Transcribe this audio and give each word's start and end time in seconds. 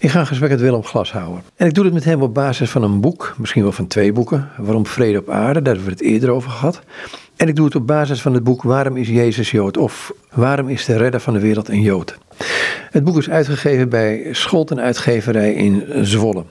Ik 0.00 0.10
ga 0.10 0.20
een 0.20 0.26
gesprek 0.26 0.50
met 0.50 0.60
Willem 0.60 0.84
Glashouwer. 0.84 1.42
En 1.56 1.66
ik 1.66 1.74
doe 1.74 1.84
dit 1.84 1.92
met 1.92 2.04
hem 2.04 2.22
op 2.22 2.34
basis 2.34 2.70
van 2.70 2.82
een 2.82 3.00
boek, 3.00 3.34
misschien 3.38 3.62
wel 3.62 3.72
van 3.72 3.86
twee 3.86 4.12
boeken. 4.12 4.48
Waarom 4.56 4.86
Vrede 4.86 5.18
op 5.18 5.30
Aarde, 5.30 5.62
daar 5.62 5.74
hebben 5.74 5.84
we 5.84 5.90
het 5.90 6.00
eerder 6.00 6.30
over 6.30 6.50
gehad. 6.50 6.80
En 7.36 7.48
ik 7.48 7.56
doe 7.56 7.64
het 7.64 7.74
op 7.74 7.86
basis 7.86 8.22
van 8.22 8.34
het 8.34 8.44
boek 8.44 8.62
Waarom 8.62 8.96
is 8.96 9.08
Jezus 9.08 9.50
Jood? 9.50 9.76
Of 9.76 10.12
Waarom 10.32 10.68
is 10.68 10.84
de 10.84 10.96
redder 10.96 11.20
van 11.20 11.32
de 11.32 11.40
wereld 11.40 11.68
een 11.68 11.80
Jood? 11.80 12.18
Het 12.90 13.04
boek 13.04 13.18
is 13.18 13.30
uitgegeven 13.30 13.88
bij 13.88 14.28
Scholten 14.32 14.80
Uitgeverij 14.80 15.52
in 15.52 15.84
Zwolle. 16.06 16.44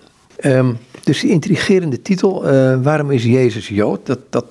Um, 0.46 0.78
dus 1.04 1.20
die 1.20 1.30
intrigerende 1.30 2.02
titel, 2.02 2.54
uh, 2.54 2.82
Waarom 2.82 3.12
is 3.12 3.24
Jezus 3.24 3.68
Jood? 3.68 4.06
Dat, 4.06 4.20
dat, 4.30 4.46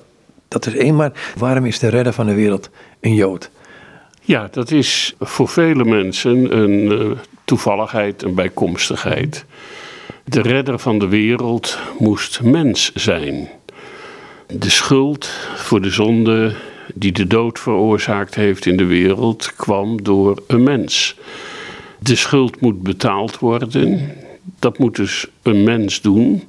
dat 0.47 0.65
is 0.65 0.75
één, 0.75 0.95
maar 0.95 1.11
waarom 1.37 1.65
is 1.65 1.79
de 1.79 1.87
redder 1.87 2.13
van 2.13 2.25
de 2.25 2.33
wereld 2.33 2.69
een 2.99 3.15
Jood? 3.15 3.49
Ja, 4.21 4.47
dat 4.51 4.71
is 4.71 5.15
voor 5.19 5.47
vele 5.47 5.85
mensen 5.85 6.57
een 6.57 6.91
uh, 6.91 7.11
toevalligheid, 7.49 8.23
een 8.23 8.33
bijkomstigheid. 8.33 9.45
De 10.23 10.41
redder 10.41 10.79
van 10.79 10.99
de 10.99 11.07
wereld 11.07 11.79
moest 11.99 12.41
mens 12.41 12.91
zijn. 12.93 13.49
De 14.47 14.69
schuld 14.69 15.25
voor 15.55 15.81
de 15.81 15.89
zonde 15.89 16.55
die 16.93 17.11
de 17.11 17.27
dood 17.27 17.59
veroorzaakt 17.59 18.35
heeft 18.35 18.65
in 18.65 18.77
de 18.77 18.85
wereld 18.85 19.53
kwam 19.55 20.03
door 20.03 20.43
een 20.47 20.63
mens. 20.63 21.15
De 21.99 22.15
schuld 22.15 22.61
moet 22.61 22.81
betaald 22.81 23.39
worden. 23.39 24.15
Dat 24.59 24.77
moet 24.77 24.95
dus 24.95 25.27
een 25.41 25.63
mens 25.63 26.01
doen. 26.01 26.43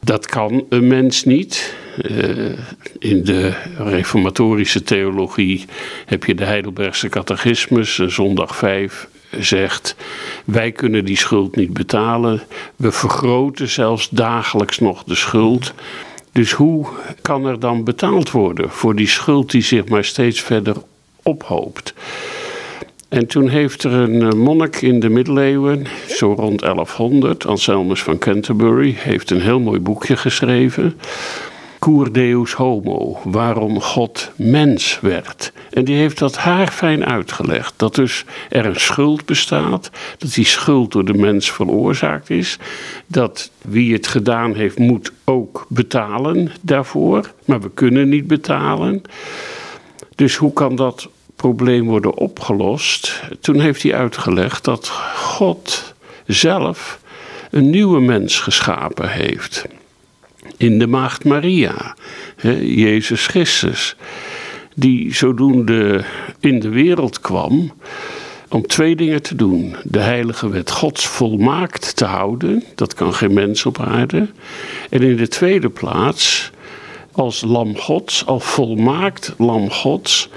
Dat 0.00 0.26
kan 0.26 0.64
een 0.68 0.86
mens 0.86 1.24
niet. 1.24 1.76
Uh, 2.02 2.58
in 2.98 3.24
de 3.24 3.52
reformatorische 3.76 4.82
theologie 4.82 5.64
heb 6.06 6.24
je 6.24 6.34
de 6.34 6.44
Heidelbergse 6.44 7.08
catechismus, 7.08 7.94
zondag 7.94 8.56
5, 8.56 9.08
zegt: 9.30 9.96
Wij 10.44 10.72
kunnen 10.72 11.04
die 11.04 11.16
schuld 11.16 11.56
niet 11.56 11.72
betalen. 11.72 12.42
We 12.76 12.92
vergroten 12.92 13.68
zelfs 13.68 14.08
dagelijks 14.08 14.78
nog 14.78 15.04
de 15.04 15.14
schuld. 15.14 15.74
Dus 16.32 16.52
hoe 16.52 16.86
kan 17.22 17.46
er 17.46 17.60
dan 17.60 17.84
betaald 17.84 18.30
worden 18.30 18.70
voor 18.70 18.94
die 18.94 19.08
schuld 19.08 19.50
die 19.50 19.62
zich 19.62 19.88
maar 19.88 20.04
steeds 20.04 20.40
verder 20.40 20.76
ophoopt? 21.22 21.94
En 23.08 23.26
toen 23.26 23.48
heeft 23.48 23.84
er 23.84 23.92
een 23.92 24.22
eh, 24.22 24.32
monnik 24.32 24.82
in 24.82 25.00
de 25.00 25.08
middeleeuwen, 25.08 25.86
zo 26.08 26.32
rond 26.32 26.60
1100, 26.60 27.46
Anselmus 27.46 28.02
van 28.02 28.18
Canterbury, 28.18 28.94
heeft 28.98 29.30
een 29.30 29.40
heel 29.40 29.60
mooi 29.60 29.80
boekje 29.80 30.16
geschreven. 30.16 30.98
Cur 31.88 32.12
Deus 32.12 32.52
Homo, 32.52 33.18
waarom 33.24 33.80
God 33.80 34.30
mens 34.36 35.00
werd. 35.00 35.52
En 35.70 35.84
die 35.84 35.96
heeft 35.96 36.18
dat 36.18 36.36
haarfijn 36.36 37.04
uitgelegd. 37.04 37.74
Dat 37.76 37.94
dus 37.94 38.24
er 38.48 38.66
een 38.66 38.80
schuld 38.80 39.24
bestaat, 39.24 39.90
dat 40.18 40.34
die 40.34 40.44
schuld 40.44 40.92
door 40.92 41.04
de 41.04 41.14
mens 41.14 41.50
veroorzaakt 41.52 42.30
is, 42.30 42.58
dat 43.06 43.50
wie 43.62 43.92
het 43.92 44.06
gedaan 44.06 44.54
heeft 44.54 44.78
moet 44.78 45.12
ook 45.24 45.66
betalen 45.68 46.50
daarvoor, 46.60 47.32
maar 47.44 47.60
we 47.60 47.70
kunnen 47.74 48.08
niet 48.08 48.26
betalen. 48.26 49.02
Dus 50.14 50.36
hoe 50.36 50.52
kan 50.52 50.76
dat 50.76 51.08
probleem 51.36 51.86
worden 51.86 52.16
opgelost? 52.16 53.22
Toen 53.40 53.60
heeft 53.60 53.82
hij 53.82 53.94
uitgelegd 53.94 54.64
dat 54.64 54.88
God 55.14 55.94
zelf 56.26 57.00
een 57.50 57.70
nieuwe 57.70 58.00
mens 58.00 58.40
geschapen 58.40 59.08
heeft 59.10 59.66
in 60.58 60.78
de 60.78 60.86
Maagd 60.86 61.24
Maria, 61.24 61.94
Jezus 62.60 63.26
Christus, 63.26 63.96
die 64.74 65.14
zodoende 65.14 66.04
in 66.40 66.60
de 66.60 66.68
wereld 66.68 67.20
kwam 67.20 67.72
om 68.48 68.66
twee 68.66 68.96
dingen 68.96 69.22
te 69.22 69.34
doen. 69.34 69.76
De 69.82 69.98
heilige 69.98 70.48
wet 70.48 70.70
Gods 70.70 71.06
volmaakt 71.06 71.96
te 71.96 72.04
houden, 72.04 72.64
dat 72.74 72.94
kan 72.94 73.14
geen 73.14 73.32
mens 73.32 73.66
op 73.66 73.80
aarde. 73.80 74.28
En 74.90 75.02
in 75.02 75.16
de 75.16 75.28
tweede 75.28 75.68
plaats, 75.68 76.50
als 77.12 77.42
lam 77.46 77.76
Gods, 77.76 78.26
als 78.26 78.44
volmaakt 78.44 79.34
lam 79.38 79.70
Gods, 79.70 80.28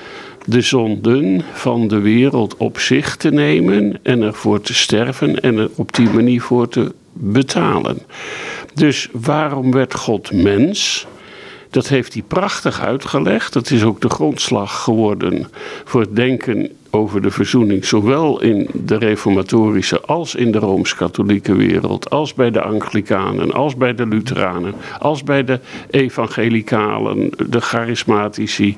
de 0.46 0.62
zonden 0.62 1.42
van 1.54 1.88
de 1.88 2.00
wereld 2.00 2.58
op 2.58 2.80
zich 2.80 3.16
te 3.16 3.32
nemen 3.32 4.00
en 4.04 4.22
ervoor 4.22 4.62
te 4.62 4.74
sterven 4.74 5.40
en 5.40 5.58
er 5.58 5.70
op 5.76 5.94
die 5.94 6.10
manier 6.10 6.42
voor 6.42 6.70
te 6.70 6.94
betalen. 7.14 7.98
Dus 8.74 9.10
waarom 9.12 9.72
werd 9.72 9.96
God 9.96 10.32
mens? 10.32 11.08
Dat 11.70 11.88
heeft 11.88 12.14
hij 12.14 12.24
prachtig 12.28 12.82
uitgelegd. 12.82 13.54
Dat 13.54 13.72
is 13.72 13.84
ook 13.84 14.02
de 14.02 14.10
grondslag 14.10 14.84
geworden 14.84 15.48
voor 15.86 16.02
het 16.02 16.16
denken 16.16 16.72
over 16.90 17.22
de 17.22 17.32
verzoening, 17.32 17.86
zowel 17.86 18.42
in 18.42 18.70
de 18.74 18.98
reformatorische 18.98 20.02
als 20.02 20.36
in 20.36 20.52
de 20.52 20.60
rooms-katholieke 20.60 21.56
wereld, 21.56 22.10
als 22.10 22.34
bij 22.34 22.52
de 22.52 22.62
Anglikanen, 22.62 23.52
als 23.52 23.76
bij 23.76 23.96
de 23.96 24.08
Lutheranen, 24.08 24.74
als 25.00 25.24
bij 25.24 25.44
de 25.44 25.60
evangelicalen, 25.90 27.30
de 27.50 27.62
charismatici. 27.62 28.78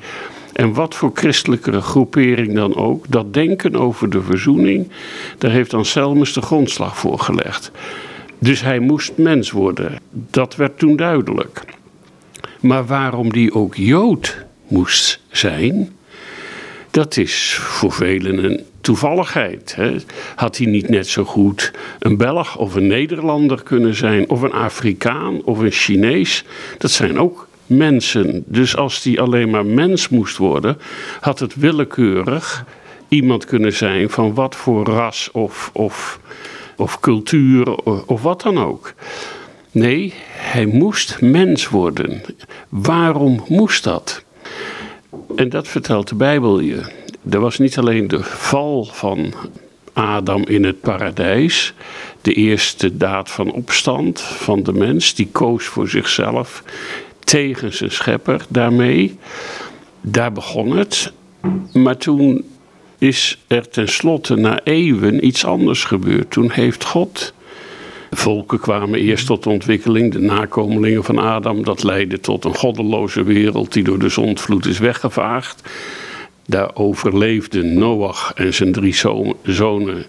En 0.54 0.74
wat 0.74 0.96
voor 0.96 1.12
christelijke 1.14 1.82
groepering 1.82 2.54
dan 2.54 2.76
ook, 2.76 3.06
dat 3.10 3.34
denken 3.34 3.76
over 3.76 4.10
de 4.10 4.22
verzoening, 4.22 4.88
daar 5.38 5.52
heeft 5.52 5.74
Anselmus 5.74 6.34
de 6.34 6.42
grondslag 6.42 6.98
voor 6.98 7.20
gelegd. 7.20 7.72
Dus 8.44 8.62
hij 8.62 8.80
moest 8.80 9.18
mens 9.18 9.52
worden. 9.52 10.00
Dat 10.12 10.56
werd 10.56 10.80
toen 10.80 10.96
duidelijk. 10.96 11.64
Maar 12.60 12.86
waarom 12.86 13.32
die 13.32 13.54
ook 13.54 13.76
Jood 13.76 14.46
moest 14.68 15.20
zijn, 15.32 15.96
dat 16.92 17.18
is 17.18 17.54
voor 17.54 17.92
velen 17.92 18.44
een 18.44 18.62
toevalligheid. 18.82 19.76
Hè? 19.76 19.96
Had 20.36 20.58
hij 20.58 20.68
niet 20.68 20.90
net 20.90 21.08
zo 21.08 21.24
goed 21.24 21.72
een 22.00 22.18
Belg 22.18 22.58
of 22.58 22.76
een 22.76 22.88
Nederlander 22.88 23.64
kunnen 23.64 23.96
zijn, 23.96 24.30
of 24.30 24.42
een 24.42 24.54
Afrikaan 24.54 25.44
of 25.44 25.60
een 25.60 25.72
Chinees? 25.72 26.44
Dat 26.78 26.92
zijn 26.92 27.20
ook 27.20 27.48
mensen. 27.66 28.44
Dus 28.46 28.76
als 28.76 29.04
hij 29.04 29.20
alleen 29.20 29.50
maar 29.50 29.66
mens 29.66 30.10
moest 30.10 30.38
worden, 30.38 30.78
had 31.20 31.40
het 31.40 31.56
willekeurig 31.56 32.66
iemand 33.08 33.46
kunnen 33.46 33.74
zijn 33.74 34.10
van 34.10 34.34
wat 34.34 34.56
voor 34.56 34.86
ras 34.86 35.30
of, 35.32 35.70
of 35.74 36.20
of 36.76 37.00
cultuur 37.00 37.76
of 38.06 38.22
wat 38.22 38.42
dan 38.42 38.58
ook. 38.58 38.94
Nee, 39.72 40.14
hij 40.32 40.66
moest 40.66 41.22
mens 41.22 41.70
worden. 41.70 42.22
Waarom 42.70 43.44
moest 43.48 43.84
dat? 43.84 44.24
En 45.36 45.50
dat 45.50 45.68
vertelt 45.68 46.08
de 46.08 46.16
Bijbel 46.16 46.60
je. 46.60 46.82
Er 47.30 47.40
was 47.40 47.58
niet 47.58 47.78
alleen 47.78 48.08
de 48.08 48.24
val 48.24 48.84
van 48.84 49.34
Adam 49.94 50.44
in 50.44 50.64
het 50.64 50.82
paradijs, 50.82 51.74
de 52.22 52.34
eerste 52.34 52.98
daad 52.98 53.32
van 53.32 53.52
opstand 53.52 54.22
van 54.22 54.64
de 54.64 54.74
mens, 54.74 55.14
die 55.14 55.30
koos 55.32 55.66
voor 55.66 55.88
zichzelf 55.90 56.64
tegen 57.20 57.74
zijn 57.74 57.92
schepper 57.92 58.46
daarmee. 58.50 59.18
Daar 60.02 60.32
begon 60.32 60.78
het. 60.78 61.12
Maar 61.74 61.98
toen 61.98 62.46
is 63.04 63.38
er 63.48 63.70
tenslotte 63.70 64.36
na 64.36 64.60
eeuwen 64.64 65.26
iets 65.26 65.46
anders 65.46 65.84
gebeurd. 65.84 66.32
Toen 66.32 66.52
heeft 66.52 66.84
God. 66.84 67.34
Volken 68.12 68.60
kwamen 68.60 69.00
eerst 69.00 69.26
tot 69.26 69.48
ontwikkeling, 69.48 70.12
de 70.12 70.20
nakomelingen 70.20 71.04
van 71.04 71.18
Adam. 71.18 71.64
Dat 71.64 71.84
leidde 71.84 72.20
tot 72.20 72.46
een 72.46 72.56
goddeloze 72.56 73.24
wereld 73.24 73.74
die 73.74 73.84
door 73.84 74.00
de 74.00 74.10
zondvloed 74.10 74.66
is 74.66 74.80
weggevaagd. 74.80 75.70
Daar 76.46 76.76
overleefden 76.76 77.78
Noach 77.78 78.32
en 78.36 78.54
zijn 78.54 78.72
drie 78.72 78.96
zonen, 79.44 80.06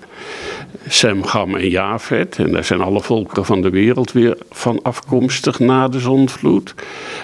Sem, 0.88 1.24
Gam 1.24 1.54
en 1.54 1.68
Jafet. 1.68 2.36
En 2.38 2.52
daar 2.52 2.64
zijn 2.64 2.80
alle 2.80 3.00
volkeren 3.00 3.44
van 3.44 3.62
de 3.62 3.70
wereld 3.70 4.12
weer 4.12 4.36
van 4.50 4.82
afkomstig 4.82 5.58
na 5.58 5.88
de 5.88 6.00
zondvloed. 6.00 6.74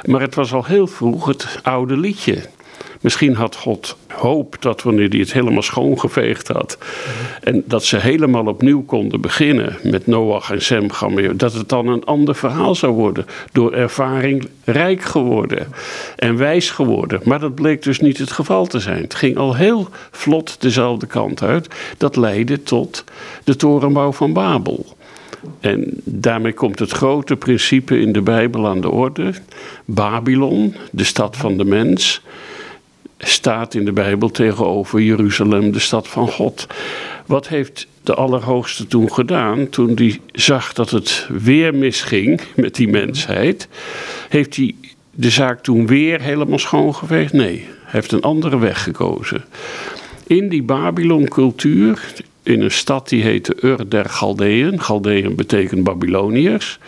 Maar 0.04 0.20
het 0.20 0.34
was 0.34 0.52
al 0.52 0.64
heel 0.64 0.86
vroeg 0.86 1.26
het 1.26 1.58
oude 1.62 1.96
liedje. 1.96 2.42
Misschien 3.00 3.34
had 3.34 3.56
God 3.56 3.96
hoop 4.08 4.56
dat 4.60 4.82
wanneer 4.82 5.08
hij 5.08 5.18
het 5.18 5.32
helemaal 5.32 5.62
schoongeveegd 5.62 6.48
had. 6.48 6.78
en 7.42 7.62
dat 7.66 7.84
ze 7.84 7.96
helemaal 7.96 8.46
opnieuw 8.46 8.82
konden 8.82 9.20
beginnen 9.20 9.78
met 9.82 10.06
Noach 10.06 10.50
en 10.50 10.62
Sem. 10.62 10.88
dat 11.36 11.52
het 11.52 11.68
dan 11.68 11.86
een 11.86 12.04
ander 12.04 12.34
verhaal 12.34 12.74
zou 12.74 12.92
worden. 12.92 13.26
Door 13.52 13.72
ervaring 13.72 14.48
rijk 14.64 15.02
geworden 15.02 15.66
en 16.16 16.36
wijs 16.36 16.70
geworden. 16.70 17.20
Maar 17.24 17.40
dat 17.40 17.54
bleek 17.54 17.82
dus 17.82 18.00
niet 18.00 18.18
het 18.18 18.32
geval 18.32 18.66
te 18.66 18.80
zijn. 18.80 19.02
Het 19.02 19.14
ging 19.14 19.36
al 19.36 19.54
heel 19.54 19.88
vlot 20.10 20.60
dezelfde 20.60 21.06
kant 21.06 21.42
uit. 21.42 21.68
Dat 21.98 22.16
leidde 22.16 22.62
tot 22.62 23.04
de 23.44 23.56
torenbouw 23.56 24.12
van 24.12 24.32
Babel. 24.32 24.86
En 25.60 25.90
daarmee 26.04 26.52
komt 26.52 26.78
het 26.78 26.90
grote 26.90 27.36
principe 27.36 28.00
in 28.00 28.12
de 28.12 28.22
Bijbel 28.22 28.66
aan 28.66 28.80
de 28.80 28.90
orde. 28.90 29.32
Babylon, 29.84 30.74
de 30.90 31.04
stad 31.04 31.36
van 31.36 31.56
de 31.56 31.64
mens 31.64 32.22
staat 33.20 33.74
in 33.74 33.84
de 33.84 33.92
Bijbel 33.92 34.30
tegenover 34.30 35.00
Jeruzalem, 35.00 35.72
de 35.72 35.78
stad 35.78 36.08
van 36.08 36.28
God. 36.28 36.66
Wat 37.26 37.48
heeft 37.48 37.86
de 38.02 38.14
Allerhoogste 38.14 38.86
toen 38.86 39.12
gedaan, 39.12 39.68
toen 39.68 39.92
hij 39.94 40.20
zag 40.32 40.72
dat 40.72 40.90
het 40.90 41.26
weer 41.28 41.74
misging 41.74 42.40
met 42.56 42.74
die 42.74 42.88
mensheid? 42.88 43.68
Heeft 44.28 44.56
hij 44.56 44.74
de 45.10 45.30
zaak 45.30 45.62
toen 45.62 45.86
weer 45.86 46.20
helemaal 46.20 46.58
schoongeveegd? 46.58 47.32
Nee, 47.32 47.56
hij 47.56 48.00
heeft 48.00 48.12
een 48.12 48.22
andere 48.22 48.58
weg 48.58 48.82
gekozen. 48.82 49.44
In 50.26 50.48
die 50.48 50.62
Babylon-cultuur, 50.62 52.12
in 52.42 52.60
een 52.60 52.70
stad 52.70 53.08
die 53.08 53.22
heette 53.22 53.56
Ur 53.60 53.88
der 53.88 54.04
Galdeën. 54.04 54.80
Galdeën 54.80 55.34
betekent 55.34 55.84
Babyloniërs. 55.84 56.78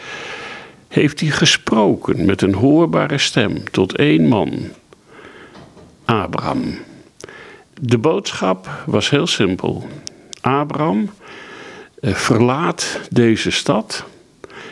Heeft 0.88 1.20
hij 1.20 1.30
gesproken 1.30 2.24
met 2.24 2.42
een 2.42 2.54
hoorbare 2.54 3.18
stem 3.18 3.70
tot 3.70 3.96
één 3.96 4.28
man, 4.28 4.52
Abraham. 6.04 6.78
De 7.80 7.98
boodschap 7.98 8.68
was 8.86 9.10
heel 9.10 9.26
simpel. 9.26 9.86
Abraham, 10.40 11.10
eh, 12.00 12.14
verlaat 12.14 13.00
deze 13.10 13.50
stad 13.50 14.04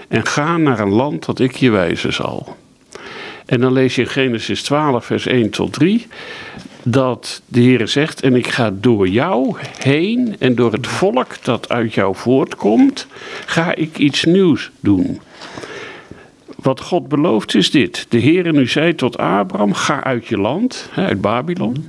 en 0.08 0.26
ga 0.26 0.56
naar 0.56 0.80
een 0.80 0.92
land 0.92 1.24
dat 1.24 1.38
ik 1.38 1.56
je 1.56 1.70
wijzen 1.70 2.12
zal. 2.12 2.56
En 3.46 3.60
dan 3.60 3.72
lees 3.72 3.94
je 3.94 4.02
in 4.02 4.08
Genesis 4.08 4.62
12, 4.62 5.04
vers 5.04 5.26
1 5.26 5.50
tot 5.50 5.72
3 5.72 6.06
dat 6.82 7.42
de 7.46 7.60
Heer 7.60 7.88
zegt: 7.88 8.20
En 8.20 8.34
ik 8.34 8.48
ga 8.48 8.70
door 8.74 9.08
jou 9.08 9.56
heen 9.78 10.36
en 10.38 10.54
door 10.54 10.72
het 10.72 10.86
volk 10.86 11.44
dat 11.44 11.68
uit 11.68 11.94
jou 11.94 12.16
voortkomt, 12.16 13.06
ga 13.46 13.74
ik 13.74 13.98
iets 13.98 14.24
nieuws 14.24 14.70
doen. 14.80 15.20
Wat 16.62 16.80
God 16.80 17.08
belooft 17.08 17.54
is 17.54 17.70
dit: 17.70 18.06
De 18.08 18.18
Heer 18.18 18.52
nu 18.52 18.66
zei 18.66 18.94
tot 18.94 19.18
Abraham: 19.18 19.72
Ga 19.72 20.04
uit 20.04 20.26
je 20.26 20.38
land, 20.38 20.90
uit 20.94 21.20
Babylon. 21.20 21.88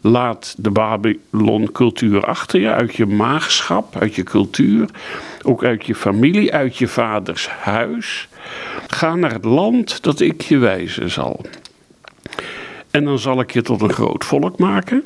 Laat 0.00 0.54
de 0.58 0.70
Babylon-cultuur 0.70 2.24
achter 2.24 2.60
je, 2.60 2.70
uit 2.70 2.94
je 2.94 3.06
maagschap, 3.06 3.96
uit 3.96 4.14
je 4.14 4.22
cultuur, 4.22 4.88
ook 5.42 5.64
uit 5.64 5.86
je 5.86 5.94
familie, 5.94 6.54
uit 6.54 6.76
je 6.76 6.88
vaders 6.88 7.48
huis. 7.48 8.28
Ga 8.86 9.14
naar 9.14 9.32
het 9.32 9.44
land 9.44 10.02
dat 10.02 10.20
ik 10.20 10.42
je 10.42 10.58
wijzen 10.58 11.10
zal. 11.10 11.40
En 12.90 13.04
dan 13.04 13.18
zal 13.18 13.40
ik 13.40 13.50
je 13.52 13.62
tot 13.62 13.80
een 13.80 13.92
groot 13.92 14.24
volk 14.24 14.58
maken. 14.58 15.04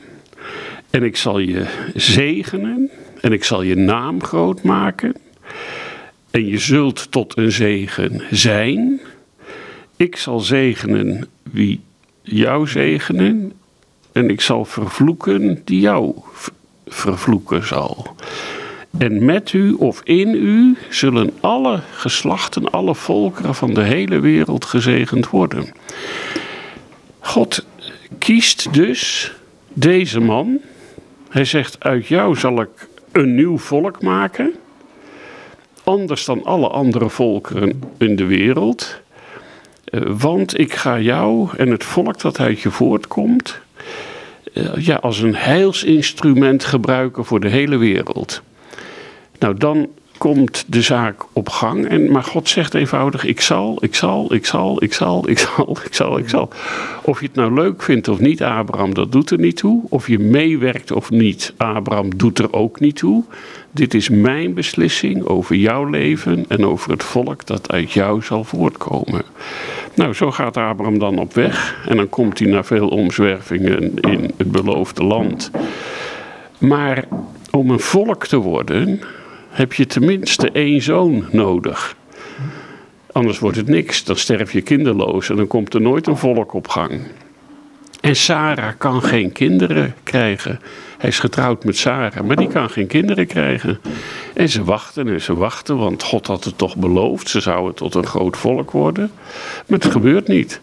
En 0.90 1.02
ik 1.02 1.16
zal 1.16 1.38
je 1.38 1.66
zegenen. 1.94 2.90
En 3.20 3.32
ik 3.32 3.44
zal 3.44 3.62
je 3.62 3.76
naam 3.76 4.22
groot 4.22 4.62
maken. 4.62 5.14
En 6.30 6.46
je 6.46 6.58
zult 6.58 7.10
tot 7.10 7.36
een 7.36 7.52
zegen 7.52 8.22
zijn. 8.30 9.00
Ik 9.96 10.16
zal 10.16 10.40
zegenen 10.40 11.28
wie 11.42 11.80
jou 12.22 12.66
zegenen. 12.66 13.52
En 14.12 14.30
ik 14.30 14.40
zal 14.40 14.64
vervloeken 14.64 15.62
die 15.64 15.80
jou 15.80 16.14
vervloeken 16.86 17.66
zal. 17.66 18.16
En 18.98 19.24
met 19.24 19.52
u 19.52 19.72
of 19.72 20.00
in 20.04 20.34
u 20.34 20.76
zullen 20.88 21.30
alle 21.40 21.80
geslachten, 21.92 22.70
alle 22.70 22.94
volkeren 22.94 23.54
van 23.54 23.74
de 23.74 23.82
hele 23.82 24.20
wereld 24.20 24.64
gezegend 24.64 25.30
worden. 25.30 25.72
God 27.18 27.66
kiest 28.18 28.74
dus 28.74 29.32
deze 29.72 30.20
man. 30.20 30.58
Hij 31.28 31.44
zegt: 31.44 31.84
Uit 31.84 32.06
jou 32.06 32.36
zal 32.36 32.60
ik 32.60 32.88
een 33.12 33.34
nieuw 33.34 33.58
volk 33.58 34.02
maken. 34.02 34.54
Anders 35.90 36.24
dan 36.24 36.44
alle 36.44 36.68
andere 36.68 37.08
volkeren 37.08 37.82
in 37.98 38.16
de 38.16 38.24
wereld. 38.24 39.00
Eh, 39.84 40.00
want 40.06 40.58
ik 40.58 40.74
ga 40.74 41.00
jou 41.00 41.48
en 41.56 41.70
het 41.70 41.84
volk 41.84 42.20
dat 42.20 42.40
uit 42.40 42.60
je 42.60 42.70
voortkomt. 42.70 43.60
Eh, 44.54 44.76
ja, 44.76 44.96
als 44.96 45.20
een 45.20 45.34
heilsinstrument 45.34 46.64
gebruiken 46.64 47.24
voor 47.24 47.40
de 47.40 47.48
hele 47.48 47.76
wereld. 47.76 48.42
Nou, 49.38 49.56
dan 49.56 49.88
komt 50.18 50.64
de 50.66 50.82
zaak 50.82 51.24
op 51.32 51.48
gang. 51.48 51.88
En, 51.88 52.10
maar 52.10 52.24
God 52.24 52.48
zegt 52.48 52.74
eenvoudig: 52.74 53.24
ik 53.24 53.40
zal, 53.40 53.78
ik 53.80 53.94
zal, 53.94 54.34
ik 54.34 54.46
zal, 54.46 54.82
ik 54.82 54.92
zal, 54.92 55.28
ik 55.28 55.38
zal, 55.38 55.76
ik 55.84 55.94
zal, 55.94 56.18
ik 56.18 56.28
zal. 56.28 56.48
Of 57.02 57.20
je 57.20 57.26
het 57.26 57.34
nou 57.34 57.54
leuk 57.54 57.82
vindt 57.82 58.08
of 58.08 58.18
niet, 58.18 58.42
Abraham, 58.42 58.94
dat 58.94 59.12
doet 59.12 59.30
er 59.30 59.38
niet 59.38 59.56
toe. 59.56 59.82
Of 59.88 60.06
je 60.06 60.18
meewerkt 60.18 60.90
of 60.92 61.10
niet, 61.10 61.54
Abraham, 61.56 62.16
doet 62.16 62.38
er 62.38 62.52
ook 62.52 62.80
niet 62.80 62.96
toe. 62.96 63.24
Dit 63.70 63.94
is 63.94 64.08
mijn 64.08 64.54
beslissing 64.54 65.24
over 65.24 65.56
jouw 65.56 65.84
leven 65.84 66.44
en 66.48 66.66
over 66.66 66.90
het 66.90 67.04
volk 67.04 67.46
dat 67.46 67.72
uit 67.72 67.92
jou 67.92 68.22
zal 68.22 68.44
voortkomen. 68.44 69.22
Nou, 69.94 70.14
zo 70.14 70.30
gaat 70.30 70.56
Abraham 70.56 70.98
dan 70.98 71.18
op 71.18 71.34
weg. 71.34 71.84
En 71.88 71.96
dan 71.96 72.08
komt 72.08 72.38
hij 72.38 72.48
na 72.48 72.64
veel 72.64 72.88
omzwervingen 72.88 73.94
in 74.00 74.30
het 74.36 74.52
beloofde 74.52 75.04
land. 75.04 75.50
Maar 76.58 77.04
om 77.50 77.70
een 77.70 77.80
volk 77.80 78.26
te 78.26 78.36
worden, 78.36 79.00
heb 79.50 79.72
je 79.72 79.86
tenminste 79.86 80.50
één 80.50 80.82
zoon 80.82 81.24
nodig. 81.30 81.96
Anders 83.12 83.38
wordt 83.38 83.56
het 83.56 83.68
niks, 83.68 84.04
dan 84.04 84.16
sterf 84.16 84.52
je 84.52 84.60
kinderloos 84.60 85.30
en 85.30 85.36
dan 85.36 85.46
komt 85.46 85.74
er 85.74 85.80
nooit 85.80 86.06
een 86.06 86.16
volk 86.16 86.52
op 86.52 86.68
gang. 86.68 87.00
En 88.00 88.16
Sarah 88.16 88.72
kan 88.78 89.02
geen 89.02 89.32
kinderen 89.32 89.94
krijgen. 90.02 90.60
Hij 90.98 91.08
is 91.08 91.18
getrouwd 91.18 91.64
met 91.64 91.76
Sarah, 91.76 92.24
maar 92.24 92.36
die 92.36 92.48
kan 92.48 92.70
geen 92.70 92.86
kinderen 92.86 93.26
krijgen. 93.26 93.80
En 94.34 94.48
ze 94.48 94.64
wachten 94.64 95.08
en 95.08 95.20
ze 95.20 95.34
wachten, 95.34 95.76
want 95.76 96.02
God 96.02 96.26
had 96.26 96.44
het 96.44 96.58
toch 96.58 96.76
beloofd. 96.76 97.28
Ze 97.28 97.40
zouden 97.40 97.74
tot 97.74 97.94
een 97.94 98.06
groot 98.06 98.36
volk 98.36 98.70
worden. 98.70 99.10
Maar 99.66 99.78
het 99.78 99.90
gebeurt 99.90 100.28
niet. 100.28 100.60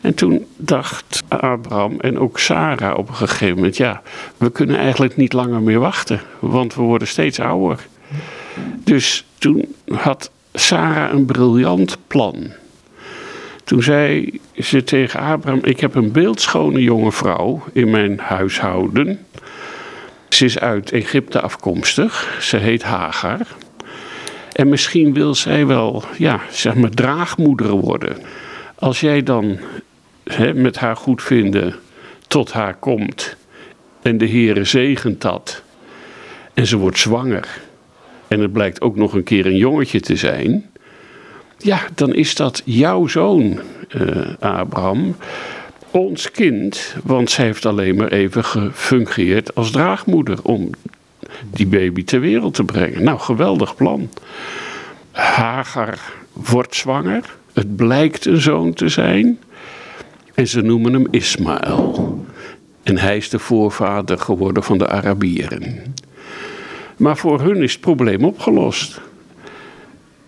En 0.00 0.14
toen 0.14 0.46
dacht 0.56 1.22
Abraham 1.28 2.00
en 2.00 2.18
ook 2.18 2.38
Sarah 2.38 2.98
op 2.98 3.08
een 3.08 3.14
gegeven 3.14 3.54
moment: 3.54 3.76
ja, 3.76 4.02
we 4.36 4.50
kunnen 4.50 4.76
eigenlijk 4.76 5.16
niet 5.16 5.32
langer 5.32 5.62
meer 5.62 5.78
wachten, 5.78 6.20
want 6.38 6.74
we 6.74 6.82
worden 6.82 7.08
steeds 7.08 7.40
ouder. 7.40 7.86
Dus 8.84 9.24
toen 9.38 9.74
had 9.88 10.30
Sarah 10.52 11.12
een 11.12 11.24
briljant 11.24 11.96
plan. 12.06 12.52
Toen 13.66 13.82
zei 13.82 14.40
ze 14.58 14.84
tegen 14.84 15.20
Abraham: 15.20 15.64
Ik 15.64 15.80
heb 15.80 15.94
een 15.94 16.12
beeldschone 16.12 16.82
jonge 16.82 17.12
vrouw 17.12 17.62
in 17.72 17.90
mijn 17.90 18.18
huishouden. 18.18 19.26
Ze 20.28 20.44
is 20.44 20.58
uit 20.58 20.92
Egypte 20.92 21.40
afkomstig. 21.40 22.38
Ze 22.40 22.56
heet 22.56 22.82
Hagar. 22.82 23.40
En 24.52 24.68
misschien 24.68 25.14
wil 25.14 25.34
zij 25.34 25.66
wel, 25.66 26.04
ja, 26.18 26.40
zeg 26.50 26.74
maar, 26.74 26.90
draagmoeder 26.90 27.70
worden. 27.70 28.16
Als 28.74 29.00
jij 29.00 29.22
dan 29.22 29.58
hè, 30.24 30.54
met 30.54 30.78
haar 30.78 30.96
goedvinden 30.96 31.74
tot 32.28 32.52
haar 32.52 32.74
komt 32.74 33.36
en 34.02 34.18
de 34.18 34.28
Heere 34.28 34.64
zegent 34.64 35.20
dat 35.20 35.62
en 36.54 36.66
ze 36.66 36.76
wordt 36.76 36.98
zwanger 36.98 37.60
en 38.28 38.40
het 38.40 38.52
blijkt 38.52 38.80
ook 38.80 38.96
nog 38.96 39.12
een 39.12 39.24
keer 39.24 39.46
een 39.46 39.56
jongetje 39.56 40.00
te 40.00 40.16
zijn, 40.16 40.70
ja, 41.58 41.80
dan 41.94 42.14
is 42.14 42.34
dat 42.34 42.62
jouw 42.64 43.06
zoon, 43.06 43.60
uh, 43.96 44.34
Abraham, 44.38 45.16
ons 45.90 46.30
kind, 46.30 46.94
want 47.04 47.30
zij 47.30 47.44
heeft 47.44 47.66
alleen 47.66 47.96
maar 47.96 48.12
even 48.12 48.44
gefungeerd 48.44 49.54
als 49.54 49.70
draagmoeder 49.70 50.38
om 50.42 50.70
die 51.50 51.66
baby 51.66 52.04
ter 52.04 52.20
wereld 52.20 52.54
te 52.54 52.64
brengen. 52.64 53.04
Nou, 53.04 53.18
geweldig 53.18 53.74
plan. 53.74 54.08
Hagar 55.10 55.98
wordt 56.32 56.74
zwanger, 56.74 57.22
het 57.52 57.76
blijkt 57.76 58.26
een 58.26 58.40
zoon 58.40 58.72
te 58.72 58.88
zijn 58.88 59.38
en 60.34 60.46
ze 60.48 60.60
noemen 60.60 60.92
hem 60.92 61.06
Ismaël. 61.10 62.24
En 62.82 62.98
hij 62.98 63.16
is 63.16 63.28
de 63.28 63.38
voorvader 63.38 64.18
geworden 64.18 64.62
van 64.62 64.78
de 64.78 64.88
Arabieren. 64.88 65.94
Maar 66.96 67.16
voor 67.16 67.40
hun 67.40 67.62
is 67.62 67.72
het 67.72 67.80
probleem 67.80 68.24
opgelost. 68.24 69.00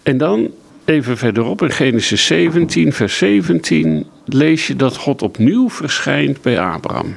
En 0.02 0.18
dan 0.18 0.50
even 0.88 1.16
verderop 1.16 1.62
in 1.62 1.70
Genesis 1.70 2.26
17, 2.26 2.92
vers 2.92 3.18
17, 3.18 4.06
lees 4.24 4.66
je 4.66 4.76
dat 4.76 4.96
God 4.96 5.22
opnieuw 5.22 5.70
verschijnt 5.70 6.42
bij 6.42 6.60
Abraham. 6.60 7.16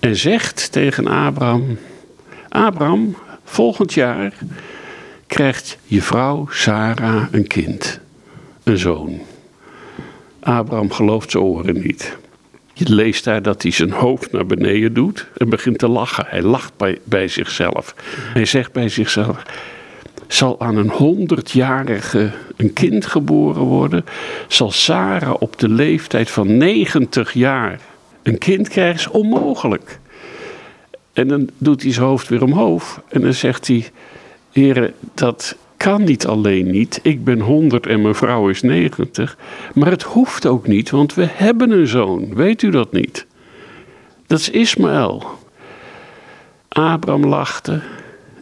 En 0.00 0.16
zegt 0.16 0.72
tegen 0.72 1.06
Abraham: 1.06 1.78
Abraham, 2.48 3.16
volgend 3.44 3.94
jaar 3.94 4.32
krijgt 5.26 5.78
je 5.84 6.02
vrouw 6.02 6.46
Sarah 6.50 7.24
een 7.30 7.46
kind, 7.46 8.00
een 8.62 8.78
zoon. 8.78 9.20
Abraham 10.40 10.92
gelooft 10.92 11.30
zijn 11.30 11.42
oren 11.42 11.80
niet. 11.80 12.16
Je 12.72 12.94
leest 12.94 13.24
daar 13.24 13.42
dat 13.42 13.62
hij 13.62 13.70
zijn 13.70 13.92
hoofd 13.92 14.32
naar 14.32 14.46
beneden 14.46 14.92
doet 14.92 15.26
en 15.36 15.48
begint 15.48 15.78
te 15.78 15.88
lachen. 15.88 16.26
Hij 16.28 16.42
lacht 16.42 16.76
bij, 16.76 16.98
bij 17.04 17.28
zichzelf. 17.28 17.94
Hij 18.32 18.44
zegt 18.44 18.72
bij 18.72 18.88
zichzelf: 18.88 19.42
Zal 20.28 20.60
aan 20.60 20.76
een 20.76 20.90
honderdjarige 20.90 22.30
een 22.56 22.72
kind 22.72 23.06
geboren 23.06 23.62
worden? 23.62 24.04
Zal 24.48 24.70
Sarah 24.70 25.34
op 25.38 25.58
de 25.58 25.68
leeftijd 25.68 26.30
van 26.30 26.56
90 26.56 27.32
jaar 27.32 27.80
een 28.22 28.38
kind 28.38 28.68
krijgen? 28.68 28.94
Is 28.94 29.08
onmogelijk. 29.08 29.98
En 31.12 31.28
dan 31.28 31.48
doet 31.58 31.82
hij 31.82 31.92
zijn 31.92 32.06
hoofd 32.06 32.28
weer 32.28 32.42
omhoog 32.42 33.02
en 33.08 33.20
dan 33.20 33.34
zegt 33.34 33.66
hij: 33.66 33.90
Heren, 34.52 34.94
dat 35.14 35.56
kan 35.76 36.04
niet 36.04 36.26
alleen 36.26 36.70
niet. 36.70 37.00
Ik 37.02 37.24
ben 37.24 37.40
100 37.40 37.86
en 37.86 38.02
mijn 38.02 38.14
vrouw 38.14 38.48
is 38.48 38.62
90. 38.62 39.36
Maar 39.74 39.90
het 39.90 40.02
hoeft 40.02 40.46
ook 40.46 40.66
niet, 40.66 40.90
want 40.90 41.14
we 41.14 41.26
hebben 41.30 41.70
een 41.70 41.86
zoon. 41.86 42.34
Weet 42.34 42.62
u 42.62 42.70
dat 42.70 42.92
niet? 42.92 43.26
Dat 44.26 44.38
is 44.38 44.50
Ismaël. 44.50 45.24
Abraham 46.68 47.26
lachte 47.26 47.80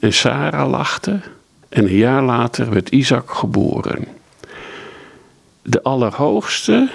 en 0.00 0.12
Sarah 0.12 0.70
lachte. 0.70 1.20
En 1.74 1.84
een 1.84 1.96
jaar 1.96 2.22
later 2.22 2.70
werd 2.70 2.88
Isaac 2.88 3.30
geboren. 3.30 4.04
De 5.62 5.82
Allerhoogste, 5.82 6.90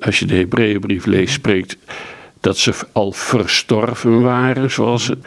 als 0.00 0.18
je 0.18 0.26
de 0.26 0.34
Hebreeënbrief 0.34 1.04
leest, 1.06 1.34
spreekt 1.34 1.76
dat 2.40 2.58
ze 2.58 2.74
al 2.92 3.12
verstorven 3.12 4.22
waren, 4.22 4.70
zoals 4.70 5.06
het 5.06 5.26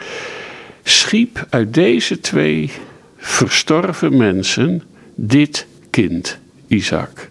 schiep 0.82 1.46
uit 1.50 1.74
deze 1.74 2.20
twee 2.20 2.70
verstorven 3.16 4.16
mensen 4.16 4.82
dit 5.14 5.66
kind, 5.90 6.38
Isaac. 6.66 7.30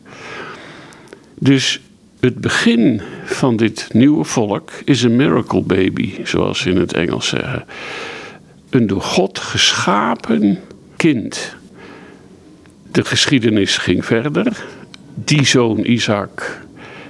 Dus 1.40 1.82
het 2.20 2.42
begin 2.42 3.02
van 3.26 3.56
dit 3.56 3.90
nieuwe 3.94 4.24
volk 4.24 4.72
is 4.86 5.04
een 5.04 5.16
miracle 5.16 5.62
baby, 5.62 6.14
zoals 6.24 6.60
ze 6.60 6.70
in 6.70 6.78
het 6.78 6.94
Engels 6.94 7.28
zeggen. 7.28 7.66
Een 8.70 8.88
door 8.88 9.02
God 9.02 9.40
geschapen 9.40 10.60
kind. 10.98 11.56
De 12.92 13.06
geschiedenis 13.06 13.77
ging 13.77 14.06
verder. 14.06 14.63
Die 15.13 15.46
zoon 15.46 15.86
Isaac, 15.86 16.62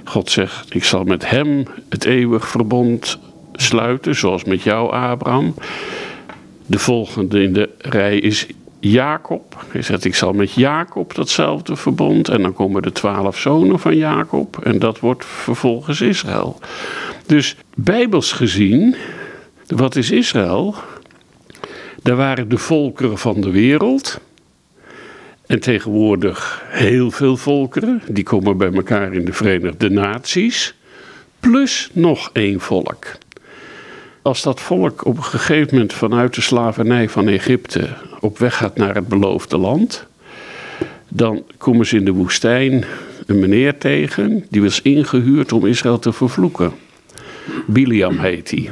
God 0.04 0.30
zegt, 0.30 0.74
ik 0.74 0.84
zal 0.84 1.04
met 1.04 1.30
hem 1.30 1.64
het 1.88 2.04
eeuwig 2.04 2.48
verbond 2.48 3.18
sluiten, 3.52 4.14
zoals 4.14 4.44
met 4.44 4.62
jou, 4.62 4.92
Abraham. 4.92 5.54
De 6.66 6.78
volgende 6.78 7.42
in 7.42 7.52
de 7.52 7.68
rij 7.78 8.18
is 8.18 8.46
Jacob. 8.80 9.64
Hij 9.68 9.82
zegt, 9.82 10.04
ik 10.04 10.14
zal 10.14 10.32
met 10.32 10.52
Jacob 10.52 11.14
datzelfde 11.14 11.76
verbond. 11.76 12.28
En 12.28 12.42
dan 12.42 12.54
komen 12.54 12.82
de 12.82 12.92
twaalf 12.92 13.38
zonen 13.38 13.78
van 13.78 13.96
Jacob. 13.96 14.58
En 14.62 14.78
dat 14.78 15.00
wordt 15.00 15.24
vervolgens 15.24 16.00
Israël. 16.00 16.58
Dus 17.26 17.56
bijbels 17.74 18.32
gezien, 18.32 18.96
wat 19.66 19.96
is 19.96 20.10
Israël? 20.10 20.74
Daar 22.08 22.16
waren 22.16 22.48
de 22.48 22.58
volkeren 22.58 23.18
van 23.18 23.40
de 23.40 23.50
wereld. 23.50 24.20
En 25.46 25.60
tegenwoordig 25.60 26.64
heel 26.68 27.10
veel 27.10 27.36
volkeren. 27.36 28.02
Die 28.10 28.24
komen 28.24 28.56
bij 28.56 28.72
elkaar 28.72 29.12
in 29.12 29.24
de 29.24 29.32
Verenigde 29.32 29.90
Naties. 29.90 30.74
Plus 31.40 31.90
nog 31.92 32.30
één 32.32 32.60
volk. 32.60 33.06
Als 34.22 34.42
dat 34.42 34.60
volk 34.60 35.04
op 35.04 35.16
een 35.16 35.24
gegeven 35.24 35.68
moment 35.74 35.92
vanuit 35.92 36.34
de 36.34 36.40
slavernij 36.40 37.08
van 37.08 37.28
Egypte 37.28 37.88
op 38.20 38.38
weg 38.38 38.56
gaat 38.56 38.76
naar 38.76 38.94
het 38.94 39.08
beloofde 39.08 39.58
land, 39.58 40.06
dan 41.08 41.42
komen 41.58 41.86
ze 41.86 41.96
in 41.96 42.04
de 42.04 42.12
woestijn 42.12 42.84
een 43.26 43.38
meneer 43.38 43.78
tegen, 43.78 44.46
die 44.50 44.62
was 44.62 44.82
ingehuurd 44.82 45.52
om 45.52 45.66
Israël 45.66 45.98
te 45.98 46.12
vervloeken. 46.12 46.72
Biliam 47.66 48.18
heet 48.18 48.50
hij. 48.50 48.70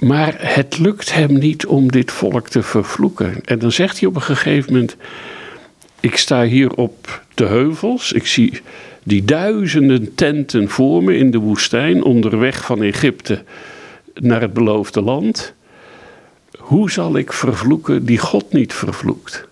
Maar 0.00 0.34
het 0.38 0.78
lukt 0.78 1.14
hem 1.14 1.38
niet 1.38 1.66
om 1.66 1.90
dit 1.90 2.10
volk 2.10 2.48
te 2.48 2.62
vervloeken. 2.62 3.44
En 3.44 3.58
dan 3.58 3.72
zegt 3.72 4.00
hij 4.00 4.08
op 4.08 4.14
een 4.14 4.22
gegeven 4.22 4.72
moment: 4.72 4.96
Ik 6.00 6.16
sta 6.16 6.44
hier 6.44 6.72
op 6.74 7.22
de 7.34 7.44
heuvels, 7.44 8.12
ik 8.12 8.26
zie 8.26 8.60
die 9.02 9.24
duizenden 9.24 10.14
tenten 10.14 10.68
voor 10.68 11.04
me 11.04 11.16
in 11.16 11.30
de 11.30 11.38
woestijn, 11.38 12.02
onderweg 12.02 12.64
van 12.64 12.82
Egypte 12.82 13.44
naar 14.14 14.40
het 14.40 14.52
beloofde 14.52 15.02
land. 15.02 15.54
Hoe 16.58 16.90
zal 16.90 17.16
ik 17.16 17.32
vervloeken 17.32 18.04
die 18.04 18.18
God 18.18 18.52
niet 18.52 18.72
vervloekt? 18.72 19.48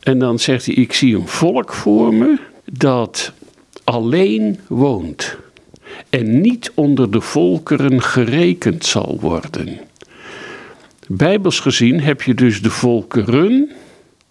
En 0.00 0.18
dan 0.18 0.38
zegt 0.38 0.66
hij: 0.66 0.74
Ik 0.74 0.92
zie 0.92 1.16
een 1.16 1.28
volk 1.28 1.72
voor 1.72 2.14
me 2.14 2.38
dat 2.64 3.32
alleen 3.84 4.60
woont 4.66 5.36
en 6.10 6.40
niet 6.40 6.72
onder 6.74 7.10
de 7.10 7.20
volkeren 7.20 8.02
gerekend 8.02 8.84
zal 8.84 9.18
worden. 9.20 9.80
Bijbels 11.06 11.60
gezien 11.60 12.00
heb 12.00 12.22
je 12.22 12.34
dus 12.34 12.62
de 12.62 12.70
volkeren, 12.70 13.70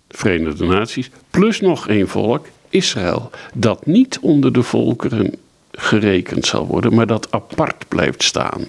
Verenigde 0.10 0.66
Naties, 0.66 1.10
plus 1.30 1.60
nog 1.60 1.88
één 1.88 2.08
volk, 2.08 2.46
Israël, 2.70 3.30
dat 3.54 3.86
niet 3.86 4.20
onder 4.22 4.54
de 4.54 4.64
volkeren 4.64 5.34
gerekend 5.72 6.46
zal 6.46 6.68
worden, 6.68 6.94
maar 6.94 7.08
dat 7.08 7.28
apart 7.32 7.88
blijft 7.88 8.24
staan. 8.24 8.68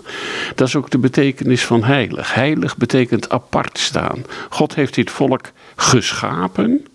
Dat 0.54 0.68
is 0.68 0.76
ook 0.76 0.90
de 0.90 0.98
betekenis 0.98 1.64
van 1.64 1.84
heilig. 1.84 2.34
Heilig 2.34 2.76
betekent 2.76 3.28
apart 3.28 3.78
staan. 3.78 4.24
God 4.50 4.74
heeft 4.74 4.94
dit 4.94 5.10
volk 5.10 5.50
geschapen, 5.76 6.86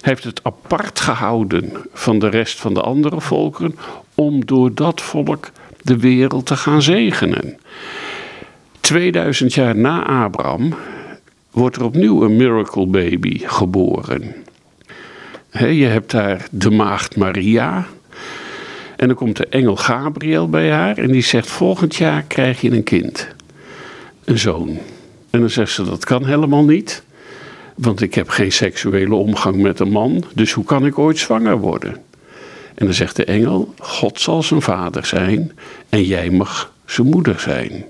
heeft 0.00 0.24
het 0.24 0.40
apart 0.42 1.00
gehouden 1.00 1.72
van 1.92 2.18
de 2.18 2.28
rest 2.28 2.60
van 2.60 2.74
de 2.74 2.80
andere 2.80 3.20
volkeren, 3.20 3.78
om 4.14 4.46
door 4.46 4.74
dat 4.74 5.00
volk 5.00 5.50
de 5.82 5.96
wereld 5.96 6.46
te 6.46 6.56
gaan 6.56 6.82
zegenen. 6.82 7.58
2000 8.80 9.54
jaar 9.54 9.76
na 9.76 10.24
Abraham 10.24 10.74
wordt 11.50 11.76
er 11.76 11.84
opnieuw 11.84 12.22
een 12.22 12.36
miracle 12.36 12.86
baby 12.86 13.40
geboren. 13.44 14.34
je 15.50 15.86
hebt 15.86 16.10
daar 16.10 16.46
de 16.50 16.70
maagd 16.70 17.16
Maria, 17.16 17.86
en 19.00 19.06
dan 19.06 19.16
komt 19.16 19.36
de 19.36 19.46
engel 19.46 19.76
Gabriel 19.76 20.48
bij 20.48 20.70
haar 20.70 20.98
en 20.98 21.10
die 21.10 21.22
zegt: 21.22 21.48
Volgend 21.48 21.96
jaar 21.96 22.22
krijg 22.22 22.60
je 22.60 22.70
een 22.70 22.82
kind, 22.82 23.28
een 24.24 24.38
zoon. 24.38 24.78
En 25.30 25.40
dan 25.40 25.50
zegt 25.50 25.72
ze: 25.72 25.84
Dat 25.84 26.04
kan 26.04 26.26
helemaal 26.26 26.64
niet, 26.64 27.02
want 27.80 28.00
ik 28.00 28.14
heb 28.14 28.28
geen 28.28 28.52
seksuele 28.52 29.14
omgang 29.14 29.56
met 29.56 29.80
een 29.80 29.90
man, 29.90 30.24
dus 30.34 30.52
hoe 30.52 30.64
kan 30.64 30.86
ik 30.86 30.98
ooit 30.98 31.18
zwanger 31.18 31.58
worden? 31.58 31.92
En 32.74 32.84
dan 32.86 32.94
zegt 32.94 33.16
de 33.16 33.24
engel: 33.24 33.74
God 33.78 34.20
zal 34.20 34.42
zijn 34.42 34.62
vader 34.62 35.06
zijn 35.06 35.52
en 35.88 36.02
jij 36.02 36.30
mag 36.30 36.72
zijn 36.84 37.06
moeder 37.06 37.40
zijn. 37.40 37.84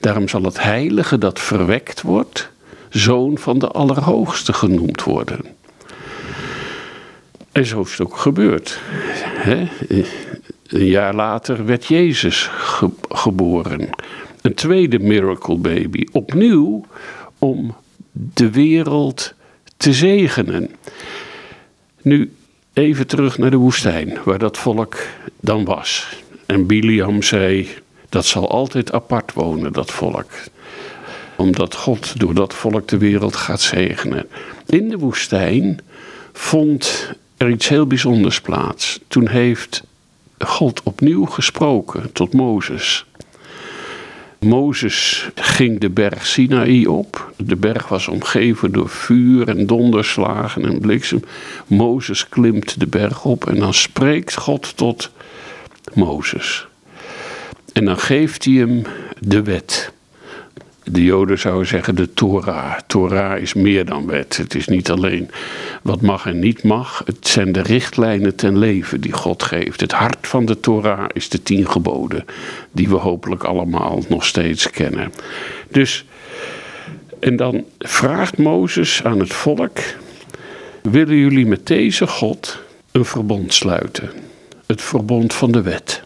Daarom 0.00 0.28
zal 0.28 0.42
het 0.42 0.62
heilige 0.62 1.18
dat 1.18 1.40
verwekt 1.40 2.02
wordt, 2.02 2.50
zoon 2.88 3.38
van 3.38 3.58
de 3.58 3.68
Allerhoogste 3.68 4.52
genoemd 4.52 5.02
worden. 5.02 5.40
En 7.52 7.66
zo 7.66 7.80
is 7.80 7.90
het 7.90 8.00
ook 8.00 8.16
gebeurd. 8.16 8.80
Een 10.66 10.86
jaar 10.86 11.14
later 11.14 11.66
werd 11.66 11.86
Jezus 11.86 12.50
geboren. 13.08 13.88
Een 14.42 14.54
tweede 14.54 14.98
miracle 14.98 15.56
baby. 15.56 16.04
Opnieuw 16.12 16.84
om 17.38 17.74
de 18.20 18.50
wereld 18.50 19.34
te 19.76 19.92
zegenen. 19.92 20.70
Nu 22.02 22.32
even 22.72 23.06
terug 23.06 23.38
naar 23.38 23.50
de 23.50 23.56
woestijn, 23.56 24.18
waar 24.24 24.38
dat 24.38 24.58
volk 24.58 24.96
dan 25.40 25.64
was. 25.64 26.08
En 26.46 26.66
Biliam 26.66 27.22
zei: 27.22 27.68
dat 28.08 28.26
zal 28.26 28.50
altijd 28.50 28.92
apart 28.92 29.32
wonen, 29.32 29.72
dat 29.72 29.90
volk. 29.90 30.30
Omdat 31.36 31.74
God 31.74 32.20
door 32.20 32.34
dat 32.34 32.54
volk 32.54 32.88
de 32.88 32.98
wereld 32.98 33.36
gaat 33.36 33.60
zegenen. 33.60 34.28
In 34.66 34.88
de 34.88 34.98
woestijn 34.98 35.80
vond 36.32 37.12
er 37.36 37.50
iets 37.50 37.68
heel 37.68 37.86
bijzonders 37.86 38.40
plaats. 38.40 39.00
Toen 39.08 39.28
heeft 39.28 39.82
God 40.38 40.82
opnieuw 40.82 41.24
gesproken 41.24 42.12
tot 42.12 42.32
Mozes. 42.32 43.06
Mozes 44.38 45.28
ging 45.34 45.80
de 45.80 45.90
berg 45.90 46.26
Sinaï 46.26 46.86
op. 46.86 47.32
De 47.36 47.56
berg 47.56 47.88
was 47.88 48.08
omgeven 48.08 48.72
door 48.72 48.88
vuur 48.88 49.48
en 49.48 49.66
donderslagen 49.66 50.64
en 50.64 50.80
bliksem. 50.80 51.22
Mozes 51.66 52.28
klimt 52.28 52.80
de 52.80 52.86
berg 52.86 53.24
op 53.24 53.48
en 53.48 53.58
dan 53.58 53.74
spreekt 53.74 54.36
God 54.36 54.76
tot 54.76 55.10
Mozes. 55.94 56.66
En 57.72 57.84
dan 57.84 57.98
geeft 57.98 58.44
hij 58.44 58.54
hem 58.54 58.82
de 59.18 59.42
wet. 59.42 59.92
De 60.90 61.04
Joden 61.04 61.38
zouden 61.38 61.66
zeggen 61.66 61.94
de 61.94 62.14
Torah. 62.14 62.78
Torah 62.86 63.40
is 63.40 63.54
meer 63.54 63.84
dan 63.84 64.06
wet. 64.06 64.36
Het 64.36 64.54
is 64.54 64.66
niet 64.66 64.90
alleen 64.90 65.30
wat 65.82 66.00
mag 66.00 66.26
en 66.26 66.38
niet 66.38 66.62
mag. 66.62 67.02
Het 67.04 67.28
zijn 67.28 67.52
de 67.52 67.62
richtlijnen 67.62 68.34
ten 68.34 68.58
leven 68.58 69.00
die 69.00 69.12
God 69.12 69.42
geeft. 69.42 69.80
Het 69.80 69.92
hart 69.92 70.26
van 70.26 70.44
de 70.44 70.60
Torah 70.60 71.04
is 71.12 71.28
de 71.28 71.42
tien 71.42 71.70
geboden. 71.70 72.24
Die 72.72 72.88
we 72.88 72.94
hopelijk 72.94 73.44
allemaal 73.44 74.02
nog 74.08 74.24
steeds 74.24 74.70
kennen. 74.70 75.12
Dus, 75.68 76.04
en 77.20 77.36
dan 77.36 77.64
vraagt 77.78 78.38
Mozes 78.38 79.04
aan 79.04 79.18
het 79.18 79.32
volk. 79.32 79.78
Willen 80.82 81.16
jullie 81.16 81.46
met 81.46 81.66
deze 81.66 82.06
God 82.06 82.58
een 82.92 83.04
verbond 83.04 83.54
sluiten? 83.54 84.10
Het 84.66 84.82
verbond 84.82 85.34
van 85.34 85.52
de 85.52 85.62
wet. 85.62 86.02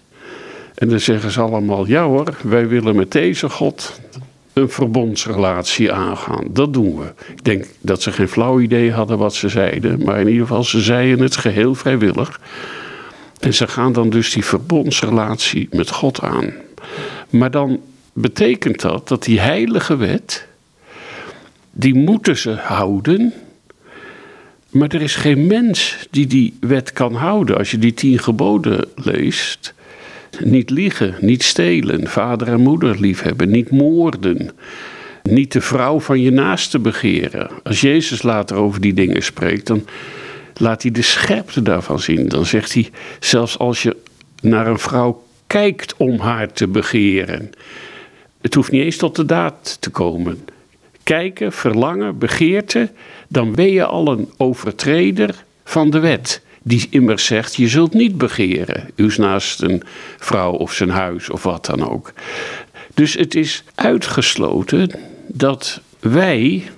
En 0.75 0.89
dan 0.89 1.01
zeggen 1.01 1.31
ze 1.31 1.41
allemaal: 1.41 1.87
ja 1.87 2.05
hoor, 2.05 2.37
wij 2.43 2.69
willen 2.69 2.97
met 2.97 3.13
deze 3.13 3.49
God 3.49 4.01
een 4.53 4.69
verbondsrelatie 4.69 5.93
aangaan. 5.93 6.45
Dat 6.51 6.73
doen 6.73 6.99
we. 6.99 7.13
Ik 7.31 7.45
denk 7.45 7.67
dat 7.81 8.03
ze 8.03 8.13
geen 8.13 8.29
flauw 8.29 8.61
idee 8.61 8.93
hadden 8.93 9.19
wat 9.19 9.35
ze 9.35 9.49
zeiden, 9.49 10.05
maar 10.05 10.21
in 10.21 10.29
ieder 10.29 10.47
geval 10.47 10.65
ze 10.65 10.81
zeiden 10.81 11.25
het 11.25 11.37
geheel 11.37 11.75
vrijwillig. 11.75 12.41
En 13.41 13.55
ze 13.55 13.67
gaan 13.67 13.93
dan 13.93 14.11
dus 14.11 14.33
die 14.33 14.45
verbondsrelatie 14.45 15.69
met 15.71 15.91
God 15.91 16.21
aan. 16.21 16.53
Maar 17.31 17.51
dan 17.51 17.81
betekent 18.13 18.81
dat 18.81 19.09
dat 19.09 19.23
die 19.23 19.41
heilige 19.41 19.97
wet, 19.97 20.47
die 21.71 21.95
moeten 21.95 22.37
ze 22.37 22.51
houden. 22.51 23.33
Maar 24.71 24.89
er 24.89 25.03
is 25.03 25.15
geen 25.15 25.47
mens 25.47 26.07
die 26.11 26.27
die 26.27 26.57
wet 26.61 26.93
kan 26.93 27.15
houden. 27.15 27.59
Als 27.59 27.71
je 27.71 27.79
die 27.79 27.95
tien 27.95 28.19
geboden 28.19 28.89
leest, 28.95 29.75
niet 30.41 30.71
liegen, 30.71 31.15
niet 31.21 31.43
stelen, 31.43 32.07
vader 32.07 32.49
en 32.49 32.61
moeder 32.61 33.01
liefhebben, 33.01 33.51
niet 33.51 33.71
moorden. 33.71 34.51
Niet 35.23 35.53
de 35.53 35.61
vrouw 35.61 36.01
van 36.01 36.21
je 36.21 36.31
naaste 36.31 36.79
begeren. 36.79 37.51
Als 37.63 37.81
Jezus 37.81 38.23
later 38.23 38.57
over 38.57 38.81
die 38.81 38.95
dingen 38.95 39.23
spreekt, 39.23 39.67
dan 39.67 39.85
laat 40.55 40.83
hij 40.83 40.91
de 40.91 41.03
scherpte 41.03 41.63
daarvan 41.63 41.99
zien. 41.99 42.29
Dan 42.29 42.47
zegt 42.47 42.75
hij, 42.75 42.91
zelfs 43.21 43.59
als 43.59 43.83
je 43.83 43.97
naar 44.41 44.67
een 44.67 44.79
vrouw 44.79 45.25
kijkt 45.47 45.97
om 45.97 46.19
haar 46.19 46.53
te 46.53 46.69
begeren. 46.69 47.51
Het 48.41 48.55
hoeft 48.55 48.71
niet 48.71 48.83
eens 48.83 48.97
tot 48.97 49.17
de 49.17 49.25
daad 49.25 49.77
te 49.81 49.91
komen. 49.91 50.45
kijken, 51.03 51.53
verlangen, 51.53 52.19
begeerte, 52.19 52.91
dan 53.29 53.55
ben 53.55 53.71
je 53.71 53.85
al 53.85 54.13
een 54.13 54.31
overtreder 54.37 55.45
van 55.65 55.91
de 55.91 55.99
wet. 55.99 56.43
Die 56.63 56.87
immers 56.91 57.25
zegt, 57.25 57.55
je 57.55 57.69
zult 57.69 57.93
niet 57.93 58.19
begeren. 58.19 58.91
Uws 58.97 59.17
naast 59.17 59.63
een 59.63 59.83
vrouw 60.19 60.53
of 60.53 60.73
zijn 60.73 60.91
huis 60.91 61.31
of 61.31 61.43
wat 61.43 61.67
dan 61.67 61.91
ook. 61.91 62.13
Dus 62.95 63.15
het 63.15 63.35
is 63.35 63.65
uitgesloten 63.75 64.91
dat 65.27 65.81
wij 66.01 66.71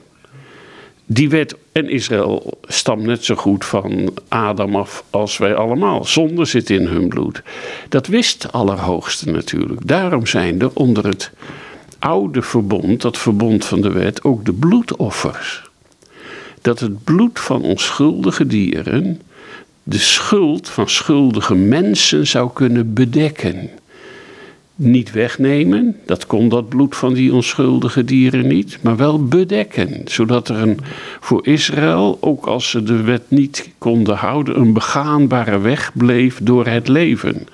die 1.06 1.28
wet 1.28 1.56
en 1.72 1.88
Israël 1.88 2.58
stamt 2.62 3.02
net 3.02 3.24
zo 3.24 3.34
goed 3.34 3.64
van 3.64 4.12
Adam 4.28 4.76
af 4.76 5.04
als 5.10 5.38
wij 5.38 5.54
allemaal. 5.54 6.04
Zonde 6.04 6.44
zit 6.44 6.70
in 6.70 6.86
hun 6.86 7.08
bloed. 7.08 7.42
Dat 7.88 8.06
wist 8.06 8.42
de 8.42 8.50
Allerhoogste 8.50 9.30
natuurlijk. 9.30 9.86
Daarom 9.86 10.26
zijn 10.26 10.60
er 10.60 10.70
onder 10.74 11.06
het 11.06 11.30
oude 11.98 12.42
verbond, 12.42 13.02
dat 13.02 13.18
verbond 13.18 13.64
van 13.64 13.80
de 13.80 13.92
wet, 13.92 14.24
ook 14.24 14.44
de 14.44 14.52
bloedoffers. 14.52 15.62
Dat 16.60 16.80
het 16.80 17.04
bloed 17.04 17.40
van 17.40 17.62
onschuldige 17.62 18.46
dieren 18.46 19.20
de 19.84 19.98
schuld 19.98 20.68
van 20.68 20.88
schuldige 20.88 21.54
mensen 21.54 22.26
zou 22.26 22.50
kunnen 22.52 22.92
bedekken 22.92 23.70
niet 24.76 25.12
wegnemen, 25.12 25.96
dat 26.06 26.26
kon 26.26 26.48
dat 26.48 26.68
bloed 26.68 26.96
van 26.96 27.14
die 27.14 27.34
onschuldige 27.34 28.04
dieren 28.04 28.46
niet, 28.46 28.78
maar 28.80 28.96
wel 28.96 29.24
bedekken, 29.24 30.00
zodat 30.04 30.48
er 30.48 30.56
een, 30.56 30.78
voor 31.20 31.46
Israël, 31.46 32.18
ook 32.20 32.46
als 32.46 32.70
ze 32.70 32.82
de 32.82 33.02
wet 33.02 33.22
niet 33.28 33.70
konden 33.78 34.16
houden, 34.16 34.58
een 34.58 34.72
begaanbare 34.72 35.58
weg 35.58 35.90
bleef 35.94 36.40
door 36.42 36.66
het 36.66 36.88
leven. 36.88 37.46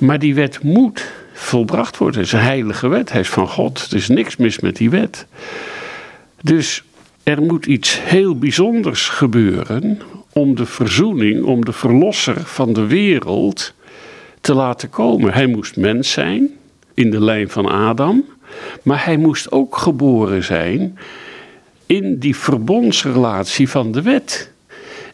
Maar 0.00 0.18
die 0.18 0.34
wet 0.34 0.62
moet 0.62 1.12
volbracht 1.32 1.98
worden. 1.98 2.20
Het 2.20 2.26
is 2.26 2.32
een 2.32 2.46
heilige 2.46 2.88
wet, 2.88 3.12
hij 3.12 3.20
is 3.20 3.28
van 3.28 3.48
God, 3.48 3.86
er 3.90 3.96
is 3.96 4.08
niks 4.08 4.36
mis 4.36 4.60
met 4.60 4.76
die 4.76 4.90
wet. 4.90 5.26
Dus 6.42 6.84
er 7.22 7.42
moet 7.42 7.66
iets 7.66 8.00
heel 8.02 8.38
bijzonders 8.38 9.08
gebeuren 9.08 10.00
om 10.34 10.54
de 10.54 10.66
verzoening, 10.66 11.44
om 11.44 11.64
de 11.64 11.72
verlosser 11.72 12.40
van 12.44 12.72
de 12.72 12.86
wereld 12.86 13.74
te 14.40 14.54
laten 14.54 14.90
komen. 14.90 15.32
Hij 15.32 15.46
moest 15.46 15.76
mens 15.76 16.10
zijn, 16.10 16.50
in 16.94 17.10
de 17.10 17.20
lijn 17.20 17.50
van 17.50 17.66
Adam, 17.66 18.24
maar 18.82 19.04
hij 19.04 19.16
moest 19.16 19.52
ook 19.52 19.76
geboren 19.76 20.44
zijn 20.44 20.98
in 21.86 22.18
die 22.18 22.36
verbondsrelatie 22.36 23.68
van 23.68 23.92
de 23.92 24.02
wet. 24.02 24.50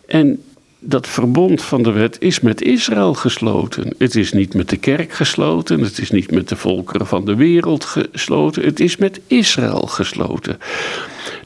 En 0.06 0.42
dat 0.78 1.06
verbond 1.08 1.62
van 1.62 1.82
de 1.82 1.90
wet 1.90 2.16
is 2.20 2.40
met 2.40 2.62
Israël 2.62 3.14
gesloten. 3.14 3.94
Het 3.98 4.14
is 4.16 4.32
niet 4.32 4.54
met 4.54 4.68
de 4.68 4.76
kerk 4.76 5.12
gesloten, 5.12 5.80
het 5.80 5.98
is 5.98 6.10
niet 6.10 6.30
met 6.30 6.48
de 6.48 6.56
volkeren 6.56 7.06
van 7.06 7.24
de 7.24 7.34
wereld 7.34 7.84
gesloten, 7.84 8.64
het 8.64 8.80
is 8.80 8.96
met 8.96 9.20
Israël 9.26 9.86
gesloten. 9.86 10.58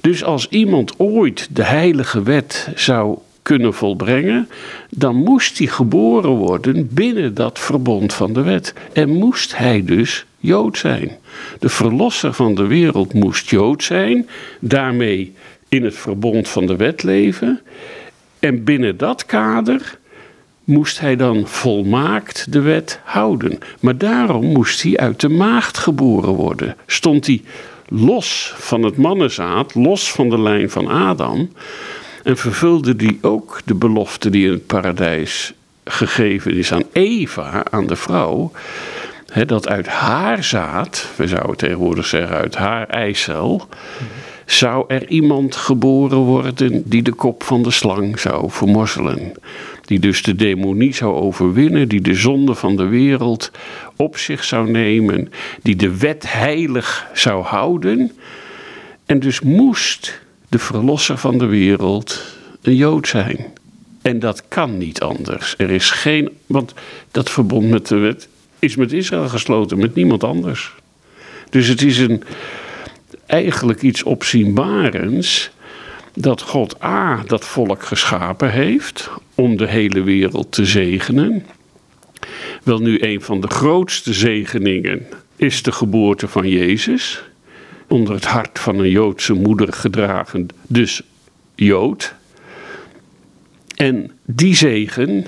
Dus 0.01 0.25
als 0.25 0.49
iemand 0.49 0.95
ooit 0.99 1.49
de 1.51 1.65
heilige 1.65 2.23
wet 2.23 2.69
zou 2.75 3.19
kunnen 3.45 3.75
volbrengen, 3.75 4.49
dan 4.91 5.17
moest 5.17 5.59
hij 5.59 5.67
geboren 5.67 6.31
worden 6.31 6.89
binnen 6.91 7.35
dat 7.35 7.59
verbond 7.59 8.15
van 8.15 8.33
de 8.33 8.43
wet. 8.43 8.75
En 8.93 9.09
moest 9.11 9.57
hij 9.57 9.85
dus 9.85 10.25
Jood 10.39 10.79
zijn. 10.79 11.11
De 11.59 11.69
verlosser 11.69 12.33
van 12.33 12.55
de 12.55 12.67
wereld 12.67 13.13
moest 13.13 13.51
Jood 13.51 13.83
zijn, 13.83 14.29
daarmee 14.61 15.35
in 15.69 15.85
het 15.85 15.95
verbond 15.95 16.49
van 16.49 16.67
de 16.67 16.77
wet 16.77 17.03
leven. 17.03 17.61
En 18.39 18.65
binnen 18.65 18.97
dat 18.97 19.27
kader 19.27 19.99
moest 20.65 21.01
hij 21.01 21.17
dan 21.17 21.47
volmaakt 21.47 22.53
de 22.53 22.61
wet 22.61 23.01
houden. 23.05 23.59
Maar 23.81 23.99
daarom 23.99 24.47
moest 24.47 24.83
hij 24.83 24.97
uit 24.97 25.21
de 25.21 25.29
maagd 25.29 25.79
geboren 25.79 26.33
worden. 26.33 26.77
Stond 26.87 27.27
hij 27.27 27.43
los 27.89 28.55
van 28.57 28.83
het 28.83 28.97
mannenzaad, 28.97 29.75
los 29.75 30.13
van 30.13 30.29
de 30.29 30.41
lijn 30.41 30.71
van 30.71 30.89
Adam, 30.89 31.51
en 32.25 32.37
vervulde 32.37 32.97
die 32.97 33.19
ook 33.21 33.61
de 33.65 33.75
belofte 33.75 34.31
die 34.31 34.47
in 34.47 34.53
het 34.53 34.67
paradijs 34.67 35.53
gegeven 35.85 36.53
is 36.53 36.73
aan 36.73 36.83
Eva, 36.93 37.63
aan 37.71 37.87
de 37.87 37.97
vrouw. 37.97 38.51
dat 39.47 39.69
uit 39.69 39.87
haar 39.87 40.45
zaad, 40.45 41.09
we 41.17 41.27
zouden 41.27 41.57
tegenwoordig 41.57 42.07
zeggen 42.07 42.37
uit 42.37 42.55
haar 42.55 42.89
eicel, 42.89 43.69
zou 44.47 44.85
er 44.89 45.09
iemand 45.09 45.57
geboren 45.57 46.19
worden 46.19 46.83
die 46.87 47.03
de 47.03 47.13
kop 47.13 47.43
van 47.43 47.63
de 47.63 47.71
slang 47.71 48.21
zou 48.21 48.51
vermorzelen. 48.51 49.33
Die 49.85 49.99
dus 49.99 50.23
de 50.23 50.35
demonie 50.35 50.95
zou 50.95 51.15
overwinnen, 51.15 51.89
die 51.89 52.01
de 52.01 52.15
zonde 52.15 52.55
van 52.55 52.77
de 52.77 52.87
wereld 52.87 53.51
op 53.97 54.19
zich 54.19 54.45
zou 54.45 54.71
nemen, 54.71 55.33
die 55.63 55.77
de 55.77 55.97
wet 55.97 56.33
heilig 56.33 57.07
zou 57.13 57.45
houden. 57.45 58.13
En 59.07 59.19
dus 59.21 59.41
moest 59.41 60.23
de 60.55 60.61
verlosser 60.61 61.19
van 61.19 61.39
de 61.39 61.47
wereld 61.47 62.23
een 62.63 62.77
Jood 62.77 63.09
zijn. 63.09 63.47
En 64.03 64.19
dat 64.19 64.49
kan 64.49 64.79
niet 64.79 65.01
anders. 65.01 65.55
Er 65.59 65.71
is 65.71 65.91
geen, 65.91 66.31
want 66.47 66.75
dat 67.11 67.31
verbond 67.31 67.71
met 67.71 67.87
de 67.87 67.97
wet 67.97 68.29
is 68.59 68.77
met 68.77 68.93
Israël 68.93 69.29
gesloten, 69.29 69.79
met 69.79 69.95
niemand 69.95 70.25
anders. 70.25 70.73
Dus 71.51 71.67
het 71.67 71.83
is 71.83 71.99
een, 71.99 72.23
eigenlijk 73.27 73.83
iets 73.83 74.03
opzienbarends 74.03 75.51
dat 76.13 76.43
God 76.43 76.83
A, 76.83 77.23
dat 77.27 77.45
volk 77.45 77.83
geschapen 77.83 78.51
heeft 78.51 79.11
om 79.35 79.57
de 79.57 79.67
hele 79.69 80.03
wereld 80.03 80.53
te 80.53 80.65
zegenen. 80.65 81.47
Wel 82.63 82.79
nu, 82.79 83.03
een 83.03 83.23
van 83.23 83.41
de 83.41 83.49
grootste 83.49 84.13
zegeningen 84.13 85.07
is 85.37 85.63
de 85.63 85.73
geboorte 85.73 86.29
van 86.29 86.49
Jezus 86.49 87.23
onder 87.89 88.15
het 88.15 88.25
hart 88.25 88.59
van 88.59 88.79
een 88.79 88.91
Joodse 88.91 89.33
moeder 89.33 89.73
gedragen, 89.73 90.47
dus 90.67 91.03
Jood. 91.55 92.15
En 93.77 94.11
die 94.25 94.55
zegen 94.57 95.27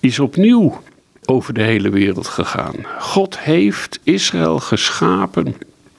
is 0.00 0.18
opnieuw 0.18 0.80
over 1.24 1.54
de 1.54 1.62
hele 1.62 1.90
wereld 1.90 2.26
gegaan. 2.26 2.74
God 2.98 3.38
heeft 3.38 4.00
Israël 4.02 4.58
geschapen, 4.58 5.54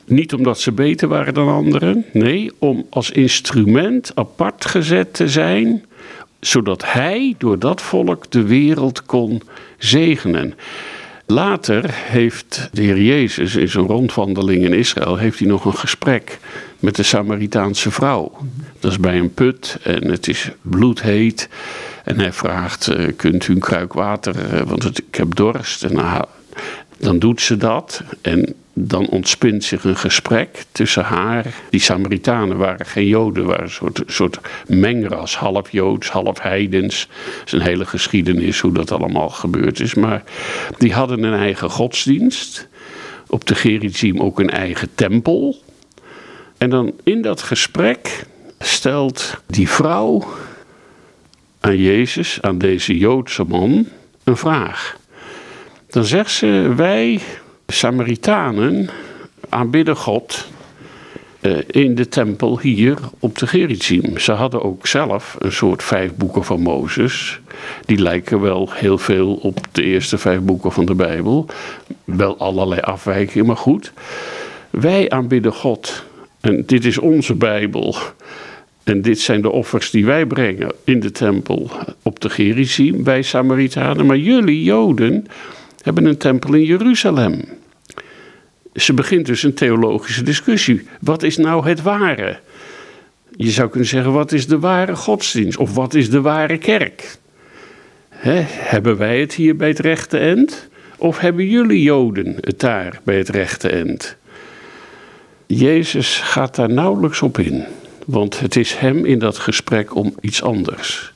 niet 0.05 0.33
omdat 0.33 0.59
ze 0.59 0.71
beter 0.71 1.07
waren 1.07 1.33
dan 1.33 1.47
anderen, 1.47 2.05
nee, 2.13 2.51
om 2.59 2.85
als 2.89 3.11
instrument 3.11 4.11
apart 4.15 4.65
gezet 4.65 5.13
te 5.13 5.29
zijn, 5.29 5.85
zodat 6.39 6.91
Hij 6.91 7.35
door 7.37 7.59
dat 7.59 7.81
volk 7.81 8.31
de 8.31 8.43
wereld 8.43 9.05
kon 9.05 9.41
zegenen. 9.77 10.53
Later 11.27 11.93
heeft 11.93 12.69
de 12.71 12.81
Heer 12.81 13.01
Jezus 13.01 13.55
in 13.55 13.69
zijn 13.69 13.85
rondwandeling 13.85 14.63
in 14.63 14.73
Israël 14.73 15.17
heeft 15.17 15.39
hij 15.39 15.47
nog 15.47 15.65
een 15.65 15.77
gesprek 15.77 16.39
met 16.79 16.95
de 16.95 17.03
Samaritaanse 17.03 17.91
vrouw. 17.91 18.31
Dat 18.79 18.91
is 18.91 18.99
bij 18.99 19.17
een 19.17 19.33
put 19.33 19.77
en 19.83 20.09
het 20.09 20.27
is 20.27 20.51
bloedheet. 20.61 21.49
En 22.03 22.19
hij 22.19 22.33
vraagt, 22.33 22.87
eh, 22.87 23.05
kunt 23.15 23.47
u 23.47 23.53
een 23.53 23.59
kruik 23.59 23.93
water, 23.93 24.53
eh, 24.53 24.61
want 24.61 24.97
ik 24.97 25.15
heb 25.15 25.35
dorst. 25.35 25.83
En 25.83 26.25
dan 26.97 27.19
doet 27.19 27.41
ze 27.41 27.57
dat 27.57 28.03
en 28.21 28.55
dan 28.77 29.07
ontspint 29.07 29.63
zich 29.63 29.83
een 29.83 29.97
gesprek 29.97 30.63
tussen 30.71 31.03
haar. 31.03 31.45
Die 31.69 31.79
Samaritanen 31.79 32.57
waren 32.57 32.85
geen 32.85 33.07
Joden, 33.07 33.45
waren 33.45 33.63
een 33.63 33.69
soort, 33.69 34.03
soort 34.05 34.39
mengras, 34.67 35.37
half 35.37 35.71
Joods, 35.71 36.09
half 36.09 36.39
heidens. 36.39 37.07
Dat 37.37 37.45
is 37.45 37.51
een 37.51 37.61
hele 37.61 37.85
geschiedenis 37.85 38.59
hoe 38.59 38.71
dat 38.71 38.91
allemaal 38.91 39.29
gebeurd 39.29 39.79
is. 39.79 39.93
Maar 39.93 40.23
die 40.77 40.93
hadden 40.93 41.23
een 41.23 41.39
eigen 41.39 41.69
godsdienst. 41.69 42.67
Op 43.27 43.45
de 43.45 43.55
Gerizim 43.55 44.19
ook 44.19 44.39
een 44.39 44.49
eigen 44.49 44.89
tempel. 44.95 45.61
En 46.57 46.69
dan 46.69 46.93
in 47.03 47.21
dat 47.21 47.41
gesprek 47.41 48.25
stelt 48.59 49.41
die 49.45 49.69
vrouw 49.69 50.27
aan 51.59 51.77
Jezus, 51.77 52.37
aan 52.41 52.57
deze 52.57 52.97
Joodse 52.97 53.43
man, 53.43 53.87
een 54.23 54.37
vraag. 54.37 54.97
Dan 55.89 56.03
zegt 56.03 56.31
ze: 56.31 56.73
Wij 56.75 57.21
Samaritanen 57.67 58.89
aanbidden 59.49 59.95
God 59.95 60.47
eh, 61.39 61.57
in 61.67 61.95
de 61.95 62.07
tempel 62.07 62.59
hier 62.59 62.97
op 63.19 63.37
de 63.37 63.47
Gerizim. 63.47 64.17
Ze 64.17 64.31
hadden 64.31 64.63
ook 64.63 64.87
zelf 64.87 65.35
een 65.39 65.51
soort 65.51 65.83
vijf 65.83 66.15
boeken 66.15 66.43
van 66.43 66.61
Mozes. 66.61 67.39
Die 67.85 67.97
lijken 67.97 68.41
wel 68.41 68.69
heel 68.71 68.97
veel 68.97 69.33
op 69.33 69.59
de 69.71 69.83
eerste 69.83 70.17
vijf 70.17 70.39
boeken 70.39 70.71
van 70.71 70.85
de 70.85 70.95
Bijbel. 70.95 71.45
Wel 72.03 72.37
allerlei 72.37 72.81
afwijkingen, 72.81 73.45
maar 73.45 73.57
goed. 73.57 73.91
Wij 74.69 75.09
aanbidden 75.09 75.53
God. 75.53 76.03
En 76.41 76.63
dit 76.65 76.85
is 76.85 76.97
onze 76.97 77.35
Bijbel. 77.35 77.95
En 78.83 79.01
dit 79.01 79.19
zijn 79.19 79.41
de 79.41 79.51
offers 79.51 79.89
die 79.89 80.05
wij 80.05 80.25
brengen 80.25 80.71
in 80.83 80.99
de 80.99 81.11
tempel 81.11 81.69
op 82.01 82.19
de 82.19 82.29
Gerizim, 82.29 83.03
bij 83.03 83.21
Samaritanen. 83.21 84.05
Maar 84.05 84.17
jullie, 84.17 84.63
Joden, 84.63 85.27
hebben 85.85 86.05
een 86.05 86.17
tempel 86.17 86.53
in 86.53 86.63
Jeruzalem. 86.63 87.43
Ze 88.73 88.93
begint 88.93 89.25
dus 89.25 89.43
een 89.43 89.53
theologische 89.53 90.23
discussie. 90.23 90.87
Wat 91.01 91.23
is 91.23 91.37
nou 91.37 91.67
het 91.67 91.81
ware? 91.81 92.39
Je 93.35 93.49
zou 93.49 93.69
kunnen 93.69 93.89
zeggen, 93.89 94.11
wat 94.11 94.31
is 94.31 94.47
de 94.47 94.59
ware 94.59 94.95
godsdienst? 94.95 95.57
Of 95.57 95.73
wat 95.73 95.93
is 95.93 96.09
de 96.09 96.21
ware 96.21 96.57
kerk? 96.57 97.17
hebben 98.09 98.97
wij 98.97 99.19
het 99.19 99.33
hier 99.33 99.55
bij 99.55 99.67
het 99.67 99.79
rechte 99.79 100.17
eind? 100.17 100.67
Of 100.97 101.19
hebben 101.19 101.47
jullie 101.47 101.81
Joden 101.81 102.35
het 102.39 102.59
daar 102.59 102.99
bij 103.03 103.17
het 103.17 103.29
rechte 103.29 103.69
eind? 103.69 104.15
Jezus 105.45 106.19
gaat 106.19 106.55
daar 106.55 106.69
nauwelijks 106.69 107.21
op 107.21 107.37
in. 107.39 107.63
Want 108.05 108.39
het 108.39 108.55
is 108.55 108.75
hem 108.75 109.05
in 109.05 109.19
dat 109.19 109.37
gesprek 109.37 109.95
om 109.95 110.15
iets 110.21 110.43
anders. 110.43 111.13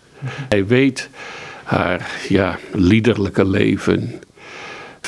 Hij 0.50 0.66
weet 0.66 1.10
haar 1.64 2.12
ja, 2.28 2.60
liederlijke 2.72 3.48
leven. 3.48 4.22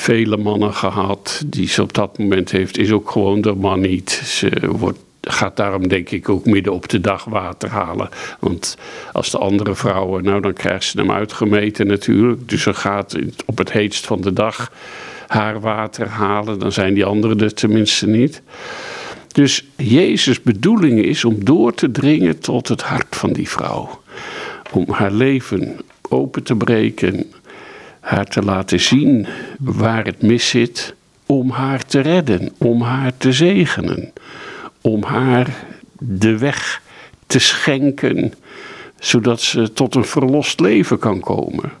Vele 0.02 0.36
mannen 0.36 0.74
gehad 0.74 1.42
die 1.46 1.68
ze 1.68 1.82
op 1.82 1.92
dat 1.92 2.18
moment 2.18 2.50
heeft, 2.50 2.78
is 2.78 2.90
ook 2.90 3.10
gewoon 3.10 3.40
de 3.40 3.54
man 3.54 3.80
niet. 3.80 4.10
Ze 4.10 4.50
wordt 4.70 4.98
gaat 5.20 5.56
daarom 5.56 5.88
denk 5.88 6.10
ik 6.10 6.28
ook 6.28 6.44
midden 6.44 6.72
op 6.72 6.88
de 6.88 7.00
dag 7.00 7.24
water 7.24 7.68
halen. 7.68 8.08
Want 8.38 8.76
als 9.12 9.30
de 9.30 9.38
andere 9.38 9.74
vrouwen, 9.74 10.24
nou 10.24 10.40
dan 10.40 10.52
krijgt 10.52 10.84
ze 10.84 11.00
hem 11.00 11.10
uitgemeten 11.10 11.86
natuurlijk. 11.86 12.48
Dus 12.48 12.62
ze 12.62 12.74
gaat 12.74 13.18
op 13.46 13.58
het 13.58 13.72
heetst 13.72 14.06
van 14.06 14.20
de 14.20 14.32
dag 14.32 14.72
haar 15.26 15.60
water 15.60 16.08
halen. 16.08 16.58
Dan 16.58 16.72
zijn 16.72 16.94
die 16.94 17.04
anderen 17.04 17.40
er 17.40 17.54
tenminste 17.54 18.06
niet. 18.06 18.42
Dus 19.32 19.64
Jezus' 19.76 20.42
bedoeling 20.42 21.04
is 21.04 21.24
om 21.24 21.44
door 21.44 21.74
te 21.74 21.90
dringen 21.90 22.38
tot 22.38 22.68
het 22.68 22.82
hart 22.82 23.16
van 23.16 23.32
die 23.32 23.48
vrouw. 23.48 24.00
Om 24.72 24.86
haar 24.90 25.12
leven 25.12 25.80
open 26.08 26.42
te 26.42 26.54
breken. 26.54 27.32
Haar 28.02 28.26
te 28.26 28.42
laten 28.42 28.80
zien 28.80 29.26
waar 29.58 30.04
het 30.04 30.22
mis 30.22 30.48
zit. 30.48 30.94
Om 31.26 31.50
haar 31.50 31.84
te 31.84 32.00
redden. 32.00 32.52
Om 32.58 32.82
haar 32.82 33.12
te 33.16 33.32
zegenen 33.32 34.12
om 34.82 35.02
haar 35.02 35.64
de 35.98 36.38
weg 36.38 36.82
te 37.26 37.38
schenken, 37.38 38.34
zodat 38.98 39.40
ze 39.40 39.72
tot 39.72 39.94
een 39.94 40.04
verlost 40.04 40.60
leven 40.60 40.98
kan 40.98 41.20
komen. 41.20 41.72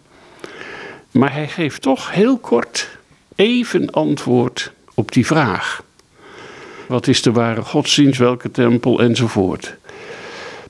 Maar 1.10 1.32
hij 1.32 1.48
geeft 1.48 1.82
toch 1.82 2.12
heel 2.12 2.38
kort 2.38 2.88
even 3.34 3.90
antwoord 3.90 4.72
op 4.94 5.12
die 5.12 5.26
vraag. 5.26 5.82
Wat 6.86 7.06
is 7.06 7.22
de 7.22 7.32
ware 7.32 7.62
godsdienst, 7.62 8.18
welke 8.18 8.50
tempel 8.50 9.00
enzovoort. 9.00 9.76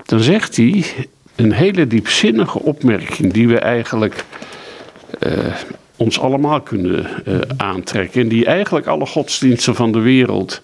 Dan 0.05 0.21
zegt 0.21 0.57
hij 0.57 0.85
een 1.37 1.53
hele 1.53 1.87
diepzinnige 1.87 2.59
opmerking 2.59 3.33
die 3.33 3.49
we 3.49 3.59
eigenlijk 3.59 4.25
ons 5.97 6.21
allemaal 6.21 6.61
kunnen 6.61 7.07
uh, 7.29 7.39
aantrekken. 7.57 8.23
En 8.23 8.29
die 8.29 8.47
eigenlijk 8.47 8.87
alle 8.87 9.07
godsdiensten 9.07 9.75
van 9.75 9.93
de 9.93 10.01
wereld 10.01 10.63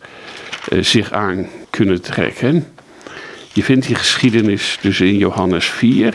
uh, 0.68 0.83
zich 0.83 1.12
aan 1.12 1.47
kunnen 1.71 2.03
trekken. 2.03 2.66
Je 3.53 3.62
vindt 3.62 3.87
die 3.87 3.97
geschiedenis 3.97 4.79
dus 4.81 5.01
in 5.01 5.16
Johannes 5.16 5.66
4. 5.66 6.14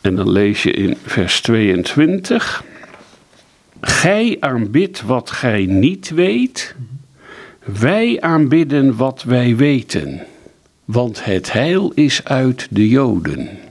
En 0.00 0.14
dan 0.14 0.30
lees 0.30 0.62
je 0.62 0.70
in 0.70 0.96
vers 1.04 1.40
22. 1.40 2.64
Gij 3.80 4.36
aanbidt 4.40 5.02
wat 5.02 5.30
gij 5.30 5.66
niet 5.66 6.10
weet. 6.10 6.74
Wij 7.64 8.20
aanbidden 8.20 8.96
wat 8.96 9.22
wij 9.22 9.56
weten. 9.56 10.20
Want 10.84 11.24
het 11.24 11.52
heil 11.52 11.92
is 11.94 12.24
uit 12.24 12.66
de 12.70 12.88
Joden. 12.88 13.69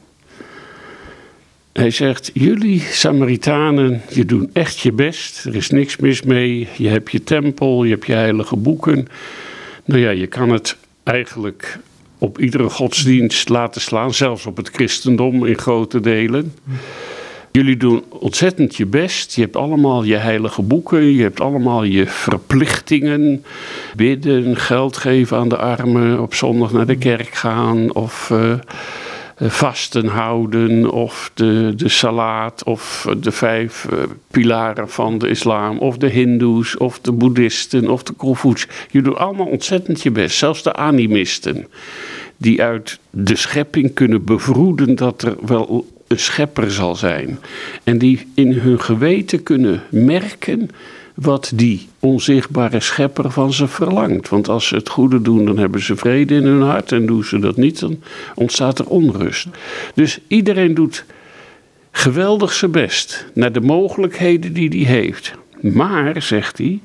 Hij 1.79 1.91
zegt: 1.91 2.31
Jullie 2.33 2.79
Samaritanen, 2.79 4.01
je 4.09 4.25
doet 4.25 4.49
echt 4.53 4.79
je 4.79 4.91
best. 4.91 5.45
Er 5.45 5.55
is 5.55 5.69
niks 5.69 5.97
mis 5.97 6.21
mee. 6.21 6.67
Je 6.77 6.87
hebt 6.87 7.11
je 7.11 7.23
tempel, 7.23 7.83
je 7.83 7.89
hebt 7.89 8.05
je 8.05 8.13
heilige 8.13 8.55
boeken. 8.55 9.07
Nou 9.85 10.01
ja, 10.01 10.09
je 10.09 10.27
kan 10.27 10.49
het 10.49 10.77
eigenlijk 11.03 11.79
op 12.17 12.39
iedere 12.39 12.69
godsdienst 12.69 13.49
laten 13.49 13.81
slaan, 13.81 14.13
zelfs 14.13 14.45
op 14.45 14.57
het 14.57 14.69
christendom 14.69 15.45
in 15.45 15.57
grote 15.57 15.99
delen. 15.99 16.53
Jullie 17.51 17.77
doen 17.77 18.03
ontzettend 18.09 18.75
je 18.75 18.85
best. 18.85 19.35
Je 19.35 19.41
hebt 19.41 19.55
allemaal 19.55 20.03
je 20.03 20.15
heilige 20.15 20.61
boeken, 20.61 21.11
je 21.15 21.21
hebt 21.21 21.39
allemaal 21.39 21.83
je 21.83 22.07
verplichtingen. 22.07 23.45
Bidden, 23.95 24.55
geld 24.55 24.97
geven 24.97 25.37
aan 25.37 25.49
de 25.49 25.57
armen, 25.57 26.21
op 26.21 26.33
zondag 26.33 26.71
naar 26.71 26.87
de 26.87 26.97
kerk 26.97 27.33
gaan 27.33 27.93
of. 27.93 28.31
Eh, 28.31 28.53
vasten 29.41 30.07
houden, 30.07 30.91
of 30.91 31.31
de, 31.33 31.73
de 31.75 31.89
salaat, 31.89 32.63
of 32.63 33.07
de 33.17 33.31
vijf 33.31 33.87
uh, 33.93 33.99
pilaren 34.31 34.89
van 34.89 35.17
de 35.17 35.29
islam, 35.29 35.77
of 35.77 35.97
de 35.97 36.07
hindoes, 36.07 36.77
of 36.77 36.99
de 36.99 37.11
boeddhisten, 37.11 37.89
of 37.89 38.03
de 38.03 38.15
Confucius. 38.15 38.67
Je 38.91 39.01
doet 39.01 39.15
allemaal 39.15 39.45
ontzettend 39.45 40.01
je 40.01 40.11
best, 40.11 40.37
zelfs 40.37 40.63
de 40.63 40.73
animisten, 40.73 41.67
die 42.37 42.61
uit 42.61 42.99
de 43.09 43.35
schepping 43.35 43.93
kunnen 43.93 44.23
bevroeden 44.23 44.95
dat 44.95 45.21
er 45.21 45.35
wel 45.45 45.85
een 46.07 46.19
schepper 46.19 46.71
zal 46.71 46.95
zijn. 46.95 47.39
En 47.83 47.97
die 47.97 48.27
in 48.35 48.53
hun 48.53 48.81
geweten 48.81 49.43
kunnen 49.43 49.83
merken 49.89 50.69
wat 51.21 51.51
die 51.55 51.87
onzichtbare 51.99 52.79
schepper 52.79 53.31
van 53.31 53.53
ze 53.53 53.67
verlangt. 53.67 54.29
Want 54.29 54.49
als 54.49 54.67
ze 54.67 54.75
het 54.75 54.89
goede 54.89 55.21
doen, 55.21 55.45
dan 55.45 55.57
hebben 55.57 55.81
ze 55.81 55.95
vrede 55.95 56.35
in 56.35 56.45
hun 56.45 56.61
hart. 56.61 56.91
En 56.91 57.05
doen 57.05 57.23
ze 57.23 57.39
dat 57.39 57.57
niet, 57.57 57.79
dan 57.79 57.99
ontstaat 58.35 58.79
er 58.79 58.87
onrust. 58.87 59.47
Dus 59.93 60.19
iedereen 60.27 60.73
doet 60.73 61.05
geweldig 61.91 62.53
zijn 62.53 62.71
best 62.71 63.25
naar 63.33 63.51
de 63.51 63.61
mogelijkheden 63.61 64.53
die 64.53 64.69
hij 64.69 64.95
heeft. 64.95 65.33
Maar, 65.61 66.21
zegt 66.21 66.57
hij, 66.57 66.79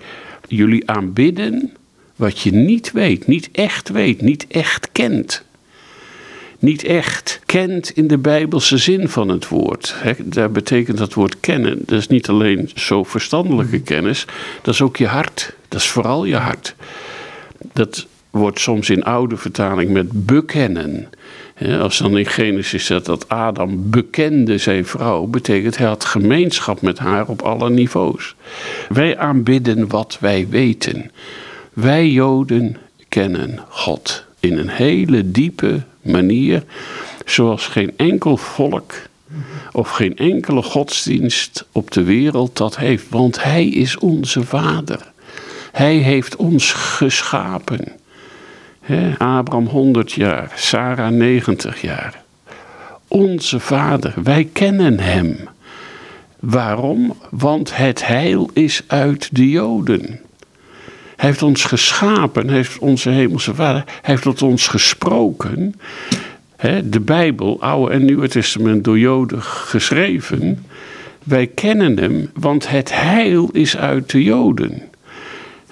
jullie 0.49 0.90
aanbidden 0.90 1.73
wat 2.16 2.40
je 2.40 2.53
niet 2.53 2.92
weet, 2.92 3.27
niet 3.27 3.49
echt 3.53 3.88
weet, 3.88 4.20
niet 4.20 4.47
echt 4.47 4.88
kent 4.92 5.44
niet 6.64 6.85
echt 6.85 7.40
kent 7.46 7.90
in 7.90 8.07
de 8.07 8.18
Bijbelse 8.18 8.79
zin 8.79 9.09
van 9.09 9.29
het 9.29 9.48
woord. 9.48 9.94
daar 10.24 10.50
betekent 10.50 10.98
dat 10.98 11.14
woord 11.14 11.40
kennen. 11.40 11.79
Dat 11.87 11.98
is 11.98 12.09
niet 12.09 12.29
alleen 12.29 12.70
zo 12.74 13.05
verstandelijke 13.05 13.81
kennis, 13.81 14.27
dat 14.62 14.74
is 14.74 14.83
ook 14.83 14.96
je 14.96 15.07
hart. 15.07 15.55
Dat 15.68 15.81
is 15.81 15.88
vooral 15.88 16.24
je 16.24 16.37
hart. 16.37 16.74
Dat 17.72 18.07
wordt 18.31 18.61
soms 18.61 18.90
in 18.90 19.05
oude 19.05 19.37
vertaling 19.37 19.90
met 19.90 20.27
bekennen. 20.27 21.09
als 21.81 21.98
dan 21.98 22.18
in 22.18 22.27
Genesis 22.27 22.85
staat 22.85 23.05
dat 23.05 23.29
Adam 23.29 23.90
bekende 23.90 24.59
zijn 24.59 24.87
vrouw, 24.87 25.27
betekent 25.27 25.79
hij 25.79 25.87
had 25.87 26.05
gemeenschap 26.05 26.81
met 26.83 26.98
haar 26.98 27.27
op 27.27 27.42
alle 27.42 27.70
niveaus. 27.70 28.35
Wij 28.88 29.18
aanbidden 29.18 29.88
wat 29.88 30.16
wij 30.20 30.46
weten. 30.48 31.11
Wij 31.72 32.09
Joden 32.09 32.77
kennen 33.09 33.59
God 33.68 34.24
in 34.40 34.59
een 34.59 34.68
hele 34.68 35.31
diepe 35.31 35.83
manier, 36.04 36.62
zoals 37.24 37.66
geen 37.66 37.92
enkel 37.96 38.36
volk 38.36 38.92
of 39.72 39.90
geen 39.90 40.16
enkele 40.16 40.62
godsdienst 40.62 41.66
op 41.72 41.90
de 41.90 42.02
wereld 42.02 42.56
dat 42.56 42.76
heeft. 42.76 43.04
Want 43.08 43.42
Hij 43.42 43.66
is 43.66 43.98
onze 43.98 44.42
Vader. 44.42 45.12
Hij 45.72 45.96
heeft 45.96 46.36
ons 46.36 46.72
geschapen. 46.72 47.92
Abraham 49.18 49.66
100 49.66 50.12
jaar, 50.12 50.52
Sarah 50.54 51.12
90 51.12 51.80
jaar. 51.80 52.22
Onze 53.08 53.60
Vader, 53.60 54.14
wij 54.22 54.48
kennen 54.52 55.00
Hem. 55.00 55.48
Waarom? 56.40 57.16
Want 57.30 57.76
het 57.76 58.06
heil 58.06 58.50
is 58.52 58.82
uit 58.86 59.28
de 59.36 59.50
Joden. 59.50 60.20
Hij 61.16 61.29
heeft 61.29 61.42
ons 61.42 61.64
geschapen, 61.64 62.48
heeft 62.48 62.79
onze 62.79 63.11
hemelse 63.11 63.55
vader, 63.55 63.85
heeft 64.03 64.22
tot 64.22 64.42
ons 64.42 64.66
gesproken. 64.66 65.74
de 66.85 67.00
Bijbel, 67.00 67.61
Oude 67.61 67.92
en 67.92 68.05
Nieuwe 68.05 68.29
Testament, 68.29 68.85
door 68.85 68.98
Joden 68.98 69.42
geschreven. 69.42 70.66
Wij 71.24 71.46
kennen 71.46 71.98
hem, 71.98 72.31
want 72.35 72.68
het 72.68 73.00
heil 73.00 73.48
is 73.53 73.77
uit 73.77 74.11
de 74.11 74.22
Joden. 74.22 74.83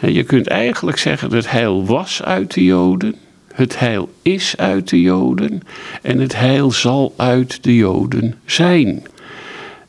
je 0.00 0.22
kunt 0.22 0.46
eigenlijk 0.46 0.98
zeggen 0.98 1.30
dat 1.30 1.42
het 1.42 1.52
heil 1.52 1.86
was 1.86 2.22
uit 2.22 2.54
de 2.54 2.64
Joden. 2.64 3.14
Het 3.52 3.78
heil 3.78 4.10
is 4.22 4.56
uit 4.56 4.88
de 4.88 5.00
Joden 5.00 5.60
en 6.02 6.18
het 6.18 6.36
heil 6.36 6.70
zal 6.70 7.14
uit 7.16 7.64
de 7.64 7.76
Joden 7.76 8.34
zijn. 8.44 9.02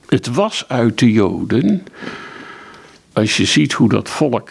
Het 0.07 0.27
was 0.27 0.65
uit 0.67 0.99
de 0.99 1.11
Joden 1.11 1.83
als 3.13 3.37
je 3.37 3.45
ziet 3.45 3.73
hoe 3.73 3.89
dat 3.89 4.09
volk, 4.09 4.49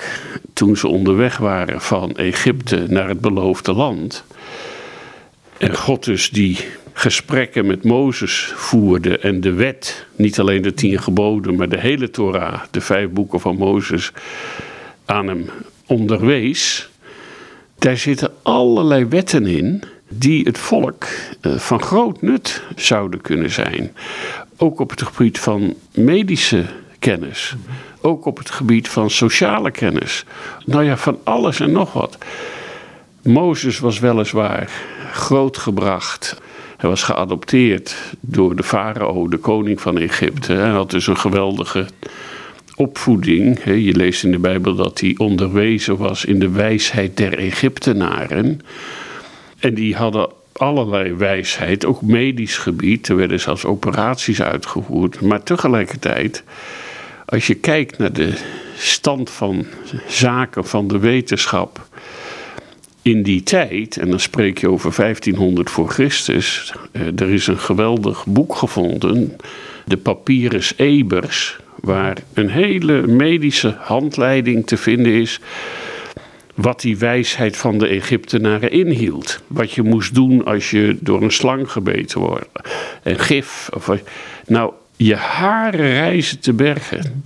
toen 0.53 0.77
ze 0.77 0.88
onderweg 0.88 1.37
waren 1.37 1.81
van 1.81 2.16
Egypte 2.16 2.85
naar 2.88 3.09
het 3.09 3.20
beloofde 3.20 3.72
land, 3.72 4.25
en 5.59 5.77
God 5.77 6.05
dus 6.05 6.31
die 6.31 6.59
gesprekken 6.92 7.66
met 7.66 7.85
Mozes 7.85 8.53
voerde 8.55 9.18
en 9.18 9.40
de 9.40 9.53
wet, 9.53 10.07
niet 10.16 10.40
alleen 10.40 10.62
de 10.62 10.75
tien 10.75 11.03
geboden, 11.03 11.57
maar 11.57 11.68
de 11.68 11.81
hele 11.81 12.11
Torah, 12.11 12.62
de 12.70 12.81
vijf 12.81 13.11
boeken 13.11 13.40
van 13.40 13.57
Mozes, 13.57 14.12
aan 15.05 15.27
hem 15.27 15.51
onderwees, 15.87 16.90
daar 17.79 17.96
zitten 17.96 18.33
allerlei 18.42 19.05
wetten 19.05 19.46
in 19.46 19.83
die 20.09 20.44
het 20.44 20.59
volk 20.59 21.07
eh, 21.40 21.59
van 21.59 21.83
groot 21.83 22.22
nut 22.22 22.62
zouden 22.77 23.20
kunnen 23.20 23.51
zijn. 23.51 23.92
Ook 24.57 24.81
op 24.81 24.90
het 24.90 25.03
gebied 25.03 25.38
van 25.38 25.75
medische 25.94 26.64
kennis 27.03 27.55
ook 28.01 28.25
op 28.25 28.38
het 28.38 28.51
gebied 28.51 28.88
van 28.88 29.11
sociale 29.11 29.71
kennis. 29.71 30.25
Nou 30.65 30.85
ja, 30.85 30.97
van 30.97 31.19
alles 31.25 31.61
en 31.61 31.73
nog 31.73 31.93
wat. 31.93 32.19
Mozes 33.23 33.79
was 33.79 33.99
weliswaar 33.99 34.71
grootgebracht. 35.12 36.41
Hij 36.77 36.88
was 36.88 37.03
geadopteerd 37.03 37.97
door 38.21 38.57
de 38.57 38.62
farao, 38.62 39.29
de 39.29 39.37
koning 39.37 39.81
van 39.81 39.99
Egypte. 39.99 40.53
Hij 40.53 40.71
had 40.71 40.91
dus 40.91 41.07
een 41.07 41.19
geweldige 41.19 41.87
opvoeding. 42.77 43.65
Je 43.65 43.97
leest 43.97 44.25
in 44.25 44.31
de 44.31 44.38
Bijbel 44.38 44.75
dat 44.75 45.01
hij 45.01 45.15
onderwezen 45.17 45.97
was 45.97 46.25
in 46.25 46.38
de 46.38 46.51
wijsheid 46.51 47.17
der 47.17 47.38
Egyptenaren. 47.38 48.61
En 49.59 49.75
die 49.75 49.97
hadden 49.97 50.29
allerlei 50.53 51.15
wijsheid, 51.15 51.85
ook 51.85 52.03
medisch 52.03 52.59
gebied. 52.59 53.09
Er 53.09 53.17
werden 53.17 53.41
zelfs 53.41 53.65
operaties 53.65 54.43
uitgevoerd. 54.43 55.21
Maar 55.21 55.43
tegelijkertijd, 55.43 56.45
als 57.33 57.47
je 57.47 57.55
kijkt 57.55 57.99
naar 57.99 58.12
de 58.12 58.33
stand 58.77 59.31
van 59.31 59.66
zaken 60.07 60.64
van 60.64 60.88
de 60.88 60.99
wetenschap 60.99 61.87
in 63.03 63.23
die 63.23 63.42
tijd, 63.42 63.97
en 63.97 64.11
dan 64.11 64.21
spreek 64.21 64.59
je 64.59 64.71
over 64.71 64.92
1500 64.95 65.71
voor 65.71 65.88
Christus, 65.88 66.75
eh, 66.92 67.07
er 67.07 67.31
is 67.31 67.47
een 67.47 67.59
geweldig 67.59 68.27
boek 68.27 68.55
gevonden, 68.55 69.37
de 69.85 69.97
Papyrus 69.97 70.73
Ebers, 70.77 71.59
waar 71.81 72.16
een 72.35 72.51
hele 72.51 73.07
medische 73.07 73.77
handleiding 73.79 74.66
te 74.66 74.77
vinden 74.77 75.12
is 75.12 75.40
wat 76.55 76.81
die 76.81 76.99
wijsheid 76.99 77.57
van 77.57 77.79
de 77.79 77.87
Egyptenaren 77.87 78.71
inhield. 78.71 79.42
Wat 79.47 79.73
je 79.73 79.83
moest 79.83 80.14
doen 80.14 80.45
als 80.45 80.71
je 80.71 80.97
door 81.01 81.23
een 81.23 81.33
slang 81.33 81.71
gebeten 81.71 82.21
wordt. 82.21 82.49
En 83.03 83.18
gif. 83.18 83.68
Of, 83.75 83.90
nou, 84.47 84.73
je 85.05 85.17
haren 85.17 85.93
reizen 85.93 86.41
te 86.41 86.53
bergen. 86.53 87.25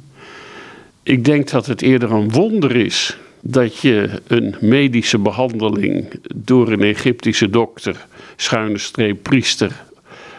Ik 1.03 1.25
denk 1.25 1.51
dat 1.51 1.67
het 1.67 1.83
eerder 1.83 2.13
een 2.13 2.31
wonder 2.31 2.77
is 2.77 3.17
dat 3.41 3.79
je 3.79 4.09
een 4.27 4.55
medische 4.61 5.19
behandeling 5.19 6.21
door 6.35 6.73
een 6.73 6.83
Egyptische 6.83 7.51
dokter, 7.51 8.07
schuine 8.37 8.79
streep 8.79 9.23
priester, 9.23 9.85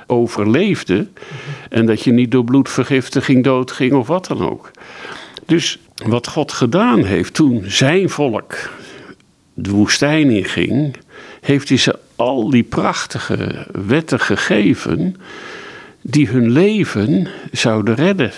overleefde. 0.08 1.08
En 1.69 1.86
dat 1.86 2.04
je 2.04 2.12
niet 2.12 2.32
door 2.32 2.43
bloedvergiftiging 2.43 3.43
doodging 3.43 3.93
of 3.93 4.08
wat 4.08 4.26
dan 4.26 4.50
ook. 4.50 4.71
Dus 5.45 5.80
wat 6.06 6.28
God 6.28 6.52
gedaan 6.52 7.04
heeft 7.04 7.34
toen 7.34 7.63
zijn 7.65 8.10
volk 8.10 8.69
de 9.54 9.71
woestijn 9.71 10.30
inging, 10.30 10.95
heeft 11.41 11.69
hij 11.69 11.78
ze 11.78 12.00
al 12.15 12.50
die 12.50 12.63
prachtige 12.63 13.67
wetten 13.86 14.19
gegeven 14.19 15.15
die 16.10 16.28
hun 16.28 16.52
leven 16.52 17.28
zouden 17.52 17.96
redden. 17.96 18.32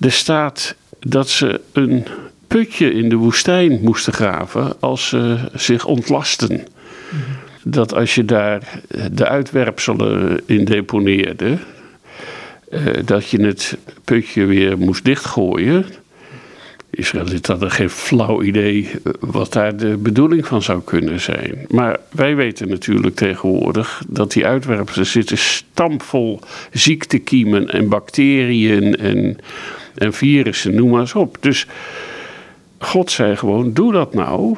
Er 0.00 0.12
staat 0.12 0.74
dat 1.00 1.28
ze 1.28 1.60
een 1.72 2.06
putje 2.46 2.92
in 2.92 3.08
de 3.08 3.16
woestijn 3.16 3.80
moesten 3.82 4.12
graven 4.12 4.80
als 4.80 5.08
ze 5.08 5.36
zich 5.54 5.84
ontlasten. 5.84 6.66
Dat 7.62 7.94
als 7.94 8.14
je 8.14 8.24
daar 8.24 8.80
de 9.12 9.28
uitwerpselen 9.28 10.40
in 10.46 10.64
deponeerde, 10.64 11.58
eh, 12.70 12.82
dat 13.04 13.28
je 13.30 13.40
het 13.40 13.76
putje 14.04 14.44
weer 14.44 14.78
moest 14.78 15.04
dichtgooien. 15.04 15.84
Israëlieten 16.98 17.52
hadden 17.52 17.70
geen 17.70 17.90
flauw 17.90 18.42
idee 18.42 18.90
eh, 18.90 19.12
wat 19.20 19.52
daar 19.52 19.76
de 19.76 19.96
bedoeling 19.96 20.46
van 20.46 20.62
zou 20.62 20.82
kunnen 20.84 21.20
zijn. 21.20 21.66
Maar 21.68 21.98
wij 22.10 22.36
weten 22.36 22.68
natuurlijk 22.68 23.16
tegenwoordig 23.16 24.02
dat 24.08 24.32
die 24.32 24.46
uitwerpselen 24.46 25.06
zitten 25.06 25.38
stampvol 25.38 26.40
ziektekiemen 26.72 27.68
en 27.68 27.88
bacteriën 27.88 28.96
en, 28.96 29.38
en 29.94 30.12
virussen, 30.12 30.74
noem 30.74 30.90
maar 30.90 31.00
eens 31.00 31.14
op. 31.14 31.36
Dus 31.40 31.66
God 32.78 33.10
zei 33.10 33.36
gewoon, 33.36 33.72
doe 33.72 33.92
dat 33.92 34.14
nou. 34.14 34.56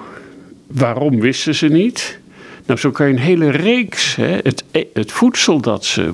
Waarom 0.66 1.20
wisten 1.20 1.54
ze 1.54 1.68
niet? 1.68 2.18
Nou, 2.66 2.78
zo 2.78 2.90
kan 2.90 3.06
je 3.06 3.12
een 3.12 3.18
hele 3.18 3.50
reeks, 3.50 4.16
hè, 4.16 4.38
het, 4.42 4.64
het 4.92 5.12
voedsel 5.12 5.60
dat 5.60 5.84
ze 5.84 6.12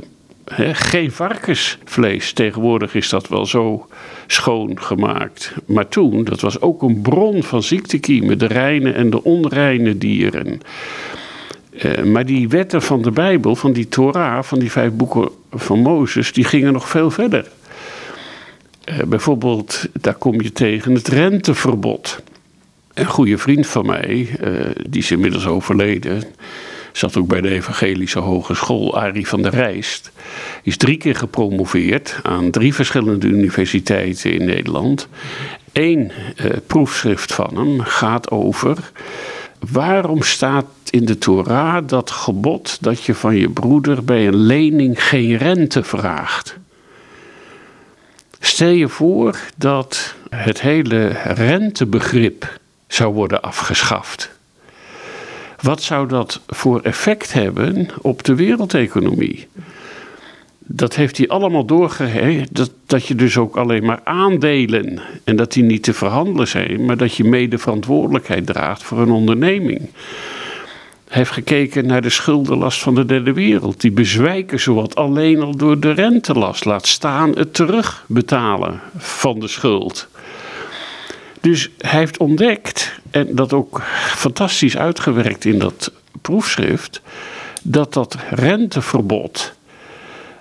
geen 0.72 1.12
varkensvlees. 1.12 2.32
Tegenwoordig 2.32 2.94
is 2.94 3.08
dat 3.08 3.28
wel 3.28 3.46
zo 3.46 3.86
schoongemaakt. 4.26 5.54
Maar 5.66 5.88
toen, 5.88 6.24
dat 6.24 6.40
was 6.40 6.60
ook 6.60 6.82
een 6.82 7.00
bron 7.00 7.42
van 7.42 7.62
ziektekiemen, 7.62 8.38
de 8.38 8.46
reine 8.46 8.92
en 8.92 9.10
de 9.10 9.24
onreine 9.24 9.98
dieren. 9.98 10.60
Uh, 11.84 12.02
maar 12.02 12.26
die 12.26 12.48
wetten 12.48 12.82
van 12.82 13.02
de 13.02 13.10
Bijbel, 13.10 13.56
van 13.56 13.72
die 13.72 13.88
Torah, 13.88 14.42
van 14.42 14.58
die 14.58 14.70
vijf 14.70 14.92
boeken 14.92 15.28
van 15.50 15.78
Mozes, 15.78 16.32
die 16.32 16.44
gingen 16.44 16.72
nog 16.72 16.88
veel 16.88 17.10
verder. 17.10 17.46
Uh, 18.88 19.02
bijvoorbeeld, 19.02 19.88
daar 20.00 20.14
kom 20.14 20.40
je 20.40 20.52
tegen 20.52 20.94
het 20.94 21.08
renteverbod. 21.08 22.22
Een 22.94 23.06
goede 23.06 23.38
vriend 23.38 23.66
van 23.66 23.86
mij, 23.86 24.28
uh, 24.44 24.60
die 24.88 25.02
is 25.02 25.10
inmiddels 25.10 25.46
overleden, 25.46 26.22
zat 26.96 27.16
ook 27.16 27.26
bij 27.26 27.40
de 27.40 27.48
Evangelische 27.48 28.18
Hogeschool, 28.18 28.98
Arie 28.98 29.28
van 29.28 29.42
der 29.42 29.54
Rijst. 29.54 30.12
Is 30.62 30.76
drie 30.76 30.96
keer 30.96 31.14
gepromoveerd 31.14 32.20
aan 32.22 32.50
drie 32.50 32.74
verschillende 32.74 33.26
universiteiten 33.26 34.32
in 34.32 34.44
Nederland. 34.44 35.08
Eén 35.72 36.12
uh, 36.36 36.50
proefschrift 36.66 37.32
van 37.32 37.56
hem 37.56 37.80
gaat 37.80 38.30
over 38.30 38.90
waarom 39.70 40.22
staat 40.22 40.66
in 40.90 41.04
de 41.04 41.18
Torah 41.18 41.88
dat 41.88 42.10
gebod 42.10 42.78
dat 42.80 43.02
je 43.02 43.14
van 43.14 43.36
je 43.36 43.50
broeder 43.50 44.04
bij 44.04 44.26
een 44.26 44.36
lening 44.36 45.04
geen 45.04 45.36
rente 45.36 45.82
vraagt. 45.82 46.56
Stel 48.40 48.68
je 48.68 48.88
voor 48.88 49.38
dat 49.56 50.14
het 50.30 50.60
hele 50.60 51.06
rentebegrip 51.24 52.58
zou 52.86 53.14
worden 53.14 53.42
afgeschaft. 53.42 54.35
Wat 55.60 55.82
zou 55.82 56.08
dat 56.08 56.40
voor 56.46 56.80
effect 56.80 57.32
hebben 57.32 57.88
op 58.00 58.24
de 58.24 58.34
wereldeconomie? 58.34 59.46
Dat 60.58 60.94
heeft 60.94 61.16
hij 61.16 61.28
allemaal 61.28 61.64
doorgegeven. 61.64 62.46
Dat, 62.50 62.70
dat 62.86 63.06
je 63.06 63.14
dus 63.14 63.36
ook 63.36 63.56
alleen 63.56 63.84
maar 63.84 64.00
aandelen. 64.04 65.00
En 65.24 65.36
dat 65.36 65.52
die 65.52 65.62
niet 65.62 65.82
te 65.82 65.92
verhandelen 65.94 66.48
zijn. 66.48 66.84
Maar 66.84 66.96
dat 66.96 67.14
je 67.14 67.24
mede 67.24 67.58
verantwoordelijkheid 67.58 68.46
draagt 68.46 68.82
voor 68.82 68.98
een 68.98 69.10
onderneming. 69.10 69.80
Hij 71.08 71.18
heeft 71.18 71.30
gekeken 71.30 71.86
naar 71.86 72.02
de 72.02 72.10
schuldenlast 72.10 72.82
van 72.82 72.94
de 72.94 73.04
derde 73.04 73.32
wereld. 73.32 73.80
Die 73.80 73.90
bezwijken 73.90 74.60
zowat 74.60 74.94
alleen 74.94 75.42
al 75.42 75.56
door 75.56 75.80
de 75.80 75.92
rentelast. 75.92 76.64
Laat 76.64 76.86
staan 76.86 77.30
het 77.36 77.54
terugbetalen 77.54 78.80
van 78.96 79.40
de 79.40 79.48
schuld. 79.48 80.08
Dus 81.46 81.70
hij 81.78 81.98
heeft 81.98 82.18
ontdekt, 82.18 83.00
en 83.10 83.34
dat 83.34 83.52
ook 83.52 83.82
fantastisch 84.14 84.76
uitgewerkt 84.76 85.44
in 85.44 85.58
dat 85.58 85.92
proefschrift, 86.20 87.00
dat 87.62 87.92
dat 87.92 88.16
renteverbod 88.30 89.54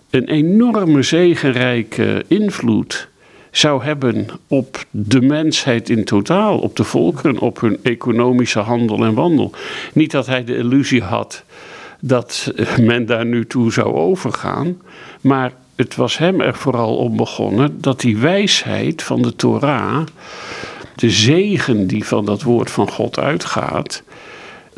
een 0.09 0.27
enorme 0.27 1.03
zegenrijke 1.03 2.25
invloed 2.27 3.07
zou 3.51 3.83
hebben 3.83 4.27
op 4.47 4.85
de 4.89 5.21
mensheid 5.21 5.89
in 5.89 6.05
totaal, 6.05 6.59
op 6.59 6.75
de 6.75 6.83
volkeren, 6.83 7.39
op 7.39 7.59
hun 7.59 7.79
economische 7.83 8.59
handel 8.59 9.05
en 9.05 9.13
wandel. 9.13 9.51
Niet 9.93 10.11
dat 10.11 10.25
hij 10.25 10.43
de 10.43 10.57
illusie 10.57 11.01
had 11.01 11.43
dat 11.99 12.53
men 12.81 13.05
daar 13.05 13.25
nu 13.25 13.47
toe 13.47 13.71
zou 13.71 13.93
overgaan, 13.93 14.81
maar 15.21 15.51
het 15.75 15.95
was 15.95 16.17
hem 16.17 16.41
er 16.41 16.55
vooral 16.55 16.97
om 16.97 17.15
begonnen 17.15 17.81
dat 17.81 17.99
die 17.99 18.17
wijsheid 18.17 19.03
van 19.03 19.21
de 19.21 19.35
Torah 19.35 20.05
de 20.95 21.09
zegen 21.09 21.87
die 21.87 22.05
van 22.05 22.25
dat 22.25 22.41
woord 22.41 22.71
van 22.71 22.89
God 22.89 23.19
uitgaat, 23.19 24.03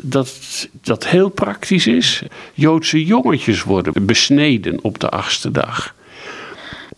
dat 0.02 0.68
dat 0.82 1.06
heel 1.06 1.28
praktisch 1.28 1.86
is. 1.86 2.22
Joodse 2.54 3.04
jongetjes 3.04 3.62
worden 3.62 4.06
besneden 4.06 4.78
op 4.82 4.98
de 4.98 5.08
achtste 5.08 5.50
dag. 5.50 5.94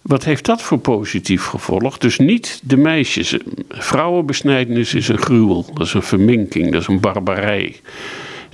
Wat 0.02 0.24
heeft 0.24 0.44
dat 0.44 0.62
voor 0.62 0.78
positief 0.78 1.44
gevolg? 1.44 1.98
Dus 1.98 2.18
niet 2.18 2.60
de 2.62 2.76
meisjes. 2.76 3.36
Vrouwenbesnijdenis 3.68 4.94
is 4.94 5.08
een 5.08 5.22
gruwel, 5.22 5.66
dat 5.74 5.86
is 5.86 5.94
een 5.94 6.02
verminking, 6.02 6.72
dat 6.72 6.80
is 6.80 6.86
een 6.86 7.00
barbarij. 7.00 7.80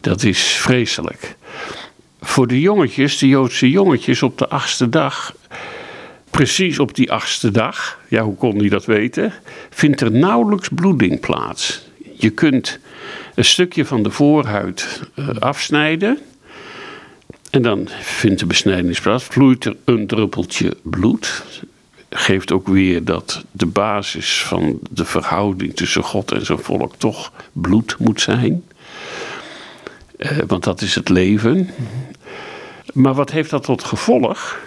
Dat 0.00 0.22
is 0.22 0.42
vreselijk. 0.42 1.36
Voor 2.20 2.46
de 2.46 2.60
jongetjes, 2.60 3.18
de 3.18 3.28
Joodse 3.28 3.70
jongetjes 3.70 4.22
op 4.22 4.38
de 4.38 4.48
achtste 4.48 4.88
dag, 4.88 5.34
precies 6.30 6.78
op 6.78 6.94
die 6.94 7.12
achtste 7.12 7.50
dag, 7.50 7.98
ja, 8.08 8.22
hoe 8.22 8.34
kon 8.34 8.58
hij 8.58 8.68
dat 8.68 8.84
weten? 8.84 9.32
Vindt 9.70 10.00
er 10.00 10.12
nauwelijks 10.12 10.68
bloeding 10.68 11.20
plaats. 11.20 11.86
Je 12.16 12.30
kunt 12.30 12.78
een 13.34 13.44
stukje 13.44 13.84
van 13.84 14.02
de 14.02 14.10
voorhuid 14.10 15.00
uh, 15.14 15.28
afsnijden. 15.28 16.18
En 17.50 17.62
dan 17.62 17.88
vindt 18.00 18.40
de 18.40 18.46
besnijdenis 18.46 19.00
plaats. 19.00 19.24
Vloeit 19.24 19.64
er 19.64 19.76
een 19.84 20.06
druppeltje 20.06 20.76
bloed. 20.82 21.44
Geeft 22.10 22.52
ook 22.52 22.68
weer 22.68 23.04
dat 23.04 23.44
de 23.52 23.66
basis 23.66 24.42
van 24.42 24.78
de 24.90 25.04
verhouding 25.04 25.76
tussen 25.76 26.02
God 26.02 26.32
en 26.32 26.46
zijn 26.46 26.58
volk 26.58 26.94
toch 26.96 27.32
bloed 27.52 27.96
moet 27.98 28.20
zijn. 28.20 28.64
Uh, 30.18 30.38
want 30.46 30.64
dat 30.64 30.80
is 30.80 30.94
het 30.94 31.08
leven. 31.08 31.70
Maar 32.92 33.14
wat 33.14 33.30
heeft 33.30 33.50
dat 33.50 33.62
tot 33.62 33.84
gevolg? 33.84 34.58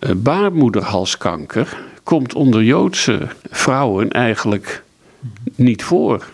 Uh, 0.00 0.10
baarmoederhalskanker 0.16 1.78
komt 2.02 2.34
onder 2.34 2.62
Joodse 2.62 3.28
vrouwen 3.50 4.10
eigenlijk 4.10 4.82
niet 5.54 5.82
voor. 5.82 6.26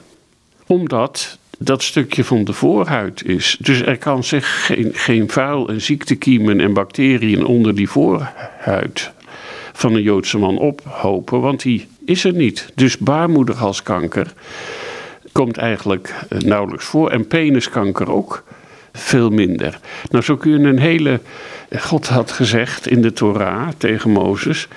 Omdat 0.67 1.39
dat 1.59 1.83
stukje 1.83 2.25
van 2.25 2.45
de 2.45 2.53
voorhuid 2.53 3.25
is. 3.25 3.57
Dus 3.61 3.83
er 3.83 3.99
kan 3.99 4.25
zich 4.25 4.67
geen, 4.67 4.91
geen 4.95 5.31
vuil 5.31 5.69
en 5.69 5.81
ziektekiemen 5.81 6.61
en 6.61 6.73
bacteriën 6.73 7.45
onder 7.45 7.75
die 7.75 7.89
voorhuid 7.89 9.13
van 9.73 9.95
een 9.95 10.03
Joodse 10.03 10.39
man 10.39 10.59
ophopen, 10.59 11.41
want 11.41 11.63
die 11.63 11.87
is 12.05 12.25
er 12.25 12.33
niet. 12.33 12.73
Dus 12.75 12.99
baarmoederhalskanker 12.99 14.33
komt 15.33 15.57
eigenlijk 15.57 16.15
eh, 16.29 16.39
nauwelijks 16.39 16.85
voor. 16.85 17.11
En 17.11 17.27
peniskanker 17.27 18.11
ook 18.11 18.45
veel 18.97 19.31
minder. 19.31 19.79
Nou, 20.11 20.25
zo 20.25 20.37
kun 20.37 20.51
je 20.51 20.69
een 20.69 20.79
hele. 20.79 21.21
God 21.79 22.09
had 22.09 22.33
gezegd 22.33 22.87
in 22.87 23.03
de 23.03 23.13
Torah 23.13 23.69
tegen 23.77 24.11
Mozes: 24.11 24.69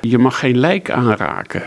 je 0.00 0.18
mag 0.18 0.38
geen 0.38 0.58
lijk 0.58 0.90
aanraken. 0.90 1.62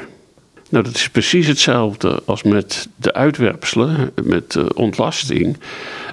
Nou, 0.71 0.83
dat 0.83 0.95
is 0.95 1.09
precies 1.09 1.47
hetzelfde 1.47 2.21
als 2.25 2.43
met 2.43 2.87
de 2.95 3.13
uitwerpselen, 3.13 4.11
met 4.23 4.51
de 4.51 4.73
ontlasting. 4.73 5.57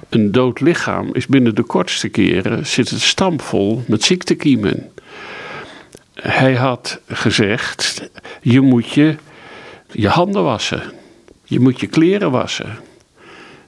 Een 0.09 0.31
dood 0.31 0.59
lichaam 0.59 1.09
is 1.13 1.27
binnen 1.27 1.55
de 1.55 1.63
kortste 1.63 2.09
keren 2.09 2.67
zit 2.67 2.89
het 2.89 3.01
stampvol 3.01 3.83
met 3.87 4.03
ziektekiemen. 4.03 4.91
Hij 6.13 6.55
had 6.55 6.99
gezegd: 7.07 8.09
je 8.41 8.61
moet 8.61 8.89
je, 8.89 9.15
je 9.91 10.07
handen 10.07 10.43
wassen, 10.43 10.81
je 11.43 11.59
moet 11.59 11.79
je 11.79 11.87
kleren 11.87 12.31
wassen, 12.31 12.79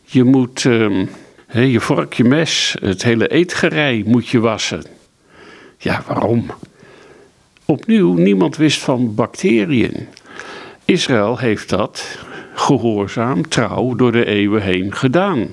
je 0.04 0.24
moet 0.24 0.64
um, 0.64 1.10
je 1.54 1.80
vork, 1.80 2.14
je 2.14 2.24
mes, 2.24 2.76
het 2.82 3.04
hele 3.04 3.28
eetgerei 3.28 4.04
moet 4.06 4.28
je 4.28 4.40
wassen. 4.40 4.84
Ja, 5.78 6.04
waarom? 6.08 6.52
Opnieuw, 7.66 8.14
niemand 8.14 8.58
wist 8.58 8.80
van 8.80 9.16
bacteriën. 9.16 10.08
Israël 10.86 11.38
heeft 11.38 11.70
dat 11.70 12.20
gehoorzaam, 12.54 13.48
trouw 13.48 13.96
door 13.96 14.12
de 14.12 14.26
eeuwen 14.26 14.62
heen 14.62 14.96
gedaan. 14.96 15.48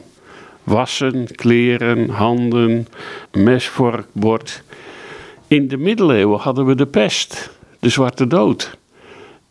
Wassen, 0.62 1.26
kleren, 1.34 2.08
handen, 2.08 2.86
mes, 3.32 3.68
vork, 3.68 4.06
bord. 4.12 4.62
In 5.46 5.68
de 5.68 5.76
middeleeuwen 5.76 6.38
hadden 6.38 6.66
we 6.66 6.74
de 6.74 6.86
pest, 6.86 7.50
de 7.78 7.88
zwarte 7.88 8.26
dood. 8.26 8.76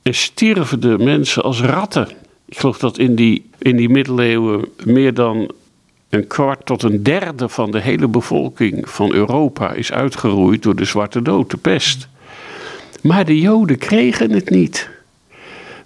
En 0.01 0.13
stierven 0.13 0.79
de 0.79 0.97
mensen 0.97 1.43
als 1.43 1.61
ratten. 1.61 2.07
Ik 2.45 2.57
geloof 2.57 2.77
dat 2.77 2.97
in 2.97 3.15
die, 3.15 3.49
in 3.57 3.75
die 3.75 3.89
middeleeuwen 3.89 4.69
meer 4.83 5.13
dan 5.13 5.51
een 6.09 6.27
kwart 6.27 6.65
tot 6.65 6.83
een 6.83 7.03
derde 7.03 7.49
van 7.49 7.71
de 7.71 7.79
hele 7.81 8.07
bevolking 8.07 8.89
van 8.89 9.13
Europa 9.13 9.73
is 9.73 9.91
uitgeroeid 9.91 10.63
door 10.63 10.75
de 10.75 10.85
zwarte 10.85 11.21
dood, 11.21 11.49
de 11.49 11.57
pest. 11.57 12.07
Maar 13.01 13.25
de 13.25 13.39
Joden 13.39 13.77
kregen 13.77 14.31
het 14.31 14.49
niet. 14.49 14.89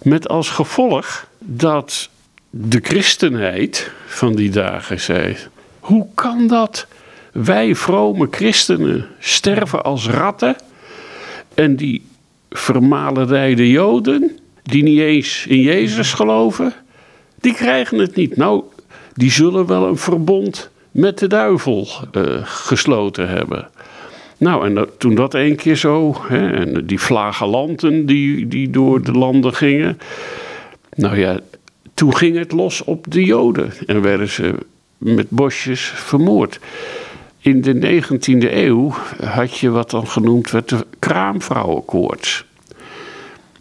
Met 0.02 0.28
als 0.28 0.50
gevolg 0.50 1.26
dat 1.38 2.08
de 2.50 2.80
christenheid 2.82 3.90
van 4.06 4.34
die 4.34 4.50
dagen 4.50 5.00
zei: 5.00 5.36
hoe 5.80 6.06
kan 6.14 6.46
dat? 6.46 6.86
Wij 7.32 7.74
vrome 7.74 8.28
christenen 8.30 9.06
sterven 9.18 9.82
als 9.82 10.06
ratten 10.08 10.56
en 11.54 11.76
die 11.76 12.04
vermaledijde 12.50 13.70
Joden, 13.70 14.38
die 14.62 14.82
niet 14.82 14.98
eens 14.98 15.46
in 15.48 15.60
Jezus 15.60 16.12
geloven, 16.12 16.72
die 17.40 17.54
krijgen 17.54 17.98
het 17.98 18.16
niet. 18.16 18.36
Nou, 18.36 18.62
die 19.14 19.30
zullen 19.30 19.66
wel 19.66 19.86
een 19.86 19.96
verbond 19.96 20.70
met 20.90 21.18
de 21.18 21.26
duivel 21.26 21.88
uh, 22.12 22.40
gesloten 22.44 23.28
hebben. 23.28 23.68
Nou, 24.38 24.66
en 24.66 24.88
toen 24.98 25.14
dat 25.14 25.34
één 25.34 25.56
keer 25.56 25.76
zo, 25.76 26.16
hè, 26.28 26.50
en 26.50 26.86
die 26.86 26.98
flagellanten 26.98 28.06
die, 28.06 28.48
die 28.48 28.70
door 28.70 29.02
de 29.02 29.12
landen 29.12 29.54
gingen. 29.54 29.98
Nou 30.94 31.18
ja, 31.18 31.40
toen 31.94 32.16
ging 32.16 32.36
het 32.36 32.52
los 32.52 32.84
op 32.84 33.04
de 33.08 33.24
Joden 33.24 33.72
en 33.86 34.02
werden 34.02 34.28
ze 34.28 34.54
met 34.98 35.30
bosjes 35.30 35.80
vermoord. 35.80 36.60
In 37.38 37.60
de 37.60 38.02
19e 38.02 38.52
eeuw 38.52 38.94
had 39.24 39.58
je 39.58 39.70
wat 39.70 39.90
dan 39.90 40.06
genoemd 40.06 40.50
werd 40.50 40.68
de 40.68 40.86
kraamvrouwenkoorts. 40.98 42.44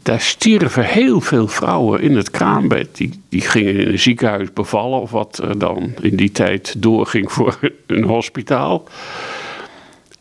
Daar 0.04 0.22
stierven 0.22 0.86
heel 0.86 1.22
veel 1.22 1.48
vrouwen 1.48 2.02
in 2.02 2.16
het 2.16 2.32
kraambed. 2.32 2.98
Die, 2.98 3.22
die 3.30 3.42
gingen 3.42 3.76
in 3.76 3.88
een 3.88 4.00
ziekenhuis 4.00 4.54
bevallen, 4.54 5.02
of 5.02 5.12
wat 5.12 5.38
er 5.38 5.60
dan 5.60 5.94
in 6.02 6.16
die 6.16 6.32
tijd 6.32 6.76
doorging 6.78 7.32
voor 7.32 7.60
een 7.88 8.04
hospitaal. 8.04 8.84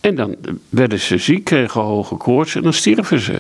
En 0.01 0.15
dan 0.15 0.37
werden 0.69 0.99
ze 0.99 1.19
ziek, 1.19 1.45
kregen 1.45 1.81
hoge 1.81 2.15
koorts 2.15 2.55
en 2.55 2.63
dan 2.63 2.73
stierven 2.73 3.21
ze. 3.21 3.39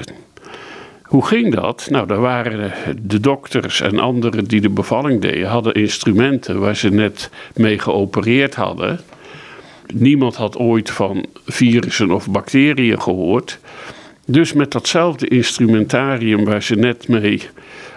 Hoe 1.03 1.26
ging 1.26 1.55
dat? 1.55 1.87
Nou, 1.90 2.07
daar 2.07 2.20
waren 2.20 2.72
de 3.03 3.20
dokters 3.20 3.81
en 3.81 3.98
anderen 3.98 4.44
die 4.44 4.61
de 4.61 4.68
bevalling 4.68 5.20
deden, 5.20 5.48
hadden 5.48 5.74
instrumenten 5.74 6.61
waar 6.61 6.76
ze 6.76 6.88
net 6.88 7.31
mee 7.55 7.79
geopereerd 7.79 8.55
hadden. 8.55 9.00
Niemand 9.94 10.37
had 10.37 10.57
ooit 10.57 10.90
van 10.90 11.26
virussen 11.46 12.11
of 12.11 12.31
bacteriën 12.31 13.03
gehoord. 13.03 13.59
Dus 14.31 14.53
met 14.53 14.71
datzelfde 14.71 15.29
instrumentarium 15.29 16.45
waar 16.45 16.62
ze 16.62 16.75
net 16.75 17.09
mee 17.09 17.43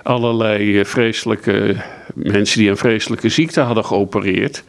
allerlei 0.04 0.80
eh, 0.80 0.86
vreselijke 0.86 1.76
mensen 2.14 2.60
die 2.60 2.70
een 2.70 2.78
vreselijke 2.78 3.30
ziekte 3.30 3.60
hadden 3.60 3.86
geopereerd. 3.86 4.64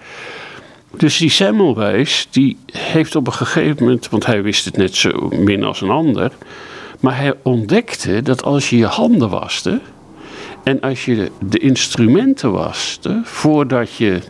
Dus 0.96 1.16
die 1.16 1.31
Semmelweis, 1.31 2.29
die 2.31 2.57
heeft 2.72 3.16
op 3.16 3.27
een 3.27 3.33
gegeven 3.33 3.85
moment, 3.85 4.09
want 4.09 4.27
hij 4.27 4.42
wist 4.42 4.64
het 4.64 4.77
net 4.77 4.94
zo 4.94 5.29
min 5.29 5.64
als 5.64 5.81
een 5.81 5.90
ander, 5.90 6.33
maar 7.00 7.16
hij 7.16 7.35
ontdekte 7.42 8.22
dat 8.22 8.42
als 8.42 8.70
je 8.70 8.77
je 8.77 8.87
handen 8.87 9.29
waste 9.29 9.81
en 10.64 10.81
als 10.81 11.05
je 11.05 11.31
de 11.48 11.59
instrumenten 11.59 12.53
waste 12.53 13.20
voordat 13.24 13.94
je 13.94 14.20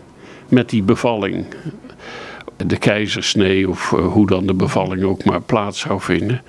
met 0.48 0.70
die 0.70 0.82
bevalling 0.82 1.46
de 2.66 2.76
keizersnee 2.76 3.68
of 3.68 3.92
eh, 3.92 4.06
hoe 4.06 4.26
dan 4.26 4.46
de 4.46 4.54
bevalling 4.54 5.02
ook 5.02 5.24
maar 5.24 5.40
plaats 5.40 5.80
zou 5.80 6.00
vinden, 6.00 6.42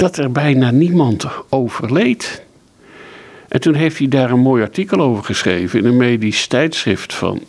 dat 0.00 0.16
er 0.16 0.32
bijna 0.32 0.70
niemand 0.70 1.26
overleed. 1.48 2.42
En 3.48 3.60
toen 3.60 3.74
heeft 3.74 3.98
hij 3.98 4.08
daar 4.08 4.30
een 4.30 4.40
mooi 4.40 4.62
artikel 4.62 5.00
over 5.00 5.24
geschreven 5.24 5.78
in 5.78 5.84
een 5.84 5.96
medisch 5.96 6.46
tijdschrift 6.46 7.14
van 7.14 7.42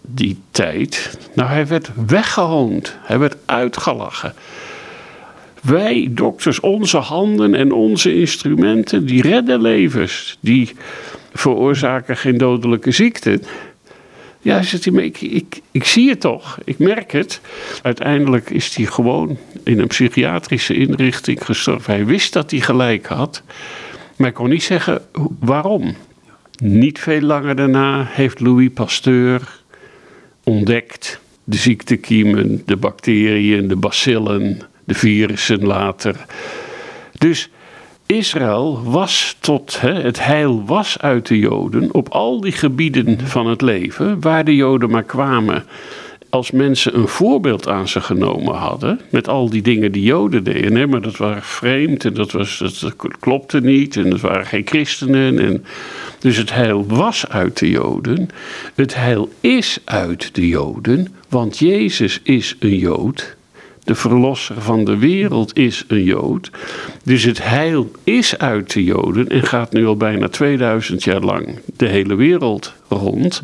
die 0.00 0.38
tijd. 0.50 1.18
Nou, 1.34 1.48
hij 1.48 1.66
werd 1.66 1.90
weggehoond, 2.06 2.96
hij 3.02 3.18
werd 3.18 3.36
uitgelachen. 3.44 4.34
Wij 5.62 6.08
dokters, 6.10 6.60
onze 6.60 6.96
handen 6.96 7.54
en 7.54 7.72
onze 7.72 8.14
instrumenten, 8.18 9.06
die 9.06 9.22
redden 9.22 9.60
levens, 9.60 10.38
die 10.40 10.76
veroorzaken 11.32 12.16
geen 12.16 12.38
dodelijke 12.38 12.90
ziekte. 12.90 13.40
Ja, 14.44 14.62
zegt 14.62 14.84
hij, 14.84 15.04
ik, 15.04 15.20
ik, 15.20 15.60
ik 15.70 15.84
zie 15.84 16.08
het 16.08 16.20
toch, 16.20 16.58
ik 16.64 16.78
merk 16.78 17.12
het. 17.12 17.40
Uiteindelijk 17.82 18.50
is 18.50 18.76
hij 18.76 18.86
gewoon 18.86 19.38
in 19.62 19.78
een 19.78 19.86
psychiatrische 19.86 20.74
inrichting 20.74 21.44
gestorven. 21.44 21.94
Hij 21.94 22.06
wist 22.06 22.32
dat 22.32 22.50
hij 22.50 22.60
gelijk 22.60 23.06
had, 23.06 23.42
maar 24.16 24.28
ik 24.28 24.34
kon 24.34 24.48
niet 24.48 24.62
zeggen 24.62 25.02
waarom. 25.38 25.94
Niet 26.62 26.98
veel 26.98 27.20
langer 27.20 27.56
daarna 27.56 28.08
heeft 28.10 28.40
Louis 28.40 28.70
Pasteur 28.74 29.60
ontdekt 30.42 31.20
de 31.44 31.56
ziektekiemen, 31.56 32.62
de 32.66 32.76
bacteriën, 32.76 33.68
de 33.68 33.76
bacillen, 33.76 34.60
de 34.84 34.94
virussen 34.94 35.66
later. 35.66 36.24
Dus 37.18 37.50
Israël 38.06 38.82
was 38.84 39.36
tot, 39.40 39.80
hè, 39.80 39.92
het 39.92 40.24
heil 40.24 40.64
was 40.66 40.98
uit 40.98 41.26
de 41.26 41.38
Joden 41.38 41.94
op 41.94 42.08
al 42.08 42.40
die 42.40 42.52
gebieden 42.52 43.18
van 43.20 43.46
het 43.46 43.60
leven 43.60 44.20
waar 44.20 44.44
de 44.44 44.54
Joden 44.54 44.90
maar 44.90 45.02
kwamen. 45.02 45.64
Als 46.28 46.50
mensen 46.50 46.96
een 46.96 47.08
voorbeeld 47.08 47.68
aan 47.68 47.88
ze 47.88 48.00
genomen 48.00 48.54
hadden, 48.54 49.00
met 49.10 49.28
al 49.28 49.50
die 49.50 49.62
dingen 49.62 49.92
die 49.92 50.02
Joden 50.02 50.44
deden, 50.44 50.74
hè, 50.74 50.86
maar 50.86 51.00
dat 51.00 51.16
waren 51.16 51.42
vreemd 51.42 52.04
en 52.04 52.14
dat, 52.14 52.32
was, 52.32 52.58
dat, 52.58 52.96
klopte 53.20 53.60
niet 53.60 53.96
en 53.96 54.10
dat 54.10 54.20
waren 54.20 54.46
geen 54.46 54.66
christenen. 54.66 55.38
En, 55.38 55.64
dus 56.18 56.36
het 56.36 56.54
heil 56.54 56.86
was 56.86 57.28
uit 57.28 57.58
de 57.58 57.70
Joden, 57.70 58.28
het 58.74 58.94
heil 58.94 59.28
is 59.40 59.78
uit 59.84 60.34
de 60.34 60.48
Joden, 60.48 61.14
want 61.28 61.58
Jezus 61.58 62.20
is 62.22 62.56
een 62.58 62.78
Jood 62.78 63.36
de 63.84 63.94
verlosser 63.94 64.62
van 64.62 64.84
de 64.84 64.98
wereld 64.98 65.56
is 65.56 65.84
een 65.88 66.02
Jood. 66.02 66.50
Dus 67.02 67.22
het 67.22 67.44
heil 67.44 67.90
is 68.04 68.38
uit 68.38 68.72
de 68.72 68.84
Joden 68.84 69.28
en 69.28 69.42
gaat 69.42 69.72
nu 69.72 69.86
al 69.86 69.96
bijna 69.96 70.28
2000 70.28 71.04
jaar 71.04 71.20
lang 71.20 71.58
de 71.76 71.88
hele 71.88 72.14
wereld 72.14 72.74
rond. 72.88 73.42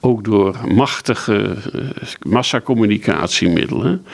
Ook 0.00 0.24
door 0.24 0.56
machtige 0.68 1.56
eh, 1.72 1.80
massacommunicatiemiddelen. 2.22 4.04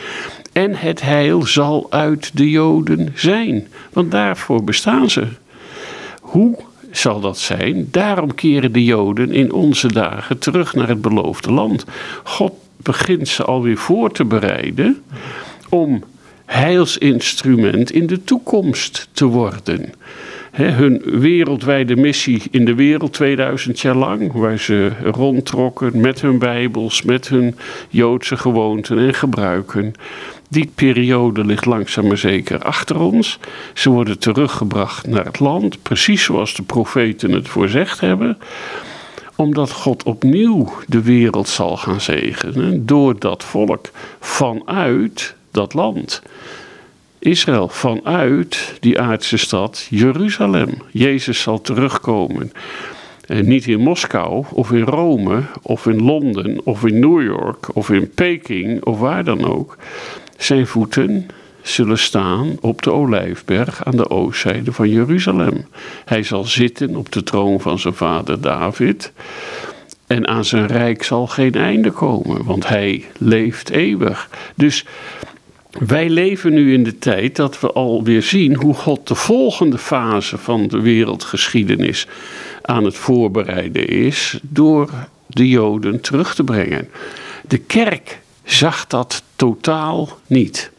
En 0.53 0.75
het 0.75 1.03
heil 1.03 1.43
zal 1.43 1.87
uit 1.91 2.37
de 2.37 2.51
Joden 2.51 3.13
zijn, 3.15 3.67
want 3.93 4.11
daarvoor 4.11 4.65
bestaan 4.65 5.11
ze. 5.11 5.27
Hoe 6.21 6.59
zal 6.91 7.21
dat 7.21 7.39
zijn? 7.39 7.89
Daarom 7.91 8.35
keren 8.35 8.73
de 8.73 8.85
Joden 8.85 9.33
in 9.33 9.53
onze 9.53 9.93
dagen 9.93 10.39
terug 10.39 10.75
naar 10.75 10.89
het 10.89 11.01
beloofde 11.01 11.53
land. 11.53 11.85
God 12.23 12.53
begint 12.77 13.29
ze 13.29 13.45
alweer 13.45 13.77
voor 13.77 14.13
te 14.13 14.25
bereiden 14.25 15.03
om 15.69 16.03
heilsinstrument 16.47 17.91
in 17.91 18.07
de 18.07 18.25
toekomst 18.25 19.09
te 19.13 19.25
worden. 19.25 19.93
hun 20.53 21.03
wereldwijde 21.05 21.97
missie 21.97 22.43
in 22.51 22.65
de 22.65 22.75
wereld 22.75 23.13
2000 23.13 23.81
jaar 23.81 23.97
lang, 23.97 24.33
waar 24.33 24.59
ze 24.59 24.93
rondtrokken 25.03 26.01
met 26.01 26.21
hun 26.21 26.39
Bijbels, 26.39 27.03
met 27.03 27.29
hun 27.29 27.57
Joodse 27.89 28.37
gewoonten 28.37 28.99
en 28.99 29.15
gebruiken. 29.15 29.93
Die 30.49 30.71
periode 30.75 31.45
ligt 31.45 31.65
langzaam 31.65 32.07
maar 32.07 32.19
zeker 32.19 32.63
achter 32.63 33.01
ons. 33.01 33.39
Ze 33.75 33.91
worden 33.91 34.19
teruggebracht 34.19 35.07
naar 35.07 35.25
het 35.25 35.41
land, 35.41 35.83
precies 35.83 36.25
zoals 36.25 36.55
de 36.55 36.63
profeten 36.63 37.33
het 37.33 37.49
voorzegd 37.49 38.01
hebben 38.01 38.39
omdat 39.37 39.71
God 39.71 40.03
opnieuw 40.03 40.73
de 40.87 41.03
wereld 41.03 41.49
zal 41.49 41.77
gaan 41.77 42.01
zegenen 42.01 42.87
door 42.87 43.19
dat 43.19 43.45
volk 43.45 43.91
vanuit 44.21 45.36
dat 45.57 45.75
land. 45.75 46.23
Israël 47.19 47.69
vanuit 47.69 48.77
die 48.81 49.01
aardse 49.01 49.37
stad 49.37 49.87
Jeruzalem. 49.91 50.71
Jezus 50.91 51.41
zal 51.41 51.61
terugkomen. 51.61 52.53
En 53.27 53.49
niet 53.49 53.67
in 53.67 53.81
Moskou 53.81 54.45
of 54.53 54.73
in 54.73 54.83
Rome 54.83 55.43
of 55.63 55.87
in 55.87 56.03
Londen 56.03 56.61
of 56.65 56.85
in 56.85 56.99
New 56.99 57.23
York 57.23 57.77
of 57.77 57.91
in 57.91 58.11
Peking 58.11 58.85
of 58.85 58.99
waar 58.99 59.25
dan 59.25 59.45
ook. 59.45 59.77
Zijn 60.37 60.67
voeten 60.67 61.27
zullen 61.63 61.99
staan 61.99 62.57
op 62.61 62.83
de 62.83 62.93
olijfberg 62.93 63.85
aan 63.85 63.97
de 63.97 64.11
oostzijde 64.11 64.73
van 64.73 64.89
Jeruzalem. 64.89 65.67
Hij 66.05 66.23
zal 66.23 66.45
zitten 66.45 66.97
op 66.97 67.13
de 67.13 67.23
troon 67.23 67.61
van 67.61 67.79
zijn 67.79 67.95
vader 67.95 68.41
David. 68.41 69.13
En 70.07 70.29
aan 70.29 70.45
zijn 70.45 70.67
rijk 70.67 71.03
zal 71.03 71.27
geen 71.27 71.55
einde 71.55 71.91
komen, 71.91 72.45
want 72.45 72.69
hij 72.69 73.05
leeft 73.19 73.71
eeuwig. 73.71 74.29
Dus 74.55 74.85
wij 75.79 76.09
leven 76.09 76.53
nu 76.53 76.73
in 76.73 76.83
de 76.83 76.99
tijd 76.99 77.37
dat 77.37 77.61
we 77.61 77.73
alweer 77.73 78.23
zien 78.23 78.55
hoe 78.55 78.75
God 78.75 79.09
de 79.09 79.15
volgende 79.15 79.79
fase 79.79 80.39
van 80.39 80.69
de 80.69 80.81
wereldgeschiedenis 80.81 82.07
aan 82.63 82.85
het 82.85 82.97
voorbereiden 82.97 83.89
is 83.89 84.39
door 84.43 84.91
de 85.27 85.49
Joden 85.49 86.01
terug 86.01 86.35
te 86.35 86.45
brengen. 86.45 86.89
De 87.49 87.59
kerk 87.59 88.21
zag 88.45 88.87
dat 88.87 89.23
totaal 89.37 90.19
niet. 90.27 90.71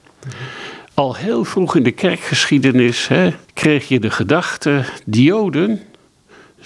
Al 0.93 1.15
heel 1.15 1.43
vroeg 1.43 1.75
in 1.75 1.83
de 1.83 1.91
kerkgeschiedenis 1.91 3.07
hè, 3.07 3.33
kreeg 3.53 3.87
je 3.87 3.99
de 3.99 4.09
gedachte: 4.09 4.85
die 5.05 5.23
Joden, 5.23 5.81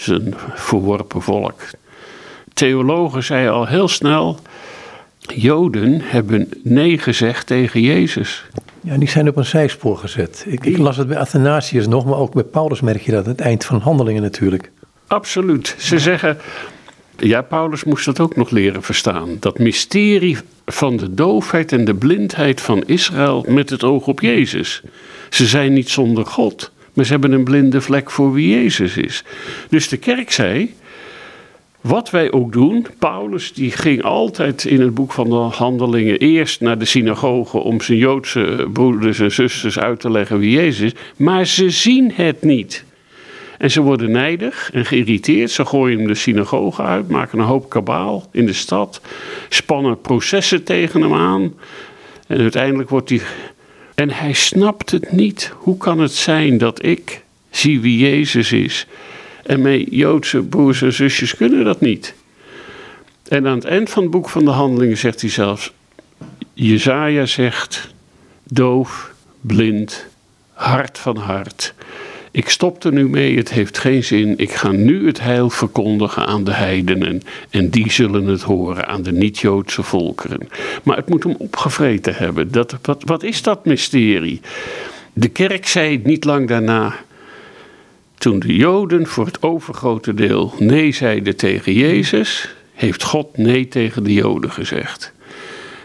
een 0.05 0.33
verworpen 0.53 1.21
volk. 1.21 1.61
Theologen 2.53 3.23
zeiden 3.23 3.53
al 3.53 3.67
heel 3.67 3.87
snel: 3.87 4.39
Joden 5.21 6.01
hebben 6.01 6.49
nee 6.63 6.97
gezegd 6.97 7.47
tegen 7.47 7.81
Jezus. 7.81 8.45
Ja, 8.81 8.97
die 8.97 9.09
zijn 9.09 9.27
op 9.27 9.35
een 9.35 9.45
zijspoor 9.45 9.97
gezet. 9.97 10.45
Ik, 10.47 10.65
ik 10.65 10.77
las 10.77 10.97
het 10.97 11.07
bij 11.07 11.17
Athanasius 11.17 11.87
nog, 11.87 12.05
maar 12.05 12.17
ook 12.17 12.33
bij 12.33 12.43
Paulus 12.43 12.81
merk 12.81 13.01
je 13.01 13.11
dat. 13.11 13.25
Het 13.25 13.39
eind 13.39 13.65
van 13.65 13.79
handelingen 13.79 14.21
natuurlijk. 14.21 14.71
Absoluut. 15.07 15.75
Ze 15.77 15.99
zeggen. 15.99 16.37
Ja, 17.17 17.41
Paulus 17.41 17.83
moest 17.83 18.05
dat 18.05 18.19
ook 18.19 18.35
nog 18.35 18.49
leren 18.49 18.83
verstaan. 18.83 19.37
Dat 19.39 19.59
mysterie 19.59 20.37
van 20.65 20.97
de 20.97 21.13
doofheid 21.13 21.71
en 21.71 21.85
de 21.85 21.95
blindheid 21.95 22.61
van 22.61 22.83
Israël 22.85 23.45
met 23.47 23.69
het 23.69 23.83
oog 23.83 24.07
op 24.07 24.19
Jezus. 24.19 24.81
Ze 25.29 25.45
zijn 25.45 25.73
niet 25.73 25.89
zonder 25.89 26.25
God, 26.25 26.71
maar 26.93 27.05
ze 27.05 27.11
hebben 27.11 27.31
een 27.31 27.43
blinde 27.43 27.81
vlek 27.81 28.11
voor 28.11 28.33
wie 28.33 28.49
Jezus 28.49 28.97
is. 28.97 29.23
Dus 29.69 29.89
de 29.89 29.97
kerk 29.97 30.31
zei: 30.31 30.75
wat 31.81 32.09
wij 32.09 32.31
ook 32.31 32.51
doen, 32.51 32.85
Paulus 32.99 33.53
die 33.53 33.71
ging 33.71 34.03
altijd 34.03 34.65
in 34.65 34.81
het 34.81 34.93
boek 34.93 35.11
van 35.11 35.29
de 35.29 35.35
handelingen 35.35 36.17
eerst 36.17 36.61
naar 36.61 36.77
de 36.77 36.85
synagoge 36.85 37.57
om 37.57 37.81
zijn 37.81 37.97
Joodse 37.97 38.67
broeders 38.73 39.19
en 39.19 39.31
zusters 39.31 39.79
uit 39.79 39.99
te 39.99 40.11
leggen 40.11 40.39
wie 40.39 40.51
Jezus 40.51 40.93
is, 40.93 40.99
maar 41.15 41.45
ze 41.45 41.69
zien 41.69 42.11
het 42.13 42.41
niet. 42.41 42.85
En 43.61 43.71
ze 43.71 43.81
worden 43.81 44.11
nijdig 44.11 44.69
en 44.73 44.85
geïrriteerd. 44.85 45.51
Ze 45.51 45.65
gooien 45.65 45.97
hem 45.97 46.07
de 46.07 46.15
synagoge 46.15 46.81
uit, 46.81 47.07
maken 47.07 47.39
een 47.39 47.45
hoop 47.45 47.69
kabaal 47.69 48.27
in 48.31 48.45
de 48.45 48.53
stad, 48.53 49.01
spannen 49.49 50.01
processen 50.01 50.63
tegen 50.63 51.01
hem 51.01 51.13
aan. 51.13 51.53
En 52.27 52.39
uiteindelijk 52.39 52.89
wordt 52.89 53.09
hij. 53.09 53.21
En 53.95 54.09
hij 54.09 54.33
snapt 54.33 54.91
het 54.91 55.11
niet. 55.11 55.53
Hoe 55.55 55.77
kan 55.77 55.99
het 55.99 56.11
zijn 56.11 56.57
dat 56.57 56.85
ik 56.85 57.23
zie 57.49 57.79
wie 57.79 57.97
Jezus 57.97 58.51
is? 58.51 58.87
En 59.43 59.61
mijn 59.61 59.87
Joodse 59.89 60.41
broers 60.41 60.81
en 60.81 60.93
zusjes 60.93 61.35
kunnen 61.35 61.63
dat 61.63 61.81
niet. 61.81 62.13
En 63.27 63.47
aan 63.47 63.55
het 63.55 63.65
eind 63.65 63.89
van 63.89 64.03
het 64.03 64.11
boek 64.11 64.29
van 64.29 64.45
de 64.45 64.51
handelingen 64.51 64.97
zegt 64.97 65.21
hij 65.21 65.29
zelfs: 65.29 65.73
Jezaja 66.53 67.25
zegt, 67.25 67.93
doof, 68.43 69.13
blind, 69.41 70.05
hart 70.53 70.97
van 70.97 71.17
hart. 71.17 71.73
Ik 72.31 72.49
stop 72.49 72.83
er 72.83 72.93
nu 72.93 73.09
mee, 73.09 73.37
het 73.37 73.51
heeft 73.51 73.77
geen 73.77 74.03
zin. 74.03 74.33
Ik 74.37 74.51
ga 74.51 74.71
nu 74.71 75.05
het 75.07 75.21
heil 75.21 75.49
verkondigen 75.49 76.25
aan 76.25 76.43
de 76.43 76.53
heidenen. 76.53 77.21
En 77.49 77.69
die 77.69 77.91
zullen 77.91 78.25
het 78.25 78.41
horen 78.41 78.87
aan 78.87 79.01
de 79.03 79.11
niet-Joodse 79.11 79.83
volkeren. 79.83 80.47
Maar 80.83 80.97
het 80.97 81.09
moet 81.09 81.23
hem 81.23 81.35
opgevreten 81.37 82.15
hebben. 82.15 82.51
Dat, 82.51 82.77
wat, 82.81 83.03
wat 83.05 83.23
is 83.23 83.41
dat 83.41 83.65
mysterie? 83.65 84.41
De 85.13 85.29
kerk 85.29 85.67
zei 85.67 86.01
niet 86.03 86.23
lang 86.23 86.47
daarna. 86.47 86.95
Toen 88.21 88.39
de 88.39 88.55
Joden 88.55 89.07
voor 89.07 89.25
het 89.25 89.41
overgrote 89.41 90.13
deel 90.13 90.53
nee 90.59 90.91
zeiden 90.91 91.35
tegen 91.35 91.73
Jezus, 91.73 92.55
heeft 92.73 93.03
God 93.03 93.37
nee 93.37 93.67
tegen 93.67 94.03
de 94.03 94.13
Joden 94.13 94.51
gezegd. 94.51 95.13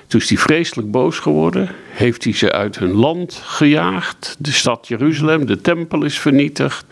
Toen 0.06 0.20
is 0.20 0.28
hij 0.28 0.38
vreselijk 0.38 0.90
boos 0.90 1.18
geworden, 1.18 1.68
heeft 1.90 2.24
hij 2.24 2.32
ze 2.32 2.52
uit 2.52 2.78
hun 2.78 2.92
land 2.92 3.40
gejaagd. 3.44 4.36
De 4.38 4.52
stad 4.52 4.88
Jeruzalem, 4.88 5.46
de 5.46 5.60
tempel 5.60 6.04
is 6.04 6.18
vernietigd. 6.18 6.84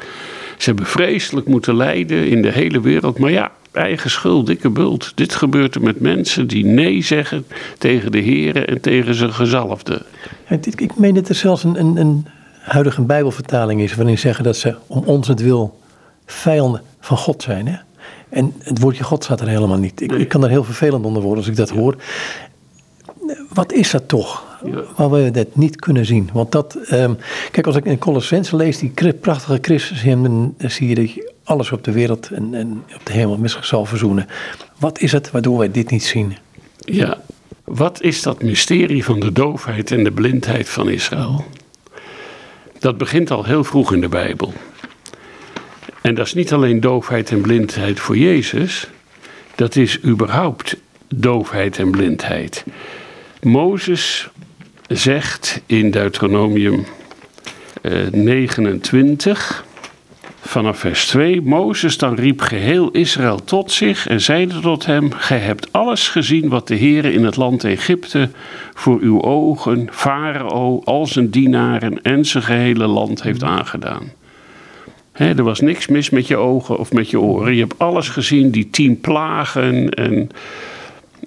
Ze 0.56 0.64
hebben 0.64 0.86
vreselijk 0.86 1.46
moeten 1.46 1.76
lijden 1.76 2.28
in 2.28 2.42
de 2.42 2.52
hele 2.52 2.80
wereld. 2.80 3.18
Maar 3.18 3.30
ja, 3.30 3.52
eigen 3.72 4.10
schuld, 4.10 4.46
dikke 4.46 4.70
bult. 4.70 5.12
Dit 5.14 5.34
gebeurt 5.34 5.74
er 5.74 5.82
met 5.82 6.00
mensen 6.00 6.46
die 6.46 6.64
nee 6.64 7.02
zeggen 7.02 7.46
tegen 7.78 8.12
de 8.12 8.20
heren 8.20 8.66
en 8.66 8.80
tegen 8.80 9.14
zijn 9.14 9.32
gezalfde. 9.32 10.02
ik 10.76 10.96
meen 10.96 11.14
dat 11.14 11.28
er 11.28 11.34
zelfs 11.34 11.64
een, 11.64 11.80
een, 11.80 11.96
een 11.96 12.26
huidige 12.64 13.02
bijbelvertaling 13.02 13.80
is... 13.80 13.94
waarin 13.94 14.18
zeggen 14.18 14.44
dat 14.44 14.56
ze 14.56 14.74
om 14.86 15.04
ons 15.04 15.28
het 15.28 15.40
wil 15.40 15.78
vijanden 16.26 16.82
van 17.00 17.16
God 17.16 17.42
zijn. 17.42 17.68
Hè? 17.68 17.76
En 18.28 18.54
het 18.58 18.78
woordje 18.78 19.04
God 19.04 19.24
staat 19.24 19.40
er 19.40 19.48
helemaal 19.48 19.78
niet. 19.78 20.00
Ik, 20.00 20.12
ik 20.12 20.28
kan 20.28 20.44
er 20.44 20.50
heel 20.50 20.64
vervelend 20.64 21.04
onder 21.04 21.22
worden 21.22 21.38
als 21.38 21.48
ik 21.48 21.56
dat 21.56 21.70
hoor 21.70 21.96
wat 23.48 23.72
is 23.72 23.90
dat 23.90 24.08
toch? 24.08 24.58
Waar 24.96 25.10
we 25.10 25.30
dat 25.30 25.56
niet 25.56 25.76
kunnen 25.76 26.06
zien. 26.06 26.30
Want 26.32 26.52
dat, 26.52 26.78
um, 26.92 27.18
kijk, 27.50 27.66
als 27.66 27.76
ik 27.76 27.84
in 27.84 27.98
Colossense 27.98 28.56
lees, 28.56 28.78
die 28.78 28.92
prachtige 29.20 29.58
Christushymn, 29.60 30.54
dan 30.58 30.70
zie 30.70 30.88
je 30.88 30.94
dat 30.94 31.12
je 31.12 31.32
alles 31.44 31.72
op 31.72 31.84
de 31.84 31.92
wereld 31.92 32.30
en, 32.30 32.54
en 32.54 32.82
op 32.94 33.06
de 33.06 33.12
hemel 33.12 33.38
mis 33.38 33.58
zal 33.60 33.84
verzoenen. 33.84 34.26
Wat 34.78 35.00
is 35.00 35.12
het 35.12 35.30
waardoor 35.30 35.58
wij 35.58 35.70
dit 35.70 35.90
niet 35.90 36.04
zien? 36.04 36.36
Ja, 36.76 37.18
wat 37.64 38.02
is 38.02 38.22
dat 38.22 38.42
mysterie 38.42 39.04
van 39.04 39.20
de 39.20 39.32
doofheid 39.32 39.90
en 39.90 40.04
de 40.04 40.12
blindheid 40.12 40.68
van 40.68 40.90
Israël? 40.90 41.44
Dat 42.84 42.98
begint 42.98 43.30
al 43.30 43.44
heel 43.44 43.64
vroeg 43.64 43.92
in 43.92 44.00
de 44.00 44.08
Bijbel. 44.08 44.52
En 46.00 46.14
dat 46.14 46.26
is 46.26 46.34
niet 46.34 46.52
alleen 46.52 46.80
doofheid 46.80 47.30
en 47.30 47.40
blindheid 47.40 48.00
voor 48.00 48.16
Jezus, 48.16 48.88
dat 49.54 49.76
is 49.76 50.02
überhaupt 50.04 50.76
doofheid 51.08 51.78
en 51.78 51.90
blindheid. 51.90 52.64
Mozes 53.42 54.28
zegt 54.88 55.60
in 55.66 55.90
Deuteronomium 55.90 56.86
29, 58.10 59.64
eh, 59.66 59.73
vanaf 60.44 60.78
vers 60.78 61.06
2: 61.06 61.42
Mozes 61.42 61.98
dan 61.98 62.14
riep 62.14 62.40
geheel 62.40 62.90
Israël 62.90 63.44
tot 63.44 63.72
zich 63.72 64.06
en 64.06 64.20
zeide 64.20 64.60
tot 64.60 64.86
hem: 64.86 65.12
Gij 65.12 65.38
hebt 65.38 65.72
alles 65.72 66.08
gezien 66.08 66.48
wat 66.48 66.68
de 66.68 66.76
Heere 66.76 67.12
in 67.12 67.24
het 67.24 67.36
land 67.36 67.64
Egypte 67.64 68.30
voor 68.74 68.98
uw 69.00 69.22
ogen, 69.22 69.88
Farao, 69.90 70.80
al 70.84 71.06
zijn 71.06 71.30
dienaren 71.30 72.02
en 72.02 72.24
zijn 72.24 72.44
gehele 72.44 72.86
land 72.86 73.22
heeft 73.22 73.42
aangedaan. 73.42 74.12
er 75.12 75.42
was 75.42 75.60
niks 75.60 75.86
mis 75.86 76.10
met 76.10 76.26
je 76.26 76.36
ogen 76.36 76.78
of 76.78 76.92
met 76.92 77.10
je 77.10 77.20
oren. 77.20 77.54
Je 77.54 77.60
hebt 77.60 77.78
alles 77.78 78.08
gezien, 78.08 78.50
die 78.50 78.70
tien 78.70 79.00
plagen 79.00 79.90
en, 79.90 80.28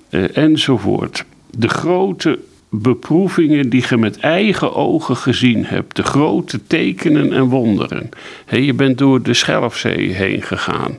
uh, 0.09 0.37
enzovoort 0.37 1.25
de 1.49 1.67
grote 1.69 2.39
beproevingen 2.69 3.69
die 3.69 3.85
je 3.89 3.97
met 3.97 4.19
eigen 4.19 4.75
ogen 4.75 5.15
gezien 5.15 5.65
hebt, 5.65 5.95
de 5.95 6.03
grote 6.03 6.67
tekenen 6.67 7.33
en 7.33 7.43
wonderen. 7.43 8.09
je 8.49 8.73
bent 8.73 8.97
door 8.97 9.21
de 9.21 9.33
Schelfzee 9.33 10.13
heen 10.13 10.41
gegaan, 10.41 10.95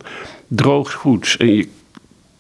droogvoets 0.49 1.37
en 1.37 1.55
je 1.55 1.69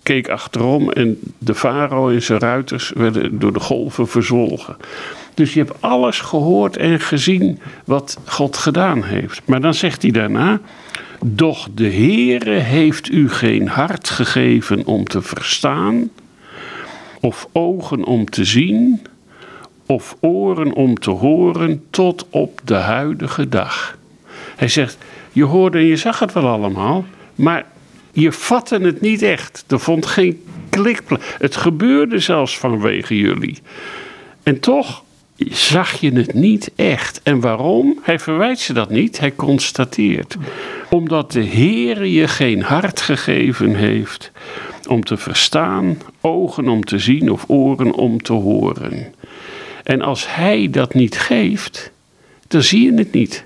keek 0.02 0.28
achterom 0.28 0.90
en 0.90 1.18
de 1.38 1.54
farao 1.54 2.10
en 2.10 2.22
zijn 2.22 2.38
ruiters 2.38 2.92
werden 2.94 3.38
door 3.38 3.52
de 3.52 3.60
golven 3.60 4.08
verzwolgen. 4.08 4.76
Dus 5.34 5.52
je 5.52 5.60
hebt 5.60 5.82
alles 5.82 6.20
gehoord 6.20 6.76
en 6.76 7.00
gezien 7.00 7.58
wat 7.84 8.18
God 8.24 8.56
gedaan 8.56 9.04
heeft. 9.04 9.40
Maar 9.44 9.60
dan 9.60 9.74
zegt 9.74 10.02
hij 10.02 10.10
daarna: 10.10 10.60
Doch 11.24 11.68
de 11.74 11.90
Heere 11.90 12.50
heeft 12.50 13.08
u 13.08 13.30
geen 13.30 13.68
hart 13.68 14.10
gegeven 14.10 14.86
om 14.86 15.04
te 15.04 15.22
verstaan 15.22 16.10
of 17.20 17.48
ogen 17.52 18.04
om 18.04 18.30
te 18.30 18.44
zien, 18.44 19.00
of 19.88 20.16
oren 20.20 20.72
om 20.72 20.98
te 20.98 21.10
horen, 21.10 21.84
tot 21.90 22.26
op 22.30 22.60
de 22.64 22.74
huidige 22.74 23.48
dag. 23.48 23.98
Hij 24.56 24.68
zegt, 24.68 24.98
je 25.32 25.44
hoorde 25.44 25.78
en 25.78 25.84
je 25.84 25.96
zag 25.96 26.18
het 26.18 26.32
wel 26.32 26.46
allemaal, 26.46 27.04
maar 27.34 27.66
je 28.12 28.32
vatte 28.32 28.78
het 28.78 29.00
niet 29.00 29.22
echt. 29.22 29.64
Er 29.68 29.80
vond 29.80 30.06
geen 30.06 30.42
klik. 30.70 31.02
Het 31.38 31.56
gebeurde 31.56 32.18
zelfs 32.18 32.58
vanwege 32.58 33.16
jullie. 33.18 33.58
En 34.42 34.60
toch 34.60 35.02
zag 35.50 36.00
je 36.00 36.12
het 36.12 36.34
niet 36.34 36.70
echt. 36.76 37.20
En 37.22 37.40
waarom? 37.40 37.98
Hij 38.02 38.18
verwijt 38.18 38.58
ze 38.58 38.72
dat 38.72 38.90
niet, 38.90 39.18
hij 39.18 39.34
constateert. 39.34 40.36
Omdat 40.90 41.32
de 41.32 41.40
Heer 41.40 42.06
je 42.06 42.28
geen 42.28 42.62
hart 42.62 43.00
gegeven 43.00 43.74
heeft 43.74 44.30
om 44.88 45.04
te 45.04 45.16
verstaan, 45.16 45.98
ogen 46.20 46.68
om 46.68 46.84
te 46.84 46.98
zien 46.98 47.30
of 47.30 47.44
oren 47.46 47.92
om 47.92 48.22
te 48.22 48.32
horen. 48.32 49.14
En 49.88 50.02
als 50.02 50.34
hij 50.34 50.68
dat 50.70 50.94
niet 50.94 51.18
geeft, 51.18 51.90
dan 52.48 52.62
zie 52.62 52.84
je 52.84 52.98
het 52.98 53.12
niet. 53.12 53.44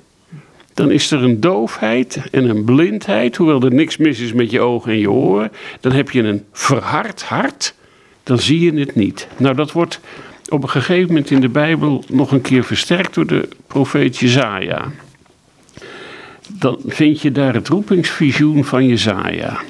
Dan 0.75 0.91
is 0.91 1.11
er 1.11 1.23
een 1.23 1.41
doofheid 1.41 2.21
en 2.31 2.49
een 2.49 2.65
blindheid, 2.65 3.37
hoewel 3.37 3.63
er 3.63 3.75
niks 3.75 3.97
mis 3.97 4.21
is 4.21 4.33
met 4.33 4.51
je 4.51 4.61
ogen 4.61 4.93
en 4.93 4.99
je 4.99 5.11
oren. 5.11 5.53
Dan 5.81 5.93
heb 5.93 6.11
je 6.11 6.23
een 6.23 6.45
verhard 6.53 7.23
hart, 7.23 7.75
dan 8.23 8.39
zie 8.39 8.61
je 8.61 8.81
het 8.81 8.95
niet. 8.95 9.29
Nou, 9.37 9.55
dat 9.55 9.73
wordt 9.73 10.01
op 10.49 10.63
een 10.63 10.69
gegeven 10.69 11.07
moment 11.07 11.31
in 11.31 11.41
de 11.41 11.49
Bijbel 11.49 12.05
nog 12.09 12.33
een 12.33 12.41
keer 12.41 12.65
versterkt 12.65 13.15
door 13.15 13.27
de 13.27 13.49
profeet 13.67 14.17
Jezaja. 14.17 14.93
Dan 16.49 16.79
vind 16.87 17.21
je 17.21 17.33
daar 17.33 17.55
het 17.55 17.69
roepingsvisioen 17.69 18.65
van 18.65 18.87
Jezaja. 18.87 19.61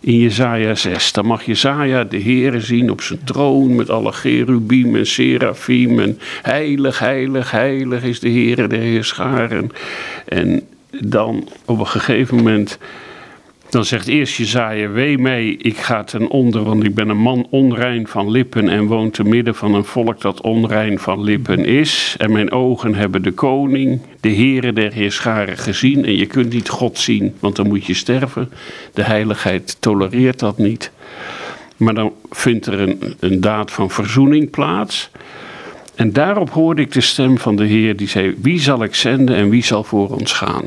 In 0.00 0.18
Jezaja 0.18 0.74
6, 0.74 1.12
dan 1.12 1.26
mag 1.26 1.44
Jezaja 1.44 2.04
de 2.04 2.20
Heere 2.20 2.60
zien 2.60 2.90
op 2.90 3.00
zijn 3.00 3.24
troon 3.24 3.74
met 3.74 3.90
alle 3.90 4.12
gerubim 4.12 4.96
en 4.96 5.06
serafim 5.06 6.00
en 6.00 6.18
heilig, 6.42 6.98
heilig, 6.98 7.50
heilig 7.50 8.02
is 8.02 8.20
de 8.20 8.30
Heere 8.30 8.66
de 8.66 8.76
Heerscharen. 8.76 9.70
En 10.24 10.62
dan 10.90 11.48
op 11.64 11.78
een 11.78 11.86
gegeven 11.86 12.36
moment 12.36 12.78
dan 13.70 13.84
zegt 13.84 14.08
eerst 14.08 14.36
Jezaja, 14.36 14.88
wee 14.88 15.18
mij, 15.18 15.46
ik 15.46 15.76
ga 15.76 16.04
ten 16.04 16.28
onder, 16.28 16.62
want 16.62 16.84
ik 16.84 16.94
ben 16.94 17.08
een 17.08 17.16
man 17.16 17.46
onrein 17.50 18.06
van 18.06 18.30
lippen 18.30 18.68
en 18.68 18.86
woon 18.86 19.10
te 19.10 19.24
midden 19.24 19.54
van 19.54 19.74
een 19.74 19.84
volk 19.84 20.20
dat 20.20 20.40
onrein 20.40 20.98
van 20.98 21.22
lippen 21.22 21.64
is. 21.64 22.14
En 22.18 22.32
mijn 22.32 22.52
ogen 22.52 22.94
hebben 22.94 23.22
de 23.22 23.32
koning, 23.32 24.00
de 24.20 24.34
Heere 24.34 24.72
der 24.72 24.92
Heerscharen 24.92 25.58
gezien. 25.58 26.04
En 26.04 26.16
je 26.16 26.26
kunt 26.26 26.52
niet 26.52 26.68
God 26.68 26.98
zien, 26.98 27.34
want 27.40 27.56
dan 27.56 27.68
moet 27.68 27.86
je 27.86 27.94
sterven. 27.94 28.50
De 28.94 29.02
heiligheid 29.02 29.76
tolereert 29.80 30.38
dat 30.38 30.58
niet. 30.58 30.90
Maar 31.76 31.94
dan 31.94 32.12
vindt 32.30 32.66
er 32.66 32.80
een, 32.80 33.14
een 33.20 33.40
daad 33.40 33.72
van 33.72 33.90
verzoening 33.90 34.50
plaats. 34.50 35.10
En 35.94 36.12
daarop 36.12 36.50
hoorde 36.50 36.82
ik 36.82 36.92
de 36.92 37.00
stem 37.00 37.38
van 37.38 37.56
de 37.56 37.64
Heer 37.64 37.96
die 37.96 38.08
zei, 38.08 38.34
wie 38.42 38.60
zal 38.60 38.82
ik 38.82 38.94
zenden 38.94 39.36
en 39.36 39.48
wie 39.48 39.64
zal 39.64 39.84
voor 39.84 40.08
ons 40.08 40.32
gaan? 40.32 40.64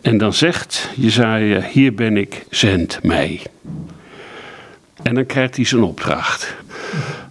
En 0.00 0.18
dan 0.18 0.32
zegt 0.32 0.90
Jezaja, 0.96 1.60
hier 1.60 1.94
ben 1.94 2.16
ik, 2.16 2.46
zend 2.50 3.02
mij. 3.02 3.42
En 5.02 5.14
dan 5.14 5.26
krijgt 5.26 5.56
hij 5.56 5.64
zijn 5.64 5.82
opdracht. 5.82 6.56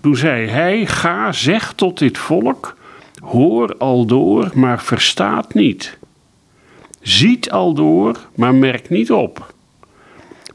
Toen 0.01 0.15
zei 0.15 0.47
hij, 0.47 0.85
ga, 0.85 1.31
zeg 1.31 1.73
tot 1.73 1.97
dit 1.97 2.17
volk, 2.17 2.77
hoor 3.21 3.75
al 3.77 4.05
door, 4.05 4.51
maar 4.53 4.81
verstaat 4.81 5.53
niet. 5.53 5.97
Ziet 7.01 7.51
al 7.51 7.73
door, 7.73 8.17
maar 8.35 8.55
merk 8.55 8.89
niet 8.89 9.11
op. 9.11 9.53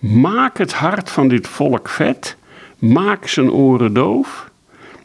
Maak 0.00 0.58
het 0.58 0.72
hart 0.72 1.10
van 1.10 1.28
dit 1.28 1.48
volk 1.48 1.88
vet, 1.88 2.36
maak 2.78 3.26
zijn 3.26 3.50
oren 3.50 3.92
doof 3.92 4.50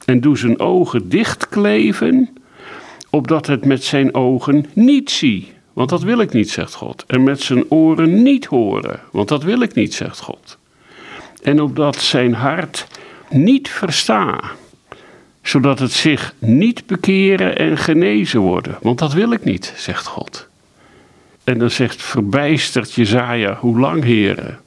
en 0.05 0.21
doe 0.21 0.37
zijn 0.37 0.59
ogen 0.59 1.09
dichtkleven, 1.09 2.29
opdat 3.09 3.47
het 3.47 3.65
met 3.65 3.83
zijn 3.83 4.13
ogen 4.13 4.65
niet 4.73 5.11
zie 5.11 5.57
want 5.79 5.91
dat 5.91 6.03
wil 6.03 6.19
ik 6.19 6.33
niet, 6.33 6.49
zegt 6.49 6.73
God. 6.73 7.03
En 7.07 7.23
met 7.23 7.41
zijn 7.41 7.71
oren 7.71 8.23
niet 8.23 8.45
horen, 8.45 8.99
want 9.11 9.27
dat 9.27 9.43
wil 9.43 9.61
ik 9.61 9.73
niet, 9.73 9.93
zegt 9.93 10.19
God. 10.19 10.57
En 11.43 11.61
opdat 11.61 11.95
zijn 11.95 12.33
hart 12.33 12.87
niet 13.29 13.69
versta, 13.69 14.39
zodat 15.41 15.79
het 15.79 15.91
zich 15.91 16.33
niet 16.39 16.85
bekeren 16.85 17.57
en 17.57 17.77
genezen 17.77 18.39
worden, 18.39 18.77
want 18.81 18.99
dat 18.99 19.13
wil 19.13 19.31
ik 19.31 19.43
niet, 19.43 19.73
zegt 19.77 20.05
God. 20.05 20.47
En 21.43 21.57
dan 21.59 21.69
zegt 21.69 22.01
verbijsterd 22.01 22.93
Jezaja, 22.93 23.57
hoe 23.59 23.79
lang, 23.79 24.03
heren? 24.03 24.59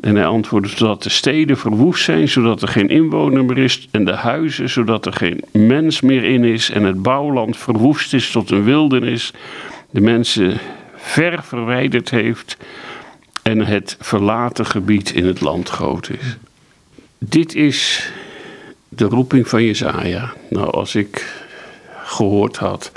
En 0.00 0.14
hij 0.16 0.26
antwoordde, 0.26 0.68
zodat 0.68 1.02
de 1.02 1.10
steden 1.10 1.58
verwoest 1.58 2.04
zijn, 2.04 2.28
zodat 2.28 2.62
er 2.62 2.68
geen 2.68 2.88
inwoner 2.88 3.44
meer 3.44 3.58
is, 3.58 3.88
en 3.90 4.04
de 4.04 4.14
huizen, 4.14 4.68
zodat 4.68 5.06
er 5.06 5.12
geen 5.12 5.44
mens 5.52 6.00
meer 6.00 6.24
in 6.24 6.44
is, 6.44 6.70
en 6.70 6.82
het 6.82 7.02
bouwland 7.02 7.56
verwoest 7.56 8.14
is 8.14 8.30
tot 8.30 8.50
een 8.50 8.64
wildernis, 8.64 9.30
de 9.30 9.71
mensen 10.00 10.58
ver 10.96 11.42
verwijderd 11.42 12.10
heeft 12.10 12.56
en 13.42 13.58
het 13.58 13.96
verlaten 14.00 14.66
gebied 14.66 15.10
in 15.10 15.26
het 15.26 15.40
land 15.40 15.68
groot 15.68 16.10
is. 16.10 16.36
Dit 17.18 17.54
is 17.54 18.10
de 18.88 19.04
roeping 19.04 19.48
van 19.48 19.64
Jezaja. 19.64 20.32
Nou, 20.48 20.70
als 20.70 20.94
ik 20.94 21.42
gehoord 22.04 22.56
had, 22.56 22.92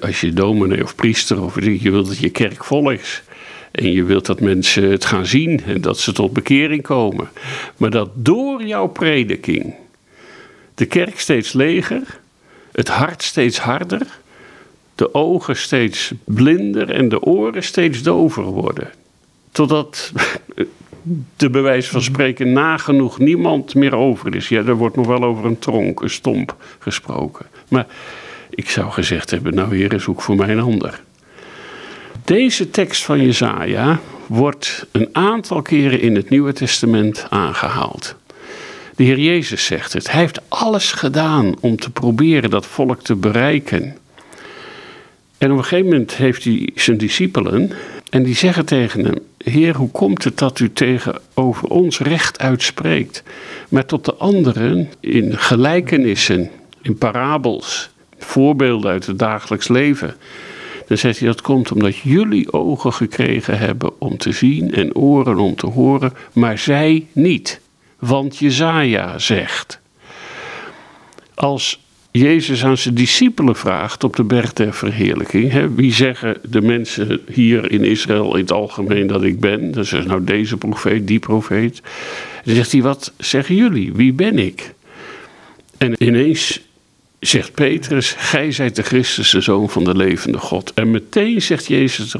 als 0.00 0.20
je 0.20 0.32
dominee 0.32 0.82
of 0.82 0.94
priester 0.94 1.42
of 1.42 1.60
je 1.60 1.90
wilt 1.90 2.06
dat 2.06 2.18
je 2.18 2.30
kerk 2.30 2.64
vol 2.64 2.90
is. 2.90 3.22
En 3.70 3.92
je 3.92 4.04
wilt 4.04 4.26
dat 4.26 4.40
mensen 4.40 4.90
het 4.90 5.04
gaan 5.04 5.26
zien 5.26 5.60
en 5.64 5.80
dat 5.80 5.98
ze 5.98 6.12
tot 6.12 6.32
bekering 6.32 6.82
komen. 6.82 7.28
Maar 7.76 7.90
dat 7.90 8.10
door 8.14 8.64
jouw 8.64 8.86
prediking 8.86 9.74
de 10.74 10.86
kerk 10.86 11.20
steeds 11.20 11.52
leger, 11.52 12.20
het 12.72 12.88
hart 12.88 13.22
steeds 13.22 13.58
harder, 13.58 14.06
de 14.94 15.14
ogen 15.14 15.56
steeds 15.56 16.12
blinder 16.24 16.90
en 16.90 17.08
de 17.08 17.22
oren 17.22 17.62
steeds 17.62 18.02
dover 18.02 18.42
worden. 18.42 18.90
Totdat 19.52 20.12
de 21.36 21.50
bewijs 21.50 21.88
van 21.88 22.02
spreken 22.02 22.52
nagenoeg 22.52 23.18
niemand 23.18 23.74
meer 23.74 23.94
over 23.94 24.34
is. 24.34 24.48
Ja, 24.48 24.62
er 24.64 24.76
wordt 24.76 24.96
nog 24.96 25.06
wel 25.06 25.24
over 25.24 25.44
een 25.44 25.58
tronk, 25.58 26.00
een 26.00 26.10
stomp 26.10 26.56
gesproken. 26.78 27.46
Maar 27.68 27.86
ik 28.50 28.70
zou 28.70 28.90
gezegd 28.90 29.30
hebben, 29.30 29.54
nou 29.54 29.76
heer, 29.76 30.00
zoek 30.00 30.22
voor 30.22 30.36
mij 30.36 30.48
een 30.48 30.60
ander. 30.60 31.00
Deze 32.24 32.70
tekst 32.70 33.04
van 33.04 33.22
Jezaja 33.22 34.00
wordt 34.26 34.86
een 34.92 35.08
aantal 35.12 35.62
keren 35.62 36.00
in 36.00 36.16
het 36.16 36.30
Nieuwe 36.30 36.52
Testament 36.52 37.26
aangehaald. 37.30 38.16
De 38.96 39.04
Heer 39.04 39.18
Jezus 39.18 39.64
zegt 39.64 39.92
het. 39.92 40.10
Hij 40.10 40.20
heeft 40.20 40.40
alles 40.48 40.92
gedaan 40.92 41.54
om 41.60 41.76
te 41.76 41.90
proberen 41.90 42.50
dat 42.50 42.66
volk 42.66 43.02
te 43.02 43.14
bereiken. 43.14 43.96
En 45.44 45.50
op 45.52 45.56
een 45.56 45.64
gegeven 45.64 45.90
moment 45.90 46.16
heeft 46.16 46.44
hij 46.44 46.70
zijn 46.74 46.96
discipelen 46.96 47.70
en 48.10 48.22
die 48.22 48.34
zeggen 48.34 48.64
tegen 48.64 49.04
hem: 49.04 49.18
Heer, 49.38 49.76
hoe 49.76 49.90
komt 49.90 50.24
het 50.24 50.38
dat 50.38 50.58
u 50.58 50.72
tegenover 50.72 51.68
ons 51.68 51.98
recht 51.98 52.38
uitspreekt, 52.38 53.22
maar 53.68 53.84
tot 53.86 54.04
de 54.04 54.14
anderen 54.14 54.88
in 55.00 55.38
gelijkenissen, 55.38 56.50
in 56.82 56.98
parabels, 56.98 57.90
voorbeelden 58.18 58.90
uit 58.90 59.06
het 59.06 59.18
dagelijks 59.18 59.68
leven? 59.68 60.14
Dan 60.86 60.98
zegt 60.98 61.18
hij 61.18 61.28
dat 61.28 61.40
komt 61.40 61.72
omdat 61.72 61.96
jullie 61.96 62.52
ogen 62.52 62.92
gekregen 62.92 63.58
hebben 63.58 64.00
om 64.00 64.16
te 64.16 64.32
zien 64.32 64.74
en 64.74 64.94
oren 64.94 65.38
om 65.38 65.56
te 65.56 65.66
horen, 65.66 66.12
maar 66.32 66.58
zij 66.58 67.06
niet. 67.12 67.60
Want 67.98 68.38
Jezaja 68.38 69.18
zegt. 69.18 69.80
Als 71.34 71.83
Jezus 72.18 72.64
aan 72.64 72.76
zijn 72.76 72.94
discipelen 72.94 73.56
vraagt 73.56 74.04
op 74.04 74.16
de 74.16 74.24
berg 74.24 74.52
der 74.52 74.74
verheerlijking. 74.74 75.50
Hè, 75.50 75.74
wie 75.74 75.92
zeggen 75.92 76.36
de 76.48 76.60
mensen 76.60 77.20
hier 77.32 77.70
in 77.70 77.84
Israël 77.84 78.34
in 78.34 78.40
het 78.40 78.52
algemeen 78.52 79.06
dat 79.06 79.22
ik 79.22 79.40
ben? 79.40 79.70
Dan 79.70 79.84
zegt 79.84 80.06
nou 80.06 80.24
deze 80.24 80.56
profeet, 80.56 81.06
die 81.06 81.18
profeet. 81.18 81.82
Dan 82.44 82.54
zegt 82.54 82.72
hij, 82.72 82.82
wat 82.82 83.12
zeggen 83.18 83.54
jullie? 83.54 83.92
Wie 83.92 84.12
ben 84.12 84.38
ik? 84.38 84.74
En 85.78 86.02
ineens 86.02 86.60
zegt 87.20 87.54
Petrus, 87.54 88.14
gij 88.18 88.52
zijt 88.52 88.76
de 88.76 88.82
Christus, 88.82 89.30
de 89.30 89.40
Zoon 89.40 89.70
van 89.70 89.84
de 89.84 89.96
levende 89.96 90.38
God. 90.38 90.72
En 90.74 90.90
meteen 90.90 91.42
zegt 91.42 91.66
Jezus 91.66 92.14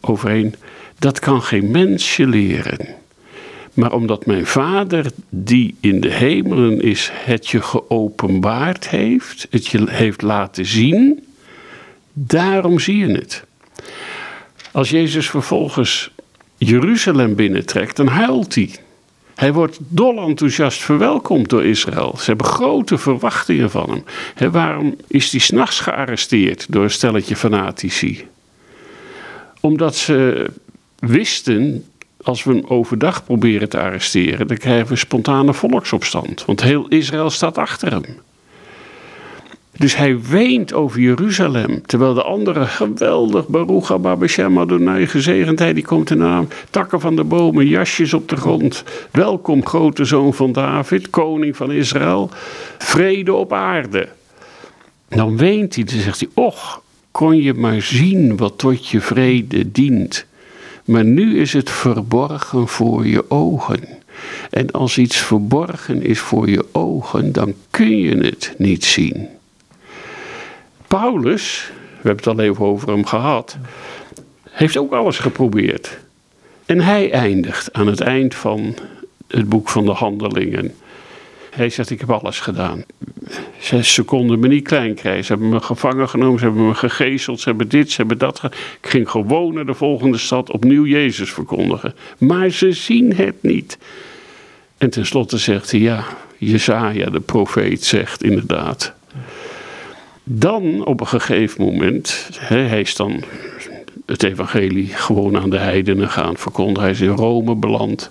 eroverheen, 0.00 0.54
dat 0.98 1.18
kan 1.18 1.42
geen 1.42 1.70
mensje 1.70 2.26
leren. 2.26 2.78
Maar 3.76 3.92
omdat 3.92 4.26
mijn 4.26 4.46
vader, 4.46 5.06
die 5.28 5.76
in 5.80 6.00
de 6.00 6.12
hemelen 6.12 6.80
is, 6.80 7.10
het 7.12 7.48
je 7.48 7.62
geopenbaard 7.62 8.88
heeft, 8.88 9.46
het 9.50 9.66
je 9.66 9.90
heeft 9.90 10.22
laten 10.22 10.66
zien, 10.66 11.26
daarom 12.12 12.78
zie 12.78 12.96
je 12.96 13.12
het. 13.12 13.44
Als 14.72 14.90
Jezus 14.90 15.30
vervolgens 15.30 16.10
Jeruzalem 16.56 17.34
binnentrekt, 17.34 17.96
dan 17.96 18.06
huilt 18.06 18.54
hij. 18.54 18.70
Hij 19.34 19.52
wordt 19.52 19.78
dol 19.80 20.28
enthousiast 20.28 20.82
verwelkomd 20.82 21.48
door 21.48 21.64
Israël. 21.64 22.14
Ze 22.18 22.24
hebben 22.24 22.46
grote 22.46 22.98
verwachtingen 22.98 23.70
van 23.70 24.04
hem. 24.34 24.50
waarom 24.52 24.96
is 25.06 25.30
hij 25.30 25.40
s'nachts 25.40 25.80
gearresteerd 25.80 26.66
door 26.68 26.82
een 26.82 26.90
stelletje 26.90 27.36
fanatici? 27.36 28.26
Omdat 29.60 29.96
ze 29.96 30.46
wisten 30.98 31.84
als 32.28 32.44
we 32.44 32.52
hem 32.52 32.64
overdag 32.68 33.24
proberen 33.24 33.68
te 33.68 33.80
arresteren, 33.80 34.46
dan 34.46 34.56
krijgen 34.56 34.88
we 34.88 34.96
spontane 34.96 35.54
volksopstand. 35.54 36.44
Want 36.44 36.62
heel 36.62 36.88
Israël 36.88 37.30
staat 37.30 37.58
achter 37.58 37.90
hem. 37.90 38.04
Dus 39.78 39.96
hij 39.96 40.20
weent 40.20 40.72
over 40.72 41.00
Jeruzalem. 41.00 41.86
Terwijl 41.86 42.14
de 42.14 42.22
anderen 42.22 42.66
geweldig, 42.66 43.48
Baruch 43.48 43.92
Abba 43.92 44.16
Beshem 44.16 44.58
Adonai, 44.58 45.06
gezegend 45.06 45.58
die 45.58 45.84
komt 45.84 46.10
in 46.10 46.18
naam. 46.18 46.48
Takken 46.70 47.00
van 47.00 47.16
de 47.16 47.24
bomen, 47.24 47.66
jasjes 47.66 48.14
op 48.14 48.28
de 48.28 48.36
grond. 48.36 48.84
Welkom, 49.10 49.66
grote 49.66 50.04
zoon 50.04 50.34
van 50.34 50.52
David, 50.52 51.10
koning 51.10 51.56
van 51.56 51.72
Israël. 51.72 52.30
Vrede 52.78 53.32
op 53.32 53.52
aarde. 53.52 54.08
Dan 55.08 55.36
weent 55.36 55.74
hij, 55.74 55.84
dan 55.84 55.98
zegt 55.98 56.20
hij, 56.20 56.28
och, 56.34 56.82
kon 57.10 57.36
je 57.36 57.54
maar 57.54 57.82
zien 57.82 58.36
wat 58.36 58.58
tot 58.58 58.88
je 58.88 59.00
vrede 59.00 59.72
dient. 59.72 60.26
Maar 60.86 61.04
nu 61.04 61.38
is 61.40 61.52
het 61.52 61.70
verborgen 61.70 62.68
voor 62.68 63.06
je 63.06 63.30
ogen. 63.30 63.80
En 64.50 64.70
als 64.70 64.98
iets 64.98 65.16
verborgen 65.16 66.02
is 66.02 66.18
voor 66.18 66.48
je 66.48 66.64
ogen, 66.72 67.32
dan 67.32 67.54
kun 67.70 67.98
je 67.98 68.16
het 68.16 68.54
niet 68.58 68.84
zien. 68.84 69.28
Paulus, 70.86 71.70
we 71.72 72.08
hebben 72.08 72.16
het 72.16 72.38
al 72.38 72.44
even 72.44 72.64
over 72.64 72.88
hem 72.88 73.04
gehad, 73.06 73.56
heeft 74.50 74.76
ook 74.76 74.92
alles 74.92 75.18
geprobeerd. 75.18 75.98
En 76.66 76.80
hij 76.80 77.12
eindigt 77.12 77.72
aan 77.72 77.86
het 77.86 78.00
eind 78.00 78.34
van 78.34 78.74
het 79.28 79.48
boek 79.48 79.68
van 79.68 79.84
de 79.84 79.92
handelingen. 79.92 80.74
Hij 81.56 81.70
zegt, 81.70 81.90
ik 81.90 82.00
heb 82.00 82.10
alles 82.10 82.40
gedaan. 82.40 82.84
Zes 83.58 83.92
seconden 83.92 84.38
me 84.38 84.48
niet 84.48 84.64
klein 84.64 84.94
krijgen. 84.94 85.24
Ze 85.24 85.32
hebben 85.32 85.48
me 85.48 85.60
gevangen 85.60 86.08
genomen, 86.08 86.38
ze 86.38 86.44
hebben 86.44 86.66
me 86.66 86.74
gegezeld, 86.74 87.40
ze 87.40 87.48
hebben 87.48 87.68
dit, 87.68 87.90
ze 87.90 87.96
hebben 87.96 88.18
dat. 88.18 88.40
Ik 88.80 88.88
ging 88.88 89.10
gewoon 89.10 89.54
naar 89.54 89.66
de 89.66 89.74
volgende 89.74 90.18
stad 90.18 90.50
opnieuw 90.50 90.86
Jezus 90.86 91.32
verkondigen. 91.32 91.94
Maar 92.18 92.50
ze 92.50 92.72
zien 92.72 93.14
het 93.14 93.34
niet. 93.42 93.78
En 94.78 94.90
tenslotte 94.90 95.38
zegt 95.38 95.70
hij, 95.70 95.80
ja, 95.80 96.04
Jezaja, 96.38 97.10
de 97.10 97.20
profeet, 97.20 97.84
zegt 97.84 98.22
inderdaad. 98.22 98.94
Dan 100.24 100.84
op 100.84 101.00
een 101.00 101.06
gegeven 101.06 101.64
moment, 101.64 102.28
hij 102.38 102.80
is 102.80 102.96
dan 102.96 103.22
het 104.06 104.22
evangelie 104.22 104.86
gewoon 104.86 105.36
aan 105.36 105.50
de 105.50 105.58
heidenen 105.58 106.08
gaan 106.08 106.36
verkondigen. 106.36 106.82
Hij 106.82 106.90
is 106.90 107.00
in 107.00 107.08
Rome 107.08 107.54
beland. 107.54 108.10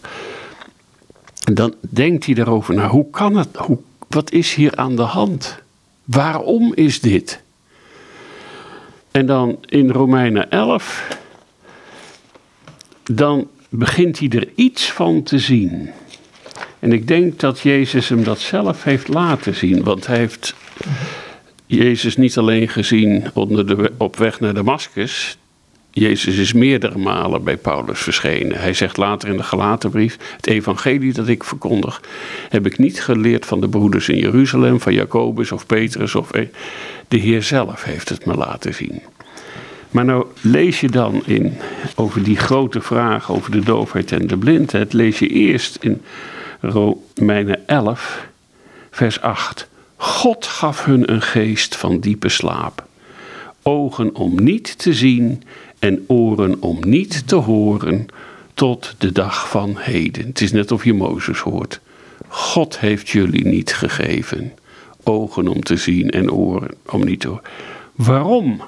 Dan 1.53 1.73
denkt 1.79 2.25
hij 2.25 2.35
erover 2.35 2.73
na, 2.73 2.87
hoe 2.87 3.09
kan 3.09 3.37
het, 3.37 3.55
hoe, 3.55 3.77
wat 4.07 4.31
is 4.31 4.53
hier 4.53 4.75
aan 4.75 4.95
de 4.95 5.01
hand? 5.01 5.59
Waarom 6.03 6.73
is 6.73 6.99
dit? 7.01 7.43
En 9.11 9.25
dan 9.25 9.57
in 9.65 9.89
Romeinen 9.89 10.51
11, 10.51 11.17
dan 13.03 13.47
begint 13.69 14.19
hij 14.19 14.29
er 14.29 14.47
iets 14.55 14.91
van 14.91 15.23
te 15.23 15.39
zien. 15.39 15.89
En 16.79 16.93
ik 16.93 17.07
denk 17.07 17.39
dat 17.39 17.59
Jezus 17.59 18.09
hem 18.09 18.23
dat 18.23 18.39
zelf 18.39 18.83
heeft 18.83 19.07
laten 19.07 19.55
zien, 19.55 19.83
want 19.83 20.07
hij 20.07 20.17
heeft 20.17 20.55
Jezus 21.65 22.17
niet 22.17 22.37
alleen 22.37 22.67
gezien 22.69 23.23
onder 23.33 23.67
de, 23.67 23.91
op 23.97 24.15
weg 24.15 24.39
naar 24.39 24.53
Damascus. 24.53 25.37
Jezus 25.97 26.37
is 26.37 26.53
meerdere 26.53 26.97
malen 26.97 27.43
bij 27.43 27.57
Paulus 27.57 27.99
verschenen. 27.99 28.57
Hij 28.57 28.73
zegt 28.73 28.97
later 28.97 29.29
in 29.29 29.37
de 29.37 29.43
Galatenbrief: 29.43 30.17
Het 30.35 30.47
evangelie 30.47 31.13
dat 31.13 31.27
ik 31.27 31.43
verkondig, 31.43 32.01
heb 32.49 32.65
ik 32.65 32.77
niet 32.77 33.01
geleerd 33.01 33.45
van 33.45 33.61
de 33.61 33.69
broeders 33.69 34.09
in 34.09 34.17
Jeruzalem, 34.17 34.81
van 34.81 34.93
Jacobus 34.93 35.51
of 35.51 35.65
Petrus 35.65 36.15
of 36.15 36.33
e- 36.33 36.47
de 37.07 37.17
Heer 37.17 37.43
zelf 37.43 37.83
heeft 37.83 38.09
het 38.09 38.25
me 38.25 38.35
laten 38.35 38.73
zien. 38.73 39.01
Maar 39.91 40.05
nou 40.05 40.25
lees 40.41 40.79
je 40.79 40.89
dan 40.89 41.23
in, 41.25 41.57
over 41.95 42.23
die 42.23 42.37
grote 42.37 42.81
vraag 42.81 43.31
over 43.31 43.51
de 43.51 43.63
doofheid 43.63 44.11
en 44.11 44.27
de 44.27 44.37
blindheid, 44.37 44.93
lees 44.93 45.19
je 45.19 45.27
eerst 45.27 45.77
in 45.81 46.01
Romeinen 46.59 47.67
11, 47.67 48.27
vers 48.91 49.21
8. 49.21 49.67
God 49.95 50.45
gaf 50.45 50.85
hun 50.85 51.11
een 51.11 51.21
geest 51.21 51.75
van 51.75 51.99
diepe 51.99 52.29
slaap, 52.29 52.85
ogen 53.63 54.15
om 54.15 54.43
niet 54.43 54.77
te 54.77 54.93
zien 54.93 55.43
en 55.85 56.03
oren 56.07 56.61
om 56.61 56.77
niet 56.85 57.27
te 57.27 57.35
horen 57.35 58.05
tot 58.53 58.95
de 58.97 59.11
dag 59.11 59.49
van 59.49 59.75
heden. 59.77 60.27
Het 60.27 60.41
is 60.41 60.51
net 60.51 60.71
of 60.71 60.83
je 60.83 60.93
Mozes 60.93 61.39
hoort. 61.39 61.79
God 62.27 62.79
heeft 62.79 63.09
jullie 63.09 63.47
niet 63.47 63.73
gegeven 63.73 64.51
ogen 65.03 65.47
om 65.47 65.63
te 65.63 65.77
zien 65.77 66.09
en 66.09 66.31
oren 66.31 66.71
om 66.89 67.05
niet 67.05 67.19
te 67.19 67.27
horen. 67.27 67.43
Waarom? 67.95 68.61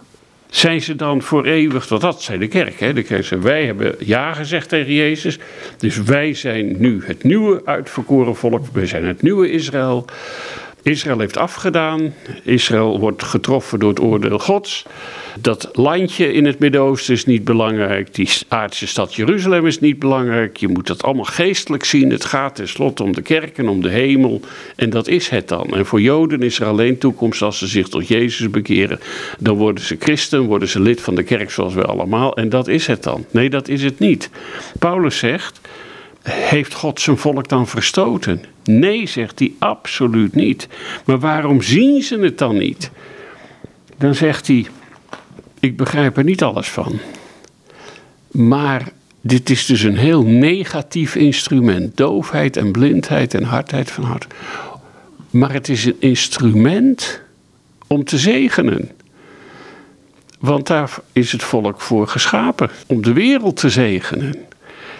Zijn 0.49 0.81
ze 0.81 0.95
dan 0.95 1.21
voor 1.21 1.45
eeuwig, 1.45 1.89
want 1.89 2.01
dat 2.01 2.21
zei 2.21 2.39
de 2.39 2.47
kerk. 2.47 2.79
Hè? 2.79 2.93
De 2.93 3.03
kerk 3.03 3.25
zei, 3.25 3.41
wij 3.41 3.65
hebben 3.65 3.95
ja 3.99 4.33
gezegd 4.33 4.69
tegen 4.69 4.93
Jezus. 4.93 5.39
Dus 5.77 5.97
wij 5.97 6.33
zijn 6.33 6.75
nu 6.79 7.01
het 7.05 7.23
nieuwe 7.23 7.61
uitverkoren 7.65 8.35
volk. 8.35 8.65
Wij 8.73 8.85
zijn 8.85 9.05
het 9.05 9.21
nieuwe 9.21 9.51
Israël. 9.51 10.05
Israël 10.81 11.19
heeft 11.19 11.37
afgedaan. 11.37 12.13
Israël 12.43 12.99
wordt 12.99 13.23
getroffen 13.23 13.79
door 13.79 13.89
het 13.89 13.99
oordeel 13.99 14.39
Gods. 14.39 14.85
Dat 15.41 15.69
landje 15.73 16.33
in 16.33 16.45
het 16.45 16.59
Midden-Oosten 16.59 17.13
is 17.13 17.25
niet 17.25 17.43
belangrijk. 17.43 18.13
Die 18.13 18.29
aardse 18.47 18.87
stad 18.87 19.15
Jeruzalem 19.15 19.65
is 19.65 19.79
niet 19.79 19.99
belangrijk. 19.99 20.57
Je 20.57 20.67
moet 20.67 20.87
dat 20.87 21.03
allemaal 21.03 21.23
geestelijk 21.23 21.83
zien. 21.83 22.11
Het 22.11 22.25
gaat 22.25 22.55
tenslotte 22.55 23.03
om 23.03 23.13
de 23.13 23.21
kerk 23.21 23.57
en 23.57 23.69
om 23.69 23.81
de 23.81 23.89
hemel. 23.89 24.41
En 24.75 24.89
dat 24.89 25.07
is 25.07 25.29
het 25.29 25.47
dan. 25.47 25.73
En 25.73 25.85
voor 25.85 26.01
Joden 26.01 26.41
is 26.41 26.59
er 26.59 26.65
alleen 26.65 26.97
toekomst 26.97 27.41
als 27.41 27.57
ze 27.57 27.67
zich 27.67 27.87
tot 27.87 28.07
Jezus 28.07 28.49
bekeren. 28.49 28.99
Dan 29.39 29.57
worden 29.57 29.83
ze 29.83 29.95
christen, 29.99 30.41
worden 30.41 30.67
ze 30.67 30.79
lid 30.79 31.01
van 31.01 31.15
de 31.15 31.23
kerk 31.23 31.51
zoals 31.51 31.73
we 31.73 31.85
allemaal. 31.85 32.37
En 32.37 32.49
dat 32.49 32.67
is 32.67 32.87
het 32.87 33.03
dan. 33.03 33.25
Nee, 33.31 33.49
dat 33.49 33.67
is 33.67 33.83
het 33.83 33.99
niet. 33.99 34.29
Paulus 34.79 35.17
zegt. 35.17 35.59
Heeft 36.29 36.73
God 36.73 36.99
zijn 36.99 37.17
volk 37.17 37.47
dan 37.47 37.67
verstoten? 37.67 38.43
Nee, 38.63 39.07
zegt 39.07 39.39
hij, 39.39 39.53
absoluut 39.59 40.35
niet. 40.35 40.67
Maar 41.05 41.19
waarom 41.19 41.61
zien 41.61 42.01
ze 42.01 42.19
het 42.19 42.37
dan 42.37 42.57
niet? 42.57 42.91
Dan 43.97 44.15
zegt 44.15 44.47
hij, 44.47 44.65
ik 45.59 45.77
begrijp 45.77 46.17
er 46.17 46.23
niet 46.23 46.43
alles 46.43 46.69
van. 46.69 46.99
Maar 48.31 48.91
dit 49.21 49.49
is 49.49 49.65
dus 49.65 49.81
een 49.81 49.97
heel 49.97 50.23
negatief 50.23 51.15
instrument. 51.15 51.97
Doofheid 51.97 52.57
en 52.57 52.71
blindheid 52.71 53.33
en 53.33 53.43
hardheid 53.43 53.91
van 53.91 54.03
hart. 54.03 54.27
Maar 55.29 55.53
het 55.53 55.69
is 55.69 55.85
een 55.85 55.95
instrument 55.99 57.21
om 57.87 58.03
te 58.03 58.17
zegenen. 58.17 58.91
Want 60.39 60.67
daar 60.67 60.95
is 61.11 61.31
het 61.31 61.43
volk 61.43 61.81
voor 61.81 62.07
geschapen, 62.07 62.69
om 62.87 63.01
de 63.01 63.13
wereld 63.13 63.57
te 63.57 63.69
zegenen. 63.69 64.35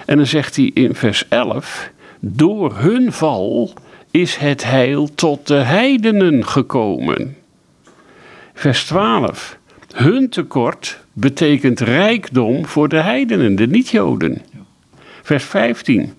En 0.05 0.17
dan 0.17 0.25
zegt 0.25 0.55
hij 0.55 0.71
in 0.73 0.95
vers 0.95 1.27
11: 1.29 1.91
Door 2.19 2.75
hun 2.77 3.13
val 3.13 3.73
is 4.11 4.35
het 4.35 4.63
heil 4.63 5.09
tot 5.15 5.47
de 5.47 5.53
heidenen 5.53 6.45
gekomen. 6.45 7.35
Vers 8.53 8.85
12. 8.85 9.57
Hun 9.93 10.29
tekort 10.29 10.99
betekent 11.13 11.79
rijkdom 11.79 12.65
voor 12.65 12.89
de 12.89 13.01
heidenen, 13.01 13.55
de 13.55 13.67
niet-Joden. 13.67 14.41
Vers 15.21 15.43
15. 15.43 16.13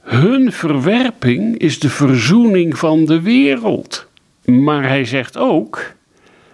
Hun 0.00 0.52
verwerping 0.52 1.58
is 1.58 1.78
de 1.78 1.88
verzoening 1.88 2.78
van 2.78 3.04
de 3.04 3.20
wereld. 3.20 4.08
Maar 4.44 4.88
hij 4.88 5.04
zegt 5.04 5.36
ook: 5.36 5.92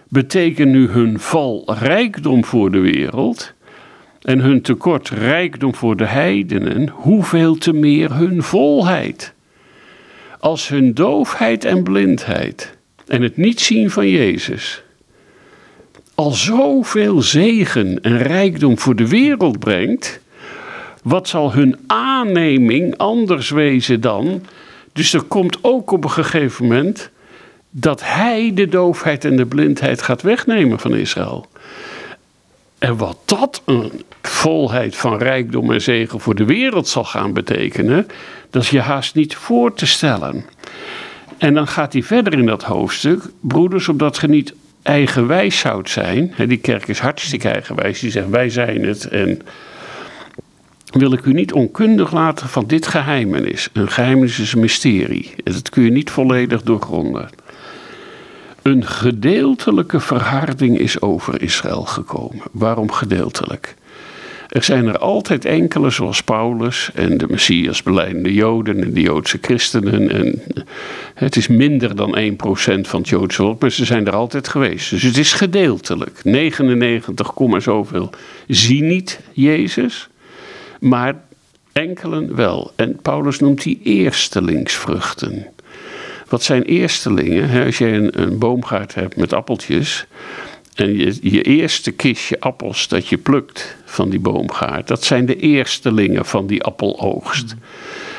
betekent 0.07 0.71
nu 0.71 0.87
hun 0.87 1.19
val 1.19 1.73
rijkdom 1.79 2.45
voor 2.45 2.71
de 2.71 2.79
wereld 2.79 3.53
en 4.21 4.39
hun 4.39 4.61
tekort 4.61 5.09
rijkdom 5.09 5.75
voor 5.75 5.97
de 5.97 6.05
heidenen, 6.05 6.89
hoeveel 6.89 7.55
te 7.55 7.73
meer 7.73 8.15
hun 8.15 8.43
volheid. 8.43 9.33
Als 10.39 10.67
hun 10.67 10.93
doofheid 10.93 11.65
en 11.65 11.83
blindheid 11.83 12.77
en 13.07 13.21
het 13.21 13.37
niet 13.37 13.59
zien 13.59 13.89
van 13.89 14.09
Jezus 14.09 14.83
al 16.17 16.31
zoveel 16.31 17.21
zegen 17.21 18.01
en 18.01 18.17
rijkdom 18.17 18.79
voor 18.79 18.95
de 18.95 19.07
wereld 19.07 19.59
brengt, 19.59 20.19
wat 21.03 21.27
zal 21.27 21.53
hun 21.53 21.79
aanneming 21.87 22.97
anders 22.97 23.49
wezen 23.49 24.01
dan? 24.01 24.41
Dus 24.93 25.13
er 25.13 25.21
komt 25.21 25.57
ook 25.61 25.91
op 25.91 26.03
een 26.03 26.09
gegeven 26.09 26.67
moment 26.67 27.09
dat 27.69 28.01
hij 28.03 28.51
de 28.53 28.67
doofheid 28.67 29.25
en 29.25 29.35
de 29.35 29.45
blindheid 29.45 30.01
gaat 30.01 30.21
wegnemen 30.21 30.79
van 30.79 30.95
Israël. 30.95 31.47
En 32.79 32.97
wat 32.97 33.17
dat 33.25 33.61
een 33.65 34.03
volheid 34.21 34.95
van 34.95 35.17
rijkdom 35.17 35.71
en 35.71 35.81
zegen 35.81 36.19
voor 36.19 36.35
de 36.35 36.45
wereld 36.45 36.87
zal 36.87 37.03
gaan 37.03 37.33
betekenen, 37.33 38.07
dat 38.49 38.61
is 38.61 38.69
je 38.69 38.81
haast 38.81 39.15
niet 39.15 39.35
voor 39.35 39.73
te 39.73 39.85
stellen. 39.85 40.45
En 41.37 41.53
dan 41.53 41.67
gaat 41.67 41.93
hij 41.93 42.03
verder 42.03 42.33
in 42.33 42.45
dat 42.45 42.63
hoofdstuk, 42.63 43.21
broeders, 43.39 43.89
opdat 43.89 44.17
je 44.17 44.27
niet 44.27 44.53
eigenwijs 44.87 45.59
zou 45.59 45.87
zijn. 45.89 46.33
Die 46.47 46.57
kerk 46.57 46.87
is 46.87 46.99
hartstikke 46.99 47.49
eigenwijs, 47.49 47.99
die 47.99 48.11
zegt 48.11 48.29
wij 48.29 48.49
zijn 48.49 48.83
het 48.85 49.07
en 49.07 49.41
wil 50.91 51.13
ik 51.13 51.25
u 51.25 51.33
niet 51.33 51.53
onkundig 51.53 52.11
laten 52.11 52.49
van 52.49 52.67
dit 52.67 52.87
geheimenis. 52.87 53.69
Een 53.73 53.91
geheimenis 53.91 54.39
is 54.39 54.53
een 54.53 54.59
mysterie. 54.59 55.33
Dat 55.43 55.69
kun 55.69 55.83
je 55.83 55.91
niet 55.91 56.09
volledig 56.09 56.61
doorgronden. 56.63 57.29
Een 58.61 58.85
gedeeltelijke 58.85 59.99
verharding 59.99 60.79
is 60.79 61.01
over 61.01 61.41
Israël 61.41 61.85
gekomen. 61.85 62.43
Waarom 62.51 62.91
gedeeltelijk? 62.91 63.75
Er 64.47 64.63
zijn 64.63 64.87
er 64.87 64.97
altijd 64.97 65.45
enkele, 65.45 65.89
zoals 65.89 66.23
Paulus 66.23 66.89
en 66.93 67.17
de 67.17 67.25
Messias 67.29 67.83
beleidende 67.83 68.33
Joden 68.33 68.83
en 68.83 68.93
de 68.93 69.01
Joodse 69.01 69.37
christenen. 69.41 70.11
En 70.11 70.41
het 71.13 71.35
is 71.35 71.47
minder 71.47 71.95
dan 71.95 72.17
1% 72.19 72.33
van 72.81 72.99
het 72.99 73.09
Joodse 73.09 73.41
volk, 73.41 73.61
maar 73.61 73.71
ze 73.71 73.85
zijn 73.85 74.07
er 74.07 74.15
altijd 74.15 74.47
geweest. 74.47 74.89
Dus 74.89 75.03
het 75.03 75.17
is 75.17 75.33
gedeeltelijk. 75.33 76.23
99, 76.23 77.33
zoveel 77.57 78.09
zien 78.47 78.87
niet 78.87 79.19
Jezus, 79.31 80.07
maar 80.79 81.15
enkelen 81.71 82.35
wel. 82.35 82.71
En 82.75 82.99
Paulus 83.01 83.39
noemt 83.39 83.63
die 83.63 83.79
eerstelingsvruchten. 83.83 85.45
Wat 86.29 86.43
zijn 86.43 86.63
eerstelingen? 86.63 87.65
Als 87.65 87.77
je 87.77 88.09
een 88.11 88.37
boomgaard 88.37 88.95
hebt 88.95 89.15
met 89.15 89.33
appeltjes, 89.33 90.07
en 90.79 90.97
je, 91.21 91.41
eerste 91.41 91.91
kistje 91.91 92.39
appels 92.39 92.87
dat 92.87 93.07
je 93.07 93.17
plukt 93.17 93.75
van 93.85 94.09
die 94.09 94.19
boomgaard, 94.19 94.87
dat 94.87 95.03
zijn 95.03 95.25
de 95.25 95.35
eerstelingen 95.35 96.25
van 96.25 96.47
die 96.47 96.63
appeloogst. 96.63 97.55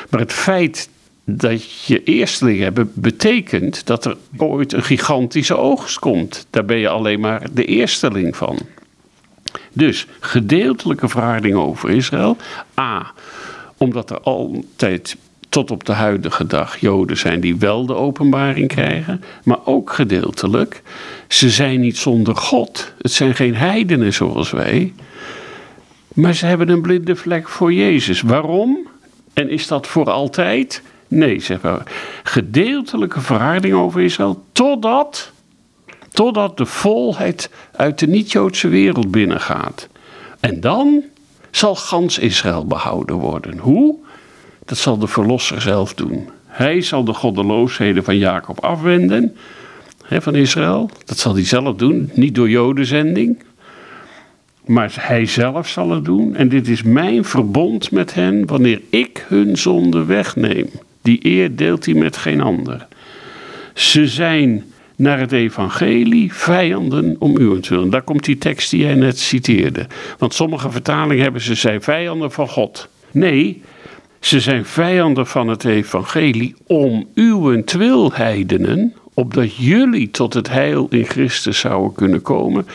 Maar 0.09 0.19
het 0.19 0.33
feit 0.33 0.89
dat 1.23 1.85
je 1.85 2.03
eerstelingen 2.03 2.63
hebt, 2.63 2.95
betekent 2.95 3.85
dat 3.85 4.05
er 4.05 4.17
ooit 4.37 4.73
een 4.73 4.83
gigantische 4.83 5.57
oogst 5.57 5.99
komt. 5.99 6.47
Daar 6.49 6.65
ben 6.65 6.77
je 6.77 6.89
alleen 6.89 7.19
maar 7.19 7.47
de 7.53 7.65
eersteling 7.65 8.35
van. 8.35 8.59
Dus 9.73 10.07
gedeeltelijke 10.19 11.07
verharding 11.07 11.55
over 11.55 11.89
Israël. 11.89 12.37
A, 12.79 13.13
omdat 13.77 14.09
er 14.09 14.19
altijd 14.19 15.17
tot 15.49 15.71
op 15.71 15.85
de 15.85 15.93
huidige 15.93 16.45
dag 16.45 16.77
Joden 16.77 17.17
zijn 17.17 17.39
die 17.39 17.55
wel 17.55 17.85
de 17.85 17.95
openbaring 17.95 18.67
krijgen, 18.67 19.23
maar 19.43 19.65
ook 19.65 19.93
gedeeltelijk. 19.93 20.81
Ze 21.27 21.49
zijn 21.49 21.79
niet 21.79 21.97
zonder 21.97 22.35
God. 22.35 22.93
Het 23.01 23.11
zijn 23.11 23.35
geen 23.35 23.55
heidenen 23.55 24.13
zoals 24.13 24.51
wij. 24.51 24.93
Maar 26.13 26.33
ze 26.33 26.45
hebben 26.45 26.69
een 26.69 26.81
blinde 26.81 27.15
vlek 27.15 27.49
voor 27.49 27.73
Jezus. 27.73 28.21
Waarom? 28.21 28.87
En 29.33 29.49
is 29.49 29.67
dat 29.67 29.87
voor 29.87 30.09
altijd? 30.09 30.81
Nee, 31.07 31.39
zeg 31.39 31.61
maar. 31.61 31.83
Gedeeltelijke 32.23 33.21
verharding 33.21 33.73
over 33.73 34.01
Israël, 34.01 34.43
totdat, 34.51 35.31
totdat 36.11 36.57
de 36.57 36.65
volheid 36.65 37.49
uit 37.71 37.99
de 37.99 38.07
niet-Joodse 38.07 38.67
wereld 38.67 39.11
binnengaat. 39.11 39.87
En 40.39 40.59
dan 40.59 41.03
zal 41.51 41.75
gans 41.75 42.17
Israël 42.19 42.65
behouden 42.65 43.15
worden. 43.15 43.57
Hoe? 43.57 43.95
Dat 44.69 44.77
zal 44.77 44.97
de 44.97 45.07
Verlosser 45.07 45.61
zelf 45.61 45.93
doen. 45.93 46.29
Hij 46.45 46.81
zal 46.81 47.03
de 47.03 47.13
goddeloosheden 47.13 48.03
van 48.03 48.17
Jacob 48.17 48.59
afwenden, 48.59 49.35
hè, 50.05 50.21
van 50.21 50.35
Israël. 50.35 50.89
Dat 51.05 51.17
zal 51.17 51.33
hij 51.33 51.45
zelf 51.45 51.75
doen, 51.75 52.09
niet 52.13 52.35
door 52.35 52.49
Jodenzending. 52.49 53.43
Maar 54.65 54.95
hij 54.99 55.25
zelf 55.25 55.67
zal 55.67 55.89
het 55.89 56.05
doen. 56.05 56.35
En 56.35 56.49
dit 56.49 56.67
is 56.67 56.83
mijn 56.83 57.25
verbond 57.25 57.91
met 57.91 58.13
hen 58.13 58.45
wanneer 58.45 58.81
ik 58.89 59.25
hun 59.27 59.57
zonde 59.57 60.05
wegneem. 60.05 60.69
Die 61.01 61.19
eer 61.21 61.55
deelt 61.55 61.85
hij 61.85 61.93
met 61.93 62.17
geen 62.17 62.41
ander. 62.41 62.87
Ze 63.73 64.07
zijn 64.07 64.63
naar 64.95 65.19
het 65.19 65.31
evangelie 65.31 66.33
vijanden 66.33 67.15
om 67.19 67.37
uwentwil. 67.37 67.89
Daar 67.89 68.01
komt 68.01 68.25
die 68.25 68.37
tekst 68.37 68.69
die 68.69 68.81
jij 68.81 68.95
net 68.95 69.19
citeerde. 69.19 69.87
Want 70.17 70.33
sommige 70.33 70.71
vertalingen 70.71 71.23
hebben 71.23 71.41
ze 71.41 71.55
zijn 71.55 71.81
vijanden 71.81 72.31
van 72.31 72.47
God. 72.47 72.87
Nee, 73.11 73.61
ze 74.19 74.39
zijn 74.39 74.65
vijanden 74.65 75.27
van 75.27 75.47
het 75.47 75.65
evangelie 75.65 76.55
om 76.67 77.07
uwentwil, 77.13 78.13
heidenen, 78.13 78.93
opdat 79.13 79.55
jullie 79.55 80.11
tot 80.11 80.33
het 80.33 80.49
heil 80.49 80.87
in 80.89 81.05
Christus 81.05 81.59
zouden 81.59 81.93
kunnen 81.93 82.21
komen, 82.21 82.67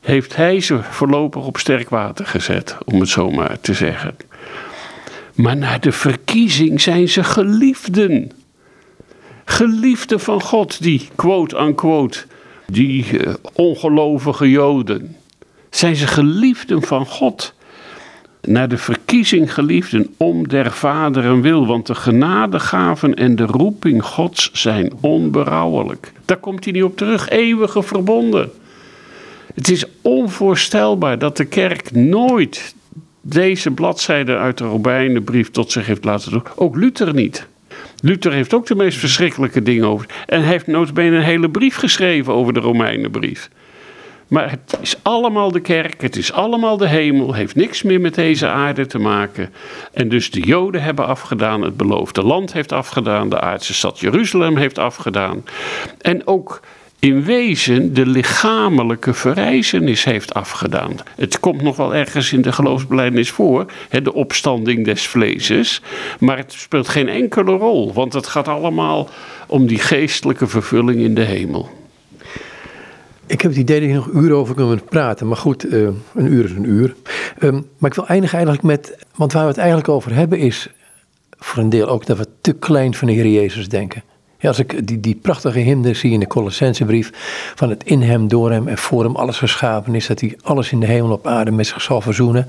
heeft 0.00 0.36
hij 0.36 0.60
ze 0.60 0.82
voorlopig 0.82 1.46
op 1.46 1.56
sterk 1.56 1.88
water 1.88 2.26
gezet, 2.26 2.76
om 2.84 3.00
het 3.00 3.08
zo 3.08 3.30
maar 3.30 3.60
te 3.60 3.74
zeggen. 3.74 4.16
Maar 5.34 5.56
na 5.56 5.78
de 5.78 5.92
verkiezing 5.92 6.80
zijn 6.80 7.08
ze 7.08 7.24
geliefden. 7.24 8.30
Geliefden 9.44 10.20
van 10.20 10.42
God, 10.42 10.82
die 10.82 11.08
quote-unquote, 11.14 12.24
die 12.66 13.06
uh, 13.12 13.34
ongelovige 13.52 14.50
Joden. 14.50 15.16
Zijn 15.70 15.96
ze 15.96 16.06
geliefden 16.06 16.82
van 16.82 17.06
God 17.06 17.54
naar 18.42 18.68
de 18.68 18.78
verkiezing 18.78 19.54
geliefden 19.54 20.14
om 20.16 20.48
der 20.48 20.72
vaderen 20.72 21.40
wil, 21.40 21.66
want 21.66 21.86
de 21.86 21.94
genadegaven 21.94 23.14
en 23.14 23.36
de 23.36 23.46
roeping 23.46 24.04
Gods 24.04 24.50
zijn 24.52 24.92
onberouwelijk. 25.00 26.12
Daar 26.24 26.36
komt 26.36 26.64
hij 26.64 26.72
niet 26.72 26.82
op 26.82 26.96
terug, 26.96 27.28
eeuwige 27.28 27.82
verbonden. 27.82 28.50
Het 29.54 29.70
is 29.70 29.84
onvoorstelbaar 30.02 31.18
dat 31.18 31.36
de 31.36 31.44
kerk 31.44 31.92
nooit 31.92 32.74
deze 33.20 33.70
bladzijde 33.70 34.36
uit 34.36 34.58
de 34.58 34.64
Romeinenbrief 34.64 35.50
tot 35.50 35.72
zich 35.72 35.86
heeft 35.86 36.04
laten 36.04 36.30
doen. 36.30 36.42
Ook 36.56 36.76
Luther 36.76 37.14
niet. 37.14 37.46
Luther 38.02 38.32
heeft 38.32 38.54
ook 38.54 38.66
de 38.66 38.74
meest 38.74 38.98
verschrikkelijke 38.98 39.62
dingen 39.62 39.86
over. 39.86 40.06
En 40.26 40.42
heeft 40.42 40.66
notabene 40.66 41.16
een 41.16 41.22
hele 41.22 41.50
brief 41.50 41.76
geschreven 41.76 42.32
over 42.32 42.52
de 42.52 42.60
Romeinenbrief. 42.60 43.50
Maar 44.30 44.50
het 44.50 44.78
is 44.80 44.96
allemaal 45.02 45.50
de 45.50 45.60
kerk, 45.60 46.02
het 46.02 46.16
is 46.16 46.32
allemaal 46.32 46.76
de 46.76 46.88
hemel, 46.88 47.34
heeft 47.34 47.54
niks 47.54 47.82
meer 47.82 48.00
met 48.00 48.14
deze 48.14 48.46
aarde 48.46 48.86
te 48.86 48.98
maken. 48.98 49.52
En 49.92 50.08
dus 50.08 50.30
de 50.30 50.40
Joden 50.40 50.82
hebben 50.82 51.06
afgedaan, 51.06 51.62
het 51.62 51.76
beloofde 51.76 52.22
land 52.22 52.52
heeft 52.52 52.72
afgedaan, 52.72 53.28
de 53.28 53.40
aardse 53.40 53.74
stad 53.74 54.00
Jeruzalem 54.00 54.56
heeft 54.56 54.78
afgedaan. 54.78 55.44
En 56.00 56.26
ook 56.26 56.60
in 56.98 57.24
wezen 57.24 57.94
de 57.94 58.06
lichamelijke 58.06 59.14
verrijzenis 59.14 60.04
heeft 60.04 60.34
afgedaan. 60.34 60.96
Het 61.16 61.40
komt 61.40 61.62
nog 61.62 61.76
wel 61.76 61.94
ergens 61.94 62.32
in 62.32 62.42
de 62.42 62.52
geloofsbelijdenis 62.52 63.30
voor, 63.30 63.66
de 64.02 64.14
opstanding 64.14 64.84
des 64.84 65.06
vleeses, 65.06 65.82
maar 66.18 66.36
het 66.36 66.52
speelt 66.52 66.88
geen 66.88 67.08
enkele 67.08 67.52
rol, 67.52 67.92
want 67.92 68.12
het 68.12 68.26
gaat 68.26 68.48
allemaal 68.48 69.08
om 69.46 69.66
die 69.66 69.78
geestelijke 69.78 70.46
vervulling 70.46 71.00
in 71.00 71.14
de 71.14 71.24
hemel. 71.24 71.79
Ik 73.30 73.40
heb 73.40 73.50
het 73.50 73.60
idee 73.60 73.80
dat 73.80 73.88
je 73.88 73.94
nog 73.94 74.10
uren 74.12 74.36
over 74.36 74.54
kunnen 74.54 74.84
praten. 74.84 75.28
Maar 75.28 75.36
goed, 75.36 75.64
uh, 75.64 75.88
een 76.14 76.32
uur 76.32 76.44
is 76.44 76.50
een 76.50 76.68
uur. 76.68 76.94
Um, 77.38 77.66
maar 77.78 77.90
ik 77.90 77.96
wil 77.96 78.06
eindigen 78.06 78.36
eigenlijk 78.36 78.66
met. 78.66 78.96
Want 79.14 79.32
waar 79.32 79.42
we 79.42 79.48
het 79.48 79.58
eigenlijk 79.58 79.88
over 79.88 80.14
hebben 80.14 80.38
is. 80.38 80.68
voor 81.38 81.62
een 81.62 81.68
deel 81.68 81.86
ook 81.86 82.06
dat 82.06 82.18
we 82.18 82.26
te 82.40 82.52
klein 82.52 82.94
van 82.94 83.06
de 83.08 83.14
Heer 83.14 83.26
Jezus 83.26 83.68
denken. 83.68 84.02
Ja, 84.38 84.48
als 84.48 84.58
ik 84.58 84.86
die, 84.86 85.00
die 85.00 85.14
prachtige 85.14 85.58
hymne 85.58 85.94
zie 85.94 86.12
in 86.12 86.20
de 86.20 86.26
Colossensebrief. 86.26 87.10
van 87.54 87.70
het 87.70 87.84
in 87.84 88.02
hem, 88.02 88.28
door 88.28 88.50
hem 88.50 88.68
en 88.68 88.78
voor 88.78 89.04
hem 89.04 89.16
alles 89.16 89.38
geschapen 89.38 89.94
is. 89.94 90.06
dat 90.06 90.20
hij 90.20 90.38
alles 90.42 90.72
in 90.72 90.80
de 90.80 90.86
hemel 90.86 91.10
op 91.10 91.26
aarde 91.26 91.50
met 91.50 91.66
zich 91.66 91.82
zal 91.82 92.00
verzoenen. 92.00 92.46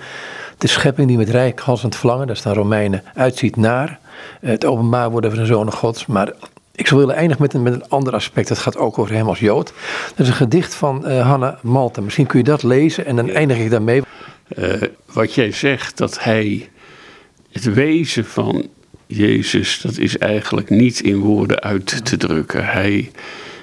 De 0.58 0.68
schepping 0.68 1.08
die 1.08 1.18
met 1.18 1.30
rijkhalsend 1.30 1.96
verlangen, 1.96 2.28
dat 2.28 2.38
staan 2.38 2.54
Romeinen, 2.54 3.04
uitziet 3.14 3.56
naar. 3.56 4.00
Het 4.42 4.66
openbaar 4.66 5.12
worden 5.12 5.32
van 5.32 5.40
de 5.40 5.46
zonen 5.46 5.74
Gods. 5.74 6.06
Maar 6.06 6.34
ik 6.82 6.88
zou 6.88 7.00
willen 7.00 7.16
eindigen 7.16 7.42
met 7.42 7.54
een, 7.54 7.62
met 7.64 7.74
een 7.74 7.90
ander 7.90 8.14
aspect. 8.14 8.48
Dat 8.48 8.58
gaat 8.58 8.78
ook 8.78 8.98
over 8.98 9.16
hem 9.16 9.28
als 9.28 9.40
Jood. 9.40 9.74
Dat 10.10 10.20
is 10.20 10.28
een 10.28 10.34
gedicht 10.34 10.76
van 10.76 11.04
uh, 11.08 11.28
Hanna 11.28 11.60
Malta. 11.62 12.02
Misschien 12.02 12.26
kun 12.26 12.40
je 12.40 12.46
dat 12.46 12.64
lezen 12.64 13.06
en 13.06 13.16
dan 13.16 13.30
eindig 13.30 13.58
ik 13.58 13.70
daarmee. 13.70 14.02
Uh, 14.58 14.82
wat 15.14 15.34
jij 15.34 15.52
zegt, 15.52 15.98
dat 15.98 16.24
hij 16.24 16.70
het 17.52 17.74
wezen 17.74 18.26
van 18.26 18.68
Jezus, 19.06 19.82
dat 19.82 19.98
is 19.98 20.18
eigenlijk 20.18 20.70
niet 20.70 21.00
in 21.00 21.18
woorden 21.18 21.60
uit 21.60 22.06
te 22.06 22.18
drukken. 22.18 22.66
Hij 22.66 23.12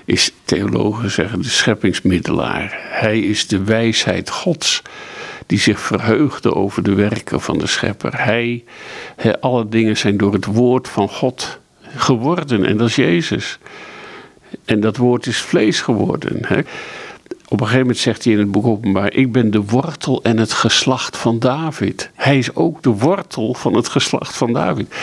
is, 0.04 0.32
theologen 0.44 1.10
zeggen, 1.10 1.42
de 1.42 1.48
scheppingsmiddelaar. 1.48 2.78
Hij 2.80 3.20
is 3.20 3.46
de 3.46 3.64
wijsheid 3.64 4.30
Gods 4.30 4.82
die 5.46 5.58
zich 5.58 5.80
verheugde 5.80 6.54
over 6.54 6.82
de 6.82 6.94
werken 6.94 7.40
van 7.40 7.58
de 7.58 7.66
schepper. 7.66 8.22
Hij, 8.22 8.64
hij 9.16 9.40
alle 9.40 9.68
dingen 9.68 9.96
zijn 9.96 10.16
door 10.16 10.32
het 10.32 10.44
woord 10.44 10.88
van 10.88 11.08
God 11.08 11.58
geworden 12.00 12.64
en 12.64 12.76
dat 12.76 12.88
is 12.88 12.96
Jezus. 12.96 13.58
En 14.64 14.80
dat 14.80 14.96
woord 14.96 15.26
is 15.26 15.40
vlees 15.40 15.80
geworden. 15.80 16.38
Hè? 16.42 16.58
Op 17.48 17.60
een 17.60 17.66
gegeven 17.66 17.80
moment 17.80 17.98
zegt 17.98 18.24
hij 18.24 18.32
in 18.32 18.38
het 18.38 18.50
boek 18.50 18.66
openbaar: 18.66 19.12
Ik 19.12 19.32
ben 19.32 19.50
de 19.50 19.62
wortel 19.64 20.22
en 20.22 20.38
het 20.38 20.52
geslacht 20.52 21.16
van 21.16 21.38
David. 21.38 22.10
Hij 22.14 22.38
is 22.38 22.54
ook 22.54 22.82
de 22.82 22.90
wortel 22.90 23.54
van 23.54 23.74
het 23.74 23.88
geslacht 23.88 24.36
van 24.36 24.52
David. 24.52 24.94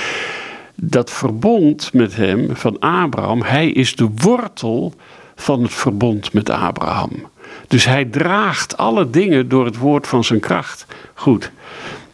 Dat 0.76 1.12
verbond 1.12 1.94
met 1.94 2.16
hem 2.16 2.56
van 2.56 2.80
Abraham, 2.80 3.42
hij 3.42 3.70
is 3.70 3.96
de 3.96 4.10
wortel 4.16 4.94
van 5.36 5.64
het 5.64 5.74
verbond 5.74 6.34
met 6.34 6.50
Abraham. 6.50 7.12
Dus 7.68 7.86
hij 7.86 8.06
draagt 8.06 8.78
alle 8.78 9.10
dingen 9.10 9.50
door 9.50 9.66
het 9.66 9.78
woord 9.78 10.08
van 10.08 10.24
zijn 10.24 10.40
kracht. 10.40 10.86
Goed, 11.14 11.52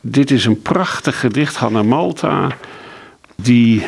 dit 0.01 0.31
is 0.31 0.45
een 0.45 0.61
prachtig 0.61 1.19
gedicht, 1.19 1.55
Hanna 1.55 1.83
Malta, 1.83 2.47
die 3.35 3.85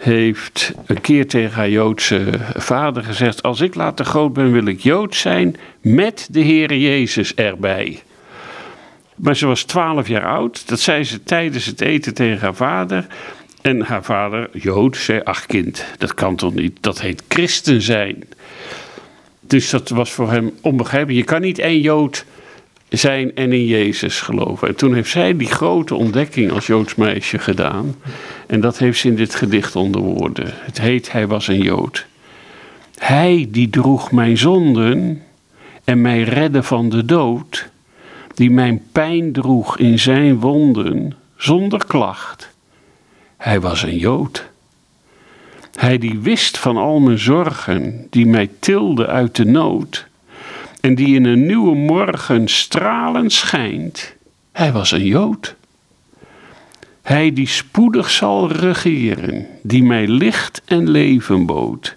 heeft 0.00 0.72
een 0.86 1.00
keer 1.00 1.28
tegen 1.28 1.56
haar 1.56 1.70
Joodse 1.70 2.30
vader 2.56 3.04
gezegd: 3.04 3.42
Als 3.42 3.60
ik 3.60 3.74
later 3.74 4.04
groot 4.04 4.32
ben, 4.32 4.52
wil 4.52 4.66
ik 4.66 4.80
Jood 4.80 5.14
zijn 5.14 5.56
met 5.80 6.28
de 6.30 6.40
Heere 6.40 6.80
Jezus 6.80 7.34
erbij. 7.34 8.02
Maar 9.14 9.36
ze 9.36 9.46
was 9.46 9.62
twaalf 9.62 10.08
jaar 10.08 10.26
oud. 10.26 10.68
Dat 10.68 10.80
zei 10.80 11.04
ze 11.04 11.22
tijdens 11.22 11.66
het 11.66 11.80
eten 11.80 12.14
tegen 12.14 12.40
haar 12.40 12.54
vader. 12.54 13.06
En 13.62 13.80
haar 13.80 14.04
vader, 14.04 14.48
Jood, 14.52 14.96
zei: 14.96 15.20
Ach, 15.24 15.46
kind, 15.46 15.84
dat 15.98 16.14
kan 16.14 16.36
toch 16.36 16.54
niet? 16.54 16.76
Dat 16.80 17.00
heet 17.00 17.22
christen 17.28 17.82
zijn. 17.82 18.24
Dus 19.40 19.70
dat 19.70 19.88
was 19.88 20.10
voor 20.12 20.30
hem 20.30 20.52
onbegrijpelijk. 20.60 21.18
Je 21.18 21.32
kan 21.32 21.40
niet 21.40 21.58
één 21.58 21.80
Jood 21.80 22.24
zijn 22.98 23.34
en 23.34 23.52
in 23.52 23.64
Jezus 23.64 24.20
geloven. 24.20 24.68
En 24.68 24.76
toen 24.76 24.94
heeft 24.94 25.10
zij 25.10 25.36
die 25.36 25.48
grote 25.48 25.94
ontdekking 25.94 26.50
als 26.50 26.66
Joods 26.66 26.94
meisje 26.94 27.38
gedaan. 27.38 27.94
En 28.46 28.60
dat 28.60 28.78
heeft 28.78 28.98
ze 28.98 29.08
in 29.08 29.16
dit 29.16 29.34
gedicht 29.34 29.76
onder 29.76 30.00
woorden. 30.00 30.46
Het 30.52 30.80
heet 30.80 31.12
Hij 31.12 31.26
was 31.26 31.48
een 31.48 31.62
Jood. 31.62 32.06
Hij 32.98 33.48
die 33.48 33.70
droeg 33.70 34.12
mijn 34.12 34.38
zonden 34.38 35.22
en 35.84 36.00
mij 36.00 36.22
redde 36.22 36.62
van 36.62 36.88
de 36.88 37.04
dood, 37.04 37.68
die 38.34 38.50
mijn 38.50 38.82
pijn 38.92 39.32
droeg 39.32 39.78
in 39.78 39.98
zijn 39.98 40.40
wonden 40.40 41.14
zonder 41.36 41.86
klacht. 41.86 42.50
Hij 43.36 43.60
was 43.60 43.82
een 43.82 43.98
Jood. 43.98 44.48
Hij 45.74 45.98
die 45.98 46.18
wist 46.18 46.58
van 46.58 46.76
al 46.76 47.00
mijn 47.00 47.18
zorgen, 47.18 48.06
die 48.10 48.26
mij 48.26 48.50
tilde 48.58 49.06
uit 49.06 49.36
de 49.36 49.44
nood 49.44 50.08
en 50.80 50.94
die 50.94 51.14
in 51.14 51.24
een 51.24 51.46
nieuwe 51.46 51.74
morgen 51.74 52.48
stralend 52.48 53.32
schijnt. 53.32 54.14
Hij 54.52 54.72
was 54.72 54.90
een 54.90 55.06
Jood. 55.06 55.54
Hij 57.02 57.32
die 57.32 57.48
spoedig 57.48 58.10
zal 58.10 58.52
regeren, 58.52 59.46
die 59.62 59.82
mij 59.82 60.06
licht 60.06 60.62
en 60.64 60.90
leven 60.90 61.46
bood. 61.46 61.96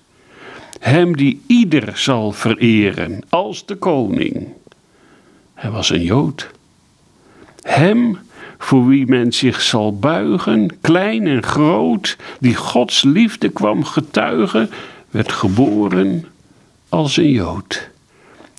Hem 0.80 1.16
die 1.16 1.42
ieder 1.48 1.98
zal 1.98 2.32
vereren 2.32 3.20
als 3.30 3.66
de 3.66 3.76
koning. 3.76 4.48
Hij 5.54 5.72
was 5.72 5.90
een 5.90 6.04
Jood. 6.04 6.52
Hem 7.62 8.18
voor 8.58 8.88
wie 8.88 9.08
men 9.08 9.32
zich 9.32 9.62
zal 9.62 9.98
buigen, 9.98 10.80
klein 10.82 11.28
en 11.28 11.44
groot, 11.44 12.18
die 12.40 12.56
Gods 12.56 13.04
liefde 13.04 13.50
kwam 13.50 13.84
getuigen, 13.84 14.70
werd 15.10 15.32
geboren 15.32 16.26
als 16.90 17.18
een 17.18 17.32
Jood. 17.32 17.92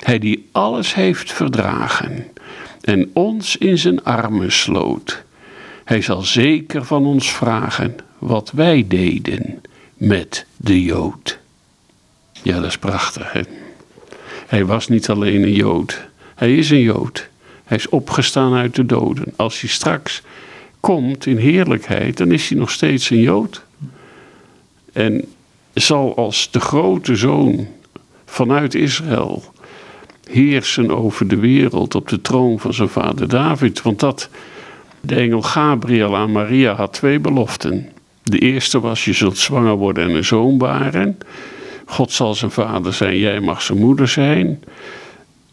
Hij 0.04 0.18
die 0.18 0.48
alles 0.52 0.94
heeft 0.94 1.32
verdragen 1.32 2.26
en 2.80 3.10
ons 3.12 3.56
in 3.56 3.78
zijn 3.78 4.04
armen 4.04 4.52
sloot. 4.52 5.24
Hij 5.84 6.02
zal 6.02 6.22
zeker 6.22 6.84
van 6.84 7.06
ons 7.06 7.32
vragen 7.32 7.96
wat 8.18 8.50
wij 8.50 8.84
deden 8.88 9.62
met 9.94 10.46
de 10.56 10.82
Jood. 10.82 11.38
Ja, 12.42 12.54
dat 12.54 12.64
is 12.64 12.78
prachtig. 12.78 13.32
Hè? 13.32 13.40
Hij 14.46 14.64
was 14.64 14.88
niet 14.88 15.08
alleen 15.08 15.42
een 15.42 15.52
Jood, 15.52 16.04
hij 16.34 16.56
is 16.56 16.70
een 16.70 16.80
Jood. 16.80 17.28
Hij 17.64 17.76
is 17.76 17.88
opgestaan 17.88 18.54
uit 18.54 18.74
de 18.74 18.86
doden. 18.86 19.32
Als 19.36 19.60
hij 19.60 19.70
straks 19.70 20.22
komt 20.80 21.26
in 21.26 21.36
heerlijkheid, 21.36 22.16
dan 22.16 22.32
is 22.32 22.48
hij 22.48 22.58
nog 22.58 22.70
steeds 22.70 23.10
een 23.10 23.20
Jood. 23.20 23.62
En 24.92 25.24
zal 25.72 26.16
als 26.16 26.50
de 26.50 26.60
grote 26.60 27.16
zoon 27.16 27.68
vanuit 28.24 28.74
Israël 28.74 29.53
heersen 30.30 30.90
over 30.90 31.28
de 31.28 31.36
wereld 31.36 31.94
op 31.94 32.08
de 32.08 32.20
troon 32.20 32.60
van 32.60 32.74
zijn 32.74 32.88
vader 32.88 33.28
David. 33.28 33.82
Want 33.82 34.00
dat, 34.00 34.28
de 35.00 35.14
engel 35.14 35.42
Gabriel 35.42 36.16
aan 36.16 36.32
Maria 36.32 36.74
had 36.74 36.92
twee 36.92 37.18
beloften. 37.18 37.88
De 38.22 38.38
eerste 38.38 38.80
was: 38.80 39.04
je 39.04 39.12
zult 39.12 39.38
zwanger 39.38 39.74
worden 39.74 40.08
en 40.08 40.14
een 40.14 40.24
zoon 40.24 40.58
baren. 40.58 41.18
God 41.86 42.12
zal 42.12 42.34
zijn 42.34 42.50
vader 42.50 42.92
zijn, 42.92 43.18
jij 43.18 43.40
mag 43.40 43.62
zijn 43.62 43.78
moeder 43.78 44.08
zijn 44.08 44.60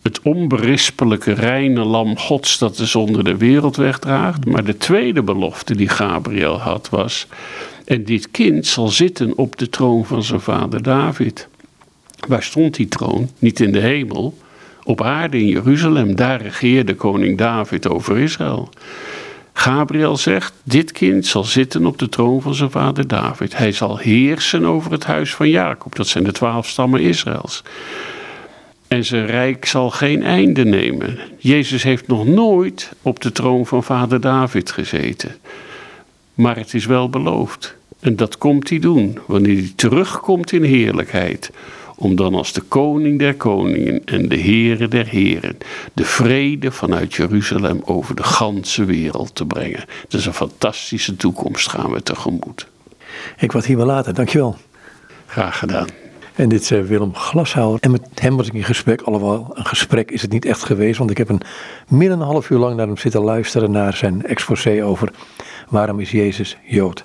het 0.01 0.21
onberispelijke 0.21 1.33
reine 1.33 1.83
lam 1.83 2.17
Gods 2.17 2.57
dat 2.57 2.77
de 2.77 2.85
zonde 2.85 3.23
de 3.23 3.37
wereld 3.37 3.75
wegdraagt. 3.75 4.45
Maar 4.45 4.63
de 4.63 4.77
tweede 4.77 5.23
belofte 5.23 5.75
die 5.75 5.89
Gabriel 5.89 6.59
had 6.59 6.89
was: 6.89 7.27
En 7.85 8.03
dit 8.03 8.31
kind 8.31 8.67
zal 8.67 8.87
zitten 8.87 9.37
op 9.37 9.57
de 9.57 9.69
troon 9.69 10.05
van 10.05 10.23
zijn 10.23 10.41
vader 10.41 10.83
David. 10.83 11.47
Waar 12.27 12.43
stond 12.43 12.75
die 12.75 12.87
troon? 12.87 13.29
Niet 13.39 13.59
in 13.59 13.71
de 13.71 13.79
hemel, 13.79 14.37
op 14.83 15.01
aarde 15.01 15.37
in 15.37 15.47
Jeruzalem. 15.47 16.15
Daar 16.15 16.41
regeerde 16.41 16.95
koning 16.95 17.37
David 17.37 17.89
over 17.89 18.17
Israël. 18.17 18.69
Gabriel 19.53 20.17
zegt: 20.17 20.53
Dit 20.63 20.91
kind 20.91 21.25
zal 21.25 21.43
zitten 21.43 21.85
op 21.85 21.97
de 21.97 22.09
troon 22.09 22.41
van 22.41 22.55
zijn 22.55 22.71
vader 22.71 23.07
David. 23.07 23.57
Hij 23.57 23.71
zal 23.71 23.97
heersen 23.97 24.65
over 24.65 24.91
het 24.91 25.03
huis 25.03 25.33
van 25.35 25.49
Jacob. 25.49 25.95
Dat 25.95 26.07
zijn 26.07 26.23
de 26.23 26.31
twaalf 26.31 26.67
stammen 26.67 27.01
Israëls 27.01 27.63
en 28.91 29.05
zijn 29.05 29.25
rijk 29.25 29.65
zal 29.65 29.89
geen 29.89 30.23
einde 30.23 30.65
nemen. 30.65 31.19
Jezus 31.37 31.83
heeft 31.83 32.07
nog 32.07 32.25
nooit 32.25 32.91
op 33.01 33.21
de 33.21 33.31
troon 33.31 33.65
van 33.65 33.83
vader 33.83 34.21
David 34.21 34.71
gezeten. 34.71 35.35
Maar 36.33 36.55
het 36.55 36.73
is 36.73 36.85
wel 36.85 37.09
beloofd. 37.09 37.75
En 37.99 38.15
dat 38.15 38.37
komt 38.37 38.69
hij 38.69 38.79
doen 38.79 39.19
wanneer 39.25 39.57
hij 39.57 39.71
terugkomt 39.75 40.51
in 40.51 40.63
heerlijkheid. 40.63 41.51
Om 42.01 42.15
dan 42.15 42.35
als 42.35 42.53
de 42.53 42.61
koning 42.61 43.19
der 43.19 43.35
koningen 43.35 44.05
en 44.05 44.29
de 44.29 44.35
heren 44.35 44.89
der 44.89 45.07
heren 45.07 45.57
de 45.93 46.05
vrede 46.05 46.71
vanuit 46.71 47.13
Jeruzalem 47.13 47.81
over 47.85 48.15
de 48.15 48.23
ganse 48.23 48.85
wereld 48.85 49.35
te 49.35 49.45
brengen. 49.45 49.83
Dat 50.07 50.19
is 50.19 50.25
een 50.25 50.33
fantastische 50.33 51.15
toekomst 51.15 51.69
gaan 51.69 51.91
we 51.91 52.03
tegemoet. 52.03 52.67
Ik 53.37 53.51
wat 53.51 53.65
hier 53.65 53.77
wel 53.77 53.85
later, 53.85 54.13
dankjewel. 54.13 54.57
Graag 55.25 55.59
gedaan. 55.59 55.87
En 56.35 56.49
dit 56.49 56.61
is 56.61 56.71
eh, 56.71 56.81
Willem 56.81 57.15
Glashouwer. 57.15 57.79
En 57.81 57.91
met 57.91 58.01
hem 58.15 58.37
was 58.37 58.47
ik 58.47 58.53
in 58.53 58.63
gesprek. 58.63 59.01
Alhoewel, 59.01 59.51
een 59.53 59.65
gesprek 59.65 60.11
is 60.11 60.21
het 60.21 60.31
niet 60.31 60.45
echt 60.45 60.63
geweest. 60.63 60.97
Want 60.97 61.09
ik 61.11 61.17
heb 61.17 61.29
een 61.29 61.41
meer 61.87 62.09
dan 62.09 62.21
een 62.21 62.27
half 62.27 62.49
uur 62.49 62.57
lang 62.57 62.75
naar 62.75 62.87
hem 62.87 62.97
zitten 62.97 63.21
luisteren. 63.21 63.71
Naar 63.71 63.93
zijn 63.93 64.25
exposé 64.25 64.85
over 64.85 65.11
waarom 65.69 65.99
is 65.99 66.11
Jezus 66.11 66.57
Jood. 66.65 67.03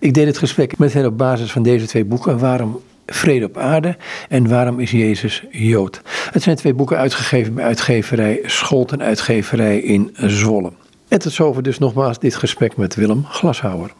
Ik 0.00 0.14
deed 0.14 0.26
het 0.26 0.38
gesprek 0.38 0.78
met 0.78 0.92
hem 0.92 1.04
op 1.04 1.18
basis 1.18 1.52
van 1.52 1.62
deze 1.62 1.86
twee 1.86 2.04
boeken. 2.04 2.38
Waarom 2.38 2.80
Vrede 3.06 3.44
op 3.44 3.56
aarde 3.56 3.96
en 4.28 4.48
Waarom 4.48 4.80
is 4.80 4.90
Jezus 4.90 5.44
Jood? 5.50 6.00
Het 6.30 6.42
zijn 6.42 6.56
twee 6.56 6.74
boeken 6.74 6.96
uitgegeven 6.96 7.54
bij 7.54 7.64
uitgeverij 7.64 8.40
Scholten 8.44 9.02
Uitgeverij 9.02 9.78
in 9.78 10.16
Zwolle. 10.16 10.72
En 11.08 11.18
tot 11.18 11.32
zover 11.32 11.62
dus 11.62 11.78
nogmaals 11.78 12.18
dit 12.18 12.36
gesprek 12.36 12.76
met 12.76 12.94
Willem 12.94 13.24
Glashouwer. 13.24 13.90